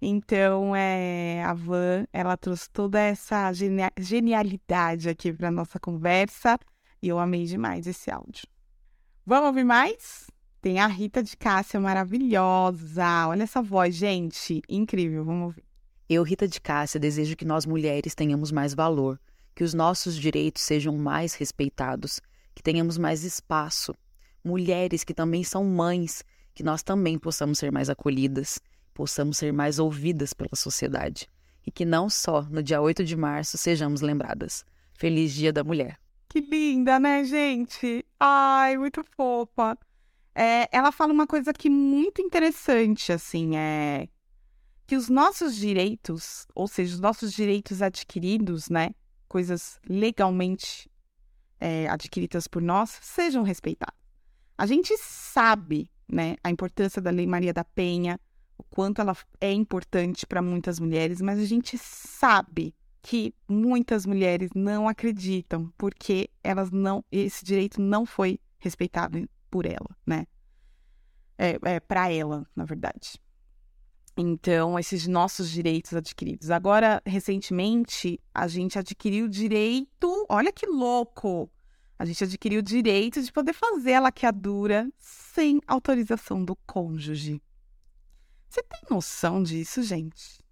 Então, 0.00 0.76
é, 0.76 1.42
a 1.42 1.52
Van, 1.54 2.06
ela 2.12 2.36
trouxe 2.36 2.70
toda 2.70 3.00
essa 3.00 3.50
genialidade 3.98 5.08
aqui 5.08 5.32
para 5.32 5.50
nossa 5.50 5.80
conversa 5.80 6.56
e 7.02 7.08
eu 7.08 7.18
amei 7.18 7.46
demais 7.46 7.88
esse 7.88 8.12
áudio. 8.12 8.46
Vamos 9.26 9.48
ouvir 9.48 9.64
mais? 9.64 10.30
Tem 10.60 10.78
a 10.78 10.86
Rita 10.86 11.20
de 11.20 11.36
Cássia 11.36 11.80
maravilhosa. 11.80 13.26
Olha 13.26 13.42
essa 13.42 13.60
voz, 13.60 13.96
gente, 13.96 14.62
incrível. 14.68 15.24
Vamos 15.24 15.46
ouvir. 15.46 15.67
Eu, 16.10 16.22
Rita 16.22 16.48
de 16.48 16.58
Cássia, 16.58 16.98
desejo 16.98 17.36
que 17.36 17.44
nós 17.44 17.66
mulheres 17.66 18.14
tenhamos 18.14 18.50
mais 18.50 18.72
valor, 18.72 19.20
que 19.54 19.62
os 19.62 19.74
nossos 19.74 20.16
direitos 20.16 20.62
sejam 20.62 20.96
mais 20.96 21.34
respeitados, 21.34 22.18
que 22.54 22.62
tenhamos 22.62 22.96
mais 22.96 23.24
espaço. 23.24 23.94
Mulheres 24.42 25.04
que 25.04 25.12
também 25.12 25.44
são 25.44 25.62
mães, 25.64 26.24
que 26.54 26.62
nós 26.62 26.82
também 26.82 27.18
possamos 27.18 27.58
ser 27.58 27.70
mais 27.70 27.90
acolhidas, 27.90 28.58
possamos 28.94 29.36
ser 29.36 29.52
mais 29.52 29.78
ouvidas 29.78 30.32
pela 30.32 30.56
sociedade. 30.56 31.28
E 31.66 31.70
que 31.70 31.84
não 31.84 32.08
só 32.08 32.40
no 32.40 32.62
dia 32.62 32.80
8 32.80 33.04
de 33.04 33.14
março 33.14 33.58
sejamos 33.58 34.00
lembradas. 34.00 34.64
Feliz 34.94 35.34
Dia 35.34 35.52
da 35.52 35.62
Mulher. 35.62 35.98
Que 36.26 36.40
linda, 36.40 36.98
né, 36.98 37.22
gente? 37.22 38.02
Ai, 38.18 38.78
muito 38.78 39.04
fofa. 39.14 39.76
É, 40.34 40.70
ela 40.72 40.90
fala 40.90 41.12
uma 41.12 41.26
coisa 41.26 41.50
aqui 41.50 41.68
muito 41.68 42.22
interessante, 42.22 43.12
assim, 43.12 43.58
é 43.58 44.08
que 44.88 44.96
os 44.96 45.10
nossos 45.10 45.54
direitos, 45.54 46.48
ou 46.54 46.66
seja, 46.66 46.94
os 46.94 47.00
nossos 47.00 47.34
direitos 47.34 47.82
adquiridos, 47.82 48.70
né, 48.70 48.94
coisas 49.28 49.78
legalmente 49.86 50.90
é, 51.60 51.86
adquiridas 51.90 52.48
por 52.48 52.62
nós, 52.62 52.98
sejam 53.02 53.42
respeitados. 53.42 54.00
A 54.56 54.64
gente 54.64 54.96
sabe, 54.96 55.90
né, 56.10 56.36
a 56.42 56.50
importância 56.50 57.02
da 57.02 57.10
Lei 57.10 57.26
Maria 57.26 57.52
da 57.52 57.62
Penha, 57.62 58.18
o 58.56 58.62
quanto 58.62 59.02
ela 59.02 59.14
é 59.38 59.52
importante 59.52 60.26
para 60.26 60.40
muitas 60.40 60.80
mulheres, 60.80 61.20
mas 61.20 61.38
a 61.38 61.44
gente 61.44 61.76
sabe 61.76 62.74
que 63.02 63.34
muitas 63.46 64.06
mulheres 64.06 64.50
não 64.54 64.88
acreditam 64.88 65.70
porque 65.76 66.30
elas 66.42 66.70
não 66.70 67.04
esse 67.12 67.44
direito 67.44 67.78
não 67.78 68.06
foi 68.06 68.40
respeitado 68.58 69.28
por 69.50 69.66
ela, 69.66 69.94
né? 70.06 70.26
É, 71.36 71.58
é 71.62 71.78
para 71.78 72.10
ela, 72.10 72.46
na 72.56 72.64
verdade. 72.64 73.20
Então, 74.20 74.76
esses 74.76 75.06
nossos 75.06 75.48
direitos 75.48 75.94
adquiridos. 75.94 76.50
Agora, 76.50 77.00
recentemente, 77.06 78.20
a 78.34 78.48
gente 78.48 78.76
adquiriu 78.76 79.26
o 79.26 79.28
direito. 79.28 80.26
Olha 80.28 80.50
que 80.50 80.66
louco! 80.66 81.48
A 81.96 82.04
gente 82.04 82.24
adquiriu 82.24 82.58
o 82.58 82.62
direito 82.62 83.22
de 83.22 83.30
poder 83.30 83.52
fazer 83.52 83.94
a 83.94 84.00
laqueadura 84.00 84.90
sem 84.98 85.60
autorização 85.68 86.44
do 86.44 86.56
cônjuge. 86.66 87.40
Você 88.48 88.60
tem 88.60 88.80
noção 88.90 89.40
disso, 89.40 89.84
gente? 89.84 90.42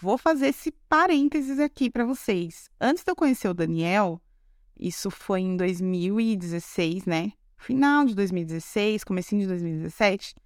Vou 0.00 0.16
fazer 0.16 0.48
esse 0.48 0.70
parênteses 0.88 1.58
aqui 1.58 1.90
para 1.90 2.04
vocês. 2.04 2.70
Antes 2.80 3.02
de 3.02 3.10
eu 3.10 3.16
conhecer 3.16 3.48
o 3.48 3.54
Daniel, 3.54 4.22
isso 4.78 5.10
foi 5.10 5.40
em 5.40 5.56
2016, 5.56 7.04
né? 7.04 7.32
Final 7.58 8.04
de 8.04 8.14
2016, 8.14 9.02
comecinho 9.02 9.40
de 9.40 9.48
2017 9.48 10.36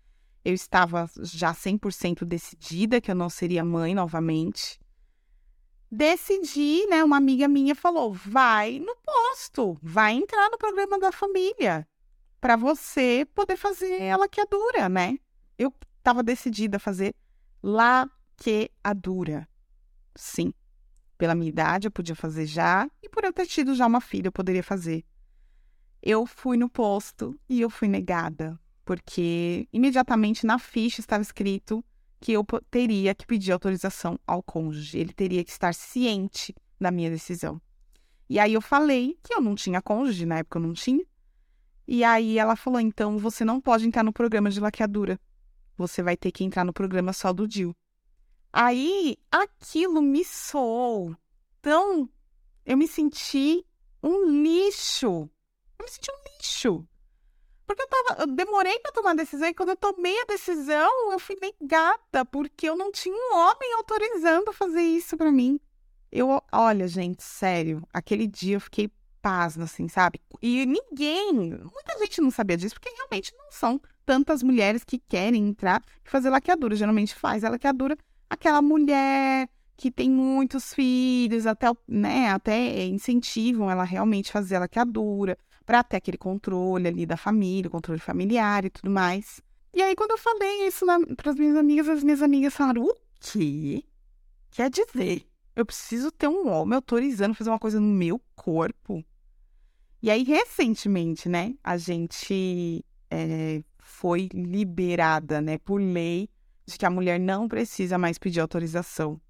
eu 0.45 0.55
estava 0.55 1.09
já 1.22 1.53
100% 1.53 2.24
decidida 2.24 3.01
que 3.01 3.11
eu 3.11 3.14
não 3.14 3.28
seria 3.28 3.64
mãe 3.64 3.95
novamente. 3.95 4.80
Decidi, 5.91 6.86
né? 6.86 7.05
Uma 7.05 7.16
amiga 7.16 7.49
minha 7.49 7.74
falou: 7.74 8.12
vai 8.12 8.78
no 8.78 8.97
posto, 8.97 9.76
vai 9.82 10.14
entrar 10.14 10.49
no 10.51 10.59
programa 10.59 10.99
da 10.99 11.12
família 11.12 11.86
para 12.41 12.57
você 12.57 13.26
poder 13.34 13.57
fazer 13.57 14.09
a 14.11 14.16
laqueadura, 14.16 14.88
né? 14.88 15.18
Eu 15.59 15.72
estava 15.99 16.22
decidida 16.22 16.78
a 16.78 16.80
fazer 16.80 17.14
laqueadura. 17.62 19.47
Sim. 20.14 20.55
Pela 21.18 21.34
minha 21.34 21.51
idade, 21.51 21.86
eu 21.86 21.91
podia 21.91 22.14
fazer 22.14 22.47
já, 22.47 22.88
e 23.03 23.09
por 23.09 23.24
eu 23.24 23.32
ter 23.32 23.47
tido 23.47 23.74
já 23.74 23.86
uma 23.86 24.01
filha, 24.01 24.28
eu 24.28 24.32
poderia 24.32 24.62
fazer. 24.62 25.05
Eu 26.03 26.24
fui 26.24 26.57
no 26.57 26.70
posto 26.70 27.38
e 27.47 27.61
eu 27.61 27.68
fui 27.68 27.88
negada 27.88 28.59
porque 28.91 29.68
imediatamente 29.72 30.45
na 30.45 30.59
ficha 30.59 31.01
estava 31.01 31.22
escrito 31.22 31.84
que 32.18 32.32
eu 32.32 32.45
teria 32.68 33.14
que 33.14 33.24
pedir 33.24 33.53
autorização 33.53 34.18
ao 34.26 34.43
cônjuge, 34.43 34.99
ele 34.99 35.12
teria 35.12 35.45
que 35.45 35.51
estar 35.53 35.72
ciente 35.72 36.53
da 36.80 36.91
minha 36.91 37.09
decisão. 37.09 37.62
E 38.28 38.36
aí 38.36 38.53
eu 38.53 38.61
falei 38.61 39.16
que 39.22 39.32
eu 39.32 39.41
não 39.41 39.55
tinha 39.55 39.80
cônjuge, 39.80 40.26
na 40.26 40.38
época 40.38 40.59
eu 40.59 40.62
não 40.62 40.72
tinha. 40.72 41.05
E 41.86 42.03
aí 42.03 42.36
ela 42.36 42.57
falou: 42.57 42.80
então 42.80 43.16
você 43.16 43.45
não 43.45 43.61
pode 43.61 43.86
entrar 43.86 44.03
no 44.03 44.12
programa 44.12 44.51
de 44.51 44.59
laqueadura. 44.59 45.20
Você 45.76 46.03
vai 46.03 46.16
ter 46.16 46.32
que 46.32 46.43
entrar 46.43 46.64
no 46.64 46.72
programa 46.72 47.12
só 47.12 47.32
do 47.32 47.47
DIL. 47.47 47.72
Aí 48.53 49.16
aquilo 49.30 50.03
me 50.03 50.24
soou 50.24 51.16
tão. 51.62 52.11
Eu 52.66 52.76
me 52.76 52.88
senti 52.88 53.64
um 54.03 54.28
lixo. 54.43 55.30
Eu 55.78 55.84
me 55.84 55.88
senti 55.88 56.11
um 56.11 56.38
lixo. 56.38 56.89
Porque 57.71 57.83
eu, 57.83 57.87
tava, 57.87 58.23
eu 58.23 58.27
demorei 58.27 58.81
para 58.81 58.91
tomar 58.91 59.12
a 59.12 59.14
decisão 59.14 59.47
e 59.47 59.55
quando 59.55 59.68
eu 59.68 59.77
tomei 59.77 60.21
a 60.23 60.25
decisão, 60.25 61.12
eu 61.12 61.21
fui 61.21 61.37
negada, 61.41 62.25
porque 62.25 62.68
eu 62.68 62.77
não 62.77 62.91
tinha 62.91 63.14
um 63.14 63.37
homem 63.37 63.75
autorizando 63.77 64.53
fazer 64.53 64.83
isso 64.83 65.16
para 65.16 65.31
mim. 65.31 65.61
Eu, 66.11 66.43
olha, 66.51 66.89
gente, 66.89 67.23
sério, 67.23 67.87
aquele 67.95 68.27
dia 68.27 68.57
eu 68.57 68.61
fiquei 68.61 68.91
pasma, 69.23 69.64
assim, 69.64 69.87
sabe? 69.87 70.21
E 70.43 70.66
ninguém, 70.66 71.33
muita 71.33 71.97
gente 72.01 72.21
não 72.21 72.33
sabia 72.33 72.57
disso, 72.57 72.75
porque 72.75 72.91
realmente 72.91 73.33
não 73.39 73.53
são 73.53 73.81
tantas 74.05 74.43
mulheres 74.43 74.83
que 74.83 74.99
querem 74.99 75.47
entrar 75.47 75.81
e 76.05 76.11
fazer 76.11 76.29
laqueadura. 76.29 76.75
Geralmente 76.75 77.14
faz 77.14 77.45
a 77.45 77.51
laqueadura 77.51 77.97
aquela 78.29 78.61
mulher 78.61 79.49
que 79.77 79.93
tem 79.93 80.11
muitos 80.11 80.75
filhos, 80.75 81.47
até, 81.47 81.68
né, 81.87 82.31
até 82.31 82.85
incentivam 82.87 83.71
ela 83.71 83.85
realmente 83.85 84.33
fazer 84.33 84.57
a 84.57 84.61
laqueadura 84.61 85.39
para 85.71 85.85
ter 85.85 85.99
aquele 85.99 86.18
controle 86.18 86.89
ali 86.89 87.07
da 87.07 87.16
família, 87.16 87.71
controle 87.71 88.01
familiar 88.01 88.64
e 88.64 88.71
tudo 88.71 88.91
mais. 88.91 89.41
E 89.73 89.81
aí, 89.81 89.95
quando 89.95 90.11
eu 90.11 90.18
falei 90.18 90.66
isso 90.66 90.85
para 91.16 91.31
as 91.31 91.37
minhas 91.37 91.57
amigas, 91.57 91.89
as 91.89 92.03
minhas 92.03 92.23
amigas 92.23 92.53
falaram: 92.53 92.83
o 92.83 92.97
quê? 93.21 93.85
Quer 94.51 94.68
dizer, 94.68 95.25
eu 95.55 95.64
preciso 95.64 96.11
ter 96.11 96.27
um 96.27 96.49
homem 96.49 96.75
autorizando 96.75 97.37
fazer 97.37 97.51
uma 97.51 97.59
coisa 97.61 97.79
no 97.79 97.87
meu 97.87 98.21
corpo? 98.35 99.05
E 100.03 100.11
aí, 100.11 100.25
recentemente, 100.25 101.29
né, 101.29 101.55
a 101.62 101.77
gente 101.77 102.85
é, 103.09 103.62
foi 103.79 104.29
liberada, 104.35 105.41
né, 105.41 105.57
por 105.59 105.81
lei, 105.81 106.29
de 106.66 106.77
que 106.77 106.85
a 106.85 106.91
mulher 106.91 107.21
não 107.21 107.47
precisa 107.47 107.97
mais 107.97 108.18
pedir 108.18 108.41
autorização 108.41 109.21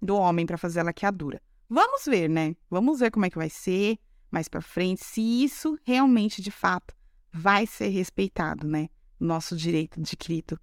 do 0.00 0.14
homem 0.14 0.46
para 0.46 0.56
fazer 0.56 0.78
a 0.78 0.84
laqueadura. 0.84 1.42
Vamos 1.68 2.04
ver, 2.04 2.30
né? 2.30 2.54
Vamos 2.70 3.00
ver 3.00 3.10
como 3.10 3.26
é 3.26 3.30
que 3.30 3.36
vai 3.36 3.50
ser 3.50 3.98
mais 4.30 4.48
para 4.48 4.60
frente, 4.60 5.04
se 5.04 5.20
isso 5.20 5.78
realmente 5.84 6.42
de 6.42 6.50
fato 6.50 6.94
vai 7.32 7.66
ser 7.66 7.88
respeitado, 7.88 8.66
né? 8.66 8.88
Nosso 9.18 9.56
direito 9.56 10.00
adquirido 10.00 10.58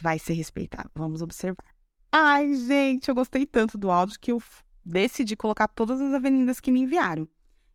vai 0.00 0.18
ser 0.18 0.32
respeitado. 0.32 0.90
Vamos 0.94 1.22
observar. 1.22 1.64
Ai, 2.12 2.54
gente, 2.54 3.08
eu 3.08 3.14
gostei 3.14 3.46
tanto 3.46 3.78
do 3.78 3.90
áudio 3.90 4.18
que 4.18 4.32
eu 4.32 4.42
decidi 4.84 5.36
colocar 5.36 5.68
todas 5.68 6.00
as 6.00 6.12
avenidas 6.12 6.60
que 6.60 6.72
me 6.72 6.80
enviaram. 6.80 7.28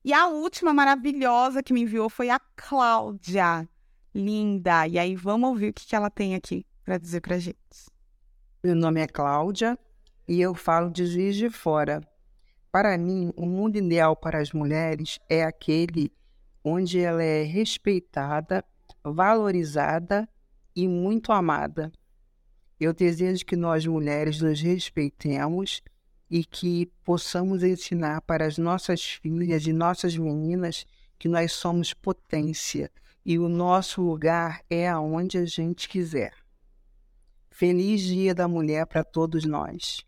E 0.04 0.14
a 0.14 0.28
última 0.28 0.74
maravilhosa 0.74 1.64
que 1.64 1.74
me 1.74 1.82
enviou 1.82 2.10
foi 2.10 2.30
a 2.30 2.40
Cláudia. 2.56 3.68
Linda. 4.14 4.88
E 4.88 5.00
aí, 5.00 5.16
vamos 5.16 5.50
ouvir 5.50 5.70
o 5.70 5.74
que, 5.74 5.86
que 5.86 5.96
ela 5.96 6.10
tem 6.10 6.36
aqui 6.36 6.66
para 6.84 6.98
dizer 6.98 7.22
para 7.22 7.40
gente. 7.40 7.58
Meu 8.64 8.76
nome 8.76 9.02
é 9.02 9.08
Cláudia 9.08 9.78
e 10.28 10.40
eu 10.42 10.54
falo 10.54 10.90
de 10.90 11.06
Juiz 11.06 11.36
de 11.36 11.50
Fora. 11.50 12.02
Para 12.76 12.98
mim, 12.98 13.32
o 13.38 13.46
mundo 13.46 13.78
ideal 13.78 14.18
para 14.18 14.38
as 14.38 14.52
mulheres 14.52 15.18
é 15.30 15.44
aquele 15.46 16.12
onde 16.62 17.00
ela 17.00 17.24
é 17.24 17.42
respeitada, 17.42 18.66
valorizada 19.02 20.28
e 20.76 20.86
muito 20.86 21.32
amada. 21.32 21.90
Eu 22.78 22.92
desejo 22.94 23.46
que 23.46 23.56
nós 23.56 23.86
mulheres 23.86 24.42
nos 24.42 24.60
respeitemos 24.60 25.82
e 26.30 26.44
que 26.44 26.92
possamos 27.06 27.64
ensinar 27.64 28.20
para 28.24 28.46
as 28.46 28.58
nossas 28.58 29.02
filhas 29.06 29.66
e 29.66 29.72
nossas 29.72 30.18
meninas 30.18 30.86
que 31.18 31.30
nós 31.30 31.54
somos 31.54 31.94
potência 31.94 32.92
e 33.26 33.40
o 33.40 33.48
nosso 33.48 34.02
lugar 34.02 34.60
é 34.70 34.86
aonde 34.86 35.38
a 35.38 35.46
gente 35.46 35.88
quiser. 35.88 36.34
Feliz 37.50 38.02
Dia 38.02 38.36
da 38.36 38.50
Mulher 38.50 38.86
para 38.86 39.02
todos 39.02 39.46
nós. 39.46 40.06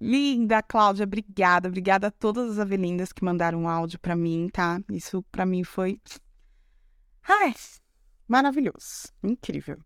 Linda, 0.00 0.62
Cláudia, 0.62 1.04
obrigada. 1.04 1.68
Obrigada 1.68 2.06
a 2.06 2.10
todas 2.10 2.52
as 2.52 2.58
Avelindas 2.58 3.12
que 3.12 3.24
mandaram 3.24 3.62
um 3.62 3.68
áudio 3.68 3.98
para 3.98 4.16
mim, 4.16 4.48
tá? 4.50 4.80
Isso 4.90 5.22
para 5.30 5.44
mim 5.44 5.62
foi. 5.62 6.00
Ai, 7.22 7.54
maravilhoso. 8.26 9.08
Incrível. 9.22 9.78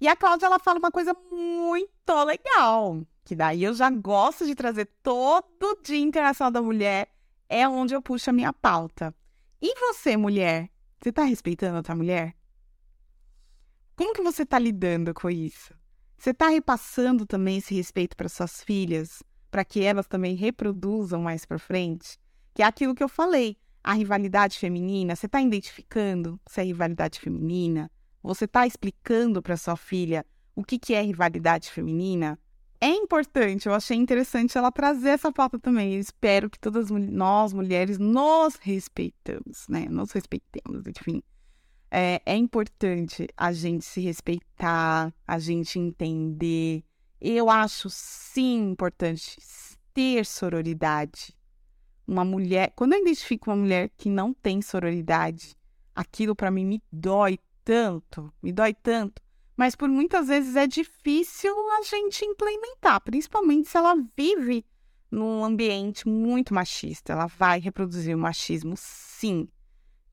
E 0.00 0.06
a 0.06 0.14
Cláudia, 0.14 0.46
ela 0.46 0.58
fala 0.58 0.78
uma 0.78 0.92
coisa 0.92 1.14
muito 1.30 2.24
legal. 2.24 3.02
Que 3.24 3.34
daí 3.34 3.64
eu 3.64 3.74
já 3.74 3.90
gosto 3.90 4.46
de 4.46 4.54
trazer 4.54 4.86
todo 5.02 5.80
Dia 5.82 5.98
Internacional 5.98 6.50
da 6.50 6.62
Mulher. 6.62 7.10
É 7.48 7.66
onde 7.66 7.94
eu 7.94 8.02
puxo 8.02 8.30
a 8.30 8.32
minha 8.32 8.52
pauta. 8.52 9.14
E 9.60 9.74
você, 9.80 10.16
mulher? 10.16 10.70
Você 11.00 11.10
tá 11.10 11.24
respeitando 11.24 11.78
outra 11.78 11.96
mulher? 11.96 12.36
Como 13.96 14.12
que 14.12 14.22
você 14.22 14.46
tá 14.46 14.58
lidando 14.58 15.12
com 15.14 15.28
isso? 15.28 15.74
Você 16.16 16.32
tá 16.34 16.48
repassando 16.48 17.26
também 17.26 17.58
esse 17.58 17.74
respeito 17.74 18.16
para 18.16 18.28
suas 18.28 18.62
filhas? 18.62 19.22
Para 19.50 19.64
que 19.64 19.82
elas 19.82 20.06
também 20.06 20.34
reproduzam 20.34 21.20
mais 21.22 21.44
para 21.44 21.58
frente, 21.58 22.18
que 22.54 22.62
é 22.62 22.66
aquilo 22.66 22.94
que 22.94 23.02
eu 23.02 23.08
falei, 23.08 23.56
a 23.82 23.92
rivalidade 23.92 24.58
feminina, 24.58 25.16
você 25.16 25.26
está 25.26 25.40
identificando 25.40 26.40
se 26.46 26.60
é 26.60 26.64
rivalidade 26.64 27.20
feminina? 27.20 27.90
Você 28.22 28.44
está 28.44 28.66
explicando 28.66 29.40
para 29.40 29.56
sua 29.56 29.76
filha 29.76 30.26
o 30.54 30.64
que, 30.64 30.78
que 30.78 30.92
é 30.92 31.00
rivalidade 31.00 31.70
feminina? 31.70 32.38
É 32.80 32.88
importante, 32.88 33.66
eu 33.66 33.74
achei 33.74 33.96
interessante 33.96 34.56
ela 34.56 34.70
trazer 34.70 35.10
essa 35.10 35.32
pauta 35.32 35.58
também. 35.58 35.94
Eu 35.94 36.00
espero 36.00 36.50
que 36.50 36.58
todas 36.58 36.90
nós, 36.90 37.52
mulheres, 37.52 37.98
nos 37.98 38.56
respeitamos, 38.56 39.66
né? 39.68 39.86
Nos 39.88 40.12
respeitemos, 40.12 40.86
enfim. 40.86 41.22
É, 41.90 42.20
é 42.26 42.36
importante 42.36 43.26
a 43.36 43.52
gente 43.52 43.84
se 43.84 44.00
respeitar, 44.00 45.12
a 45.26 45.38
gente 45.38 45.78
entender 45.78 46.84
eu 47.20 47.50
acho 47.50 47.88
sim 47.90 48.70
importante 48.70 49.36
ter 49.92 50.24
sororidade. 50.24 51.36
Uma 52.06 52.24
mulher, 52.24 52.72
quando 52.74 52.94
eu 52.94 53.00
identifico 53.00 53.50
uma 53.50 53.56
mulher 53.56 53.90
que 53.96 54.08
não 54.08 54.32
tem 54.32 54.62
sororidade, 54.62 55.56
aquilo 55.94 56.34
para 56.34 56.50
mim 56.50 56.64
me 56.64 56.82
dói 56.90 57.38
tanto, 57.64 58.32
me 58.42 58.52
dói 58.52 58.72
tanto. 58.72 59.20
Mas 59.56 59.74
por 59.74 59.88
muitas 59.88 60.28
vezes 60.28 60.54
é 60.54 60.66
difícil 60.66 61.52
a 61.72 61.82
gente 61.82 62.24
implementar, 62.24 63.00
principalmente 63.00 63.68
se 63.68 63.76
ela 63.76 63.94
vive 64.16 64.64
num 65.10 65.44
ambiente 65.44 66.08
muito 66.08 66.54
machista. 66.54 67.12
Ela 67.12 67.26
vai 67.26 67.58
reproduzir 67.58 68.14
o 68.14 68.18
machismo, 68.18 68.74
sim. 68.76 69.48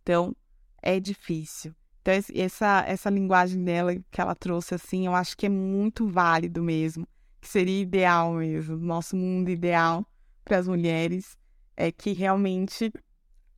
Então, 0.01 0.35
é 0.81 0.99
difícil. 0.99 1.75
Então, 2.05 2.13
essa, 2.35 2.83
essa 2.85 3.09
linguagem 3.09 3.63
dela 3.63 3.95
que 4.11 4.21
ela 4.21 4.35
trouxe, 4.35 4.75
assim, 4.75 5.07
eu 5.07 5.15
acho 5.15 5.35
que 5.35 5.47
é 5.47 5.49
muito 5.49 6.07
válido 6.07 6.61
mesmo. 6.61 7.07
Que 7.41 7.47
seria 7.47 7.81
ideal 7.81 8.35
mesmo. 8.35 8.77
Nosso 8.77 9.15
mundo 9.15 9.49
ideal 9.49 10.05
para 10.43 10.59
as 10.59 10.67
mulheres 10.67 11.35
é 11.75 11.91
que 11.91 12.13
realmente 12.13 12.93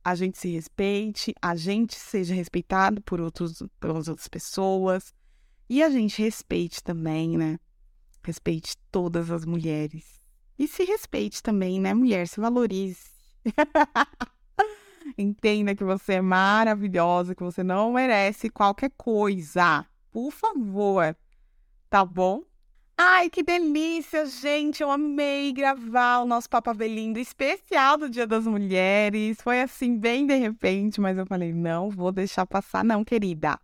a 0.02 0.14
gente 0.14 0.38
se 0.38 0.48
respeite, 0.48 1.34
a 1.42 1.54
gente 1.54 1.94
seja 1.94 2.34
respeitado 2.34 3.02
por 3.02 3.20
outros, 3.20 3.62
pelas 3.78 4.08
outras 4.08 4.28
pessoas 4.28 5.12
e 5.68 5.82
a 5.82 5.90
gente 5.90 6.22
respeite 6.22 6.82
também, 6.82 7.36
né? 7.36 7.60
Respeite 8.24 8.78
todas 8.90 9.30
as 9.30 9.44
mulheres. 9.44 10.18
E 10.58 10.66
se 10.66 10.84
respeite 10.84 11.42
também, 11.42 11.78
né, 11.78 11.92
mulher? 11.92 12.26
Se 12.26 12.40
valorize. 12.40 13.10
Entenda 15.16 15.74
que 15.74 15.84
você 15.84 16.14
é 16.14 16.20
maravilhosa, 16.20 17.34
que 17.34 17.42
você 17.42 17.62
não 17.62 17.92
merece 17.92 18.50
qualquer 18.50 18.90
coisa. 18.96 19.86
Por 20.10 20.30
favor. 20.30 21.16
Tá 21.88 22.04
bom? 22.04 22.42
Ai, 23.00 23.30
que 23.30 23.44
delícia, 23.44 24.26
gente! 24.26 24.82
Eu 24.82 24.90
amei 24.90 25.52
gravar 25.52 26.18
o 26.18 26.26
nosso 26.26 26.50
Papo 26.50 26.70
Avelindo 26.70 27.20
especial 27.20 27.96
do 27.96 28.10
Dia 28.10 28.26
das 28.26 28.44
Mulheres. 28.44 29.40
Foi 29.40 29.60
assim, 29.60 29.96
bem 29.96 30.26
de 30.26 30.34
repente, 30.34 31.00
mas 31.00 31.16
eu 31.16 31.24
falei: 31.24 31.52
não 31.52 31.90
vou 31.90 32.10
deixar 32.10 32.44
passar, 32.44 32.84
não, 32.84 33.04
querida. 33.04 33.58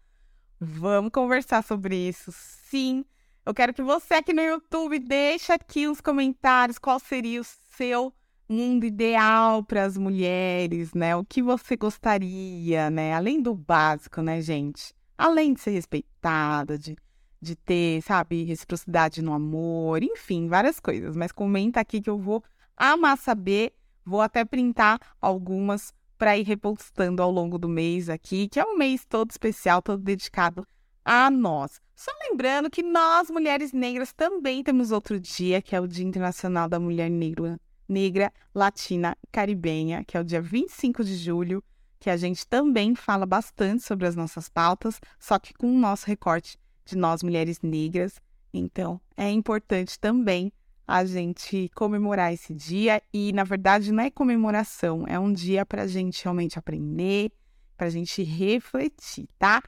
Vamos 0.60 1.10
conversar 1.10 1.64
sobre 1.64 1.96
isso, 1.96 2.30
sim. 2.32 3.04
Eu 3.44 3.52
quero 3.52 3.74
que 3.74 3.82
você 3.82 4.14
aqui 4.14 4.32
no 4.32 4.40
YouTube 4.40 5.00
deixe 5.00 5.52
aqui 5.52 5.86
nos 5.86 6.00
comentários 6.00 6.78
qual 6.78 7.00
seria 7.00 7.40
o 7.40 7.44
seu 7.44 8.14
mundo 8.48 8.84
ideal 8.84 9.62
para 9.62 9.84
as 9.84 9.96
mulheres, 9.96 10.92
né? 10.94 11.16
O 11.16 11.24
que 11.24 11.42
você 11.42 11.76
gostaria, 11.76 12.90
né? 12.90 13.14
Além 13.14 13.40
do 13.40 13.54
básico, 13.54 14.20
né, 14.22 14.40
gente? 14.40 14.94
Além 15.16 15.54
de 15.54 15.60
ser 15.60 15.70
respeitada, 15.70 16.78
de, 16.78 16.96
de 17.40 17.56
ter, 17.56 18.02
sabe, 18.02 18.44
reciprocidade 18.44 19.22
no 19.22 19.32
amor, 19.32 20.02
enfim, 20.02 20.48
várias 20.48 20.78
coisas. 20.80 21.16
Mas 21.16 21.32
comenta 21.32 21.80
aqui 21.80 22.00
que 22.00 22.10
eu 22.10 22.18
vou 22.18 22.42
amar 22.76 23.16
saber. 23.18 23.72
Vou 24.04 24.20
até 24.20 24.44
printar 24.44 25.00
algumas 25.20 25.94
para 26.18 26.36
ir 26.36 26.42
repostando 26.42 27.22
ao 27.22 27.30
longo 27.30 27.58
do 27.58 27.68
mês 27.68 28.08
aqui, 28.08 28.48
que 28.48 28.60
é 28.60 28.64
um 28.64 28.76
mês 28.76 29.04
todo 29.04 29.30
especial, 29.30 29.80
todo 29.80 30.02
dedicado 30.02 30.66
a 31.04 31.30
nós. 31.30 31.80
Só 31.96 32.10
lembrando 32.28 32.70
que 32.70 32.82
nós, 32.82 33.30
mulheres 33.30 33.72
negras, 33.72 34.12
também 34.12 34.62
temos 34.62 34.90
outro 34.90 35.18
dia, 35.18 35.62
que 35.62 35.74
é 35.74 35.80
o 35.80 35.86
Dia 35.88 36.04
Internacional 36.04 36.68
da 36.68 36.78
Mulher 36.78 37.08
Negra 37.08 37.58
negra, 37.88 38.32
latina, 38.54 39.16
caribenha, 39.30 40.04
que 40.04 40.16
é 40.16 40.20
o 40.20 40.24
dia 40.24 40.40
25 40.40 41.04
de 41.04 41.16
julho, 41.16 41.62
que 41.98 42.10
a 42.10 42.16
gente 42.16 42.46
também 42.46 42.94
fala 42.94 43.24
bastante 43.24 43.82
sobre 43.82 44.06
as 44.06 44.14
nossas 44.14 44.48
pautas, 44.48 45.00
só 45.18 45.38
que 45.38 45.54
com 45.54 45.74
o 45.74 45.78
nosso 45.78 46.06
recorte 46.06 46.58
de 46.84 46.96
nós 46.96 47.22
mulheres 47.22 47.60
negras. 47.62 48.20
Então, 48.52 49.00
é 49.16 49.30
importante 49.30 49.98
também 49.98 50.52
a 50.86 51.04
gente 51.04 51.70
comemorar 51.74 52.32
esse 52.32 52.54
dia 52.54 53.02
e, 53.12 53.32
na 53.32 53.42
verdade, 53.42 53.90
não 53.90 54.04
é 54.04 54.10
comemoração, 54.10 55.04
é 55.06 55.18
um 55.18 55.32
dia 55.32 55.64
para 55.64 55.82
a 55.82 55.86
gente 55.86 56.22
realmente 56.22 56.58
aprender, 56.58 57.32
para 57.76 57.86
a 57.86 57.90
gente 57.90 58.22
refletir, 58.22 59.28
tá? 59.38 59.62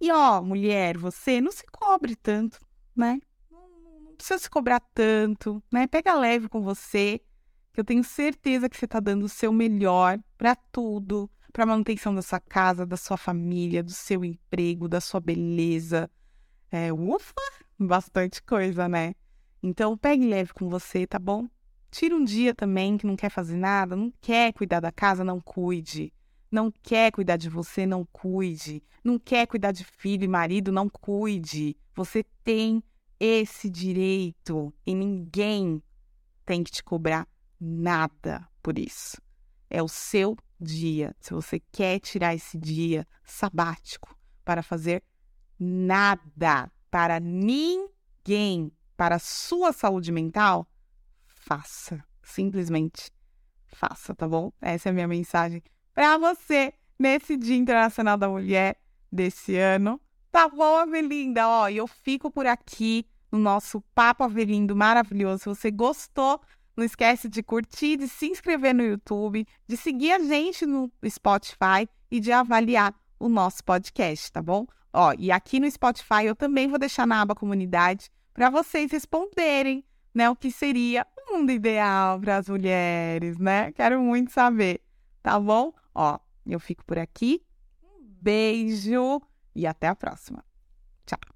E 0.00 0.10
ó, 0.10 0.42
mulher, 0.42 0.96
você 0.96 1.40
não 1.40 1.52
se 1.52 1.64
cobre 1.70 2.16
tanto, 2.16 2.58
né? 2.96 3.20
Não 3.50 4.16
precisa 4.16 4.38
se 4.38 4.50
cobrar 4.50 4.80
tanto, 4.94 5.62
né? 5.70 5.86
Pega 5.86 6.14
leve 6.14 6.48
com 6.48 6.62
você 6.62 7.20
que 7.72 7.80
eu 7.80 7.84
tenho 7.84 8.04
certeza 8.04 8.68
que 8.68 8.76
você 8.76 8.84
está 8.84 9.00
dando 9.00 9.24
o 9.24 9.28
seu 9.28 9.52
melhor 9.52 10.18
para 10.36 10.54
tudo, 10.54 11.30
para 11.52 11.64
a 11.64 11.66
manutenção 11.66 12.14
da 12.14 12.22
sua 12.22 12.40
casa, 12.40 12.84
da 12.84 12.96
sua 12.96 13.16
família, 13.16 13.82
do 13.82 13.92
seu 13.92 14.24
emprego, 14.24 14.88
da 14.88 15.00
sua 15.00 15.20
beleza. 15.20 16.10
É, 16.70 16.92
ufa, 16.92 17.34
bastante 17.78 18.42
coisa, 18.42 18.88
né? 18.88 19.14
Então 19.62 19.96
pegue 19.96 20.26
leve 20.26 20.52
com 20.52 20.68
você, 20.68 21.06
tá 21.06 21.18
bom? 21.18 21.48
Tira 21.90 22.14
um 22.14 22.24
dia 22.24 22.54
também 22.54 22.96
que 22.96 23.06
não 23.06 23.16
quer 23.16 23.30
fazer 23.30 23.56
nada, 23.56 23.94
não 23.96 24.12
quer 24.20 24.52
cuidar 24.52 24.80
da 24.80 24.90
casa, 24.90 25.24
não 25.24 25.40
cuide. 25.40 26.12
Não 26.50 26.70
quer 26.70 27.10
cuidar 27.10 27.36
de 27.36 27.48
você, 27.48 27.86
não 27.86 28.06
cuide. 28.12 28.82
Não 29.02 29.18
quer 29.18 29.46
cuidar 29.46 29.72
de 29.72 29.84
filho 29.84 30.24
e 30.24 30.28
marido, 30.28 30.70
não 30.72 30.88
cuide. 30.88 31.76
Você 31.94 32.24
tem 32.44 32.82
esse 33.18 33.70
direito 33.70 34.72
e 34.86 34.94
ninguém 34.94 35.82
tem 36.44 36.62
que 36.64 36.70
te 36.70 36.82
cobrar 36.82 37.26
nada 37.62 38.48
por 38.60 38.76
isso. 38.76 39.22
É 39.70 39.80
o 39.80 39.88
seu 39.88 40.36
dia. 40.60 41.14
Se 41.20 41.32
você 41.32 41.60
quer 41.70 42.00
tirar 42.00 42.34
esse 42.34 42.58
dia 42.58 43.06
sabático 43.24 44.18
para 44.44 44.62
fazer 44.62 45.04
nada 45.58 46.70
para 46.90 47.20
ninguém, 47.20 48.72
para 48.96 49.14
a 49.14 49.20
sua 49.20 49.72
saúde 49.72 50.10
mental, 50.10 50.68
faça. 51.24 52.04
Simplesmente 52.22 53.12
faça, 53.68 54.14
tá 54.14 54.28
bom? 54.28 54.52
Essa 54.60 54.88
é 54.88 54.90
a 54.90 54.92
minha 54.92 55.08
mensagem 55.08 55.62
para 55.94 56.18
você 56.18 56.74
nesse 56.98 57.36
Dia 57.36 57.56
Internacional 57.56 58.16
da 58.16 58.28
Mulher 58.28 58.76
desse 59.10 59.56
ano. 59.56 60.00
Tá 60.30 60.48
bom, 60.48 60.76
Avelinda? 60.76 61.46
Ó, 61.48 61.68
eu 61.68 61.86
fico 61.86 62.30
por 62.30 62.46
aqui 62.46 63.06
no 63.30 63.38
nosso 63.38 63.80
Papo 63.94 64.24
Avelindo 64.24 64.74
maravilhoso. 64.74 65.38
Se 65.38 65.48
você 65.48 65.70
gostou 65.70 66.40
não 66.76 66.84
esquece 66.84 67.28
de 67.28 67.42
curtir, 67.42 67.96
de 67.96 68.08
se 68.08 68.26
inscrever 68.26 68.74
no 68.74 68.82
YouTube, 68.82 69.46
de 69.66 69.76
seguir 69.76 70.12
a 70.12 70.18
gente 70.18 70.64
no 70.66 70.90
Spotify 71.06 71.88
e 72.10 72.20
de 72.20 72.32
avaliar 72.32 72.94
o 73.18 73.28
nosso 73.28 73.62
podcast, 73.64 74.32
tá 74.32 74.42
bom? 74.42 74.66
Ó, 74.92 75.14
e 75.18 75.30
aqui 75.30 75.58
no 75.60 75.70
Spotify 75.70 76.24
eu 76.26 76.36
também 76.36 76.68
vou 76.68 76.78
deixar 76.78 77.06
na 77.06 77.22
aba 77.22 77.34
comunidade 77.34 78.10
para 78.34 78.50
vocês 78.50 78.90
responderem, 78.90 79.84
né, 80.14 80.28
o 80.28 80.36
que 80.36 80.50
seria 80.50 81.06
o 81.16 81.34
mundo 81.34 81.50
ideal 81.50 82.20
para 82.20 82.38
as 82.38 82.48
mulheres, 82.48 83.38
né? 83.38 83.72
Quero 83.72 84.00
muito 84.02 84.32
saber, 84.32 84.82
tá 85.22 85.38
bom? 85.38 85.72
Ó, 85.94 86.18
eu 86.46 86.60
fico 86.60 86.84
por 86.84 86.98
aqui. 86.98 87.42
Um 87.82 88.02
beijo 88.20 89.22
e 89.54 89.66
até 89.66 89.88
a 89.88 89.96
próxima. 89.96 90.44
Tchau. 91.06 91.31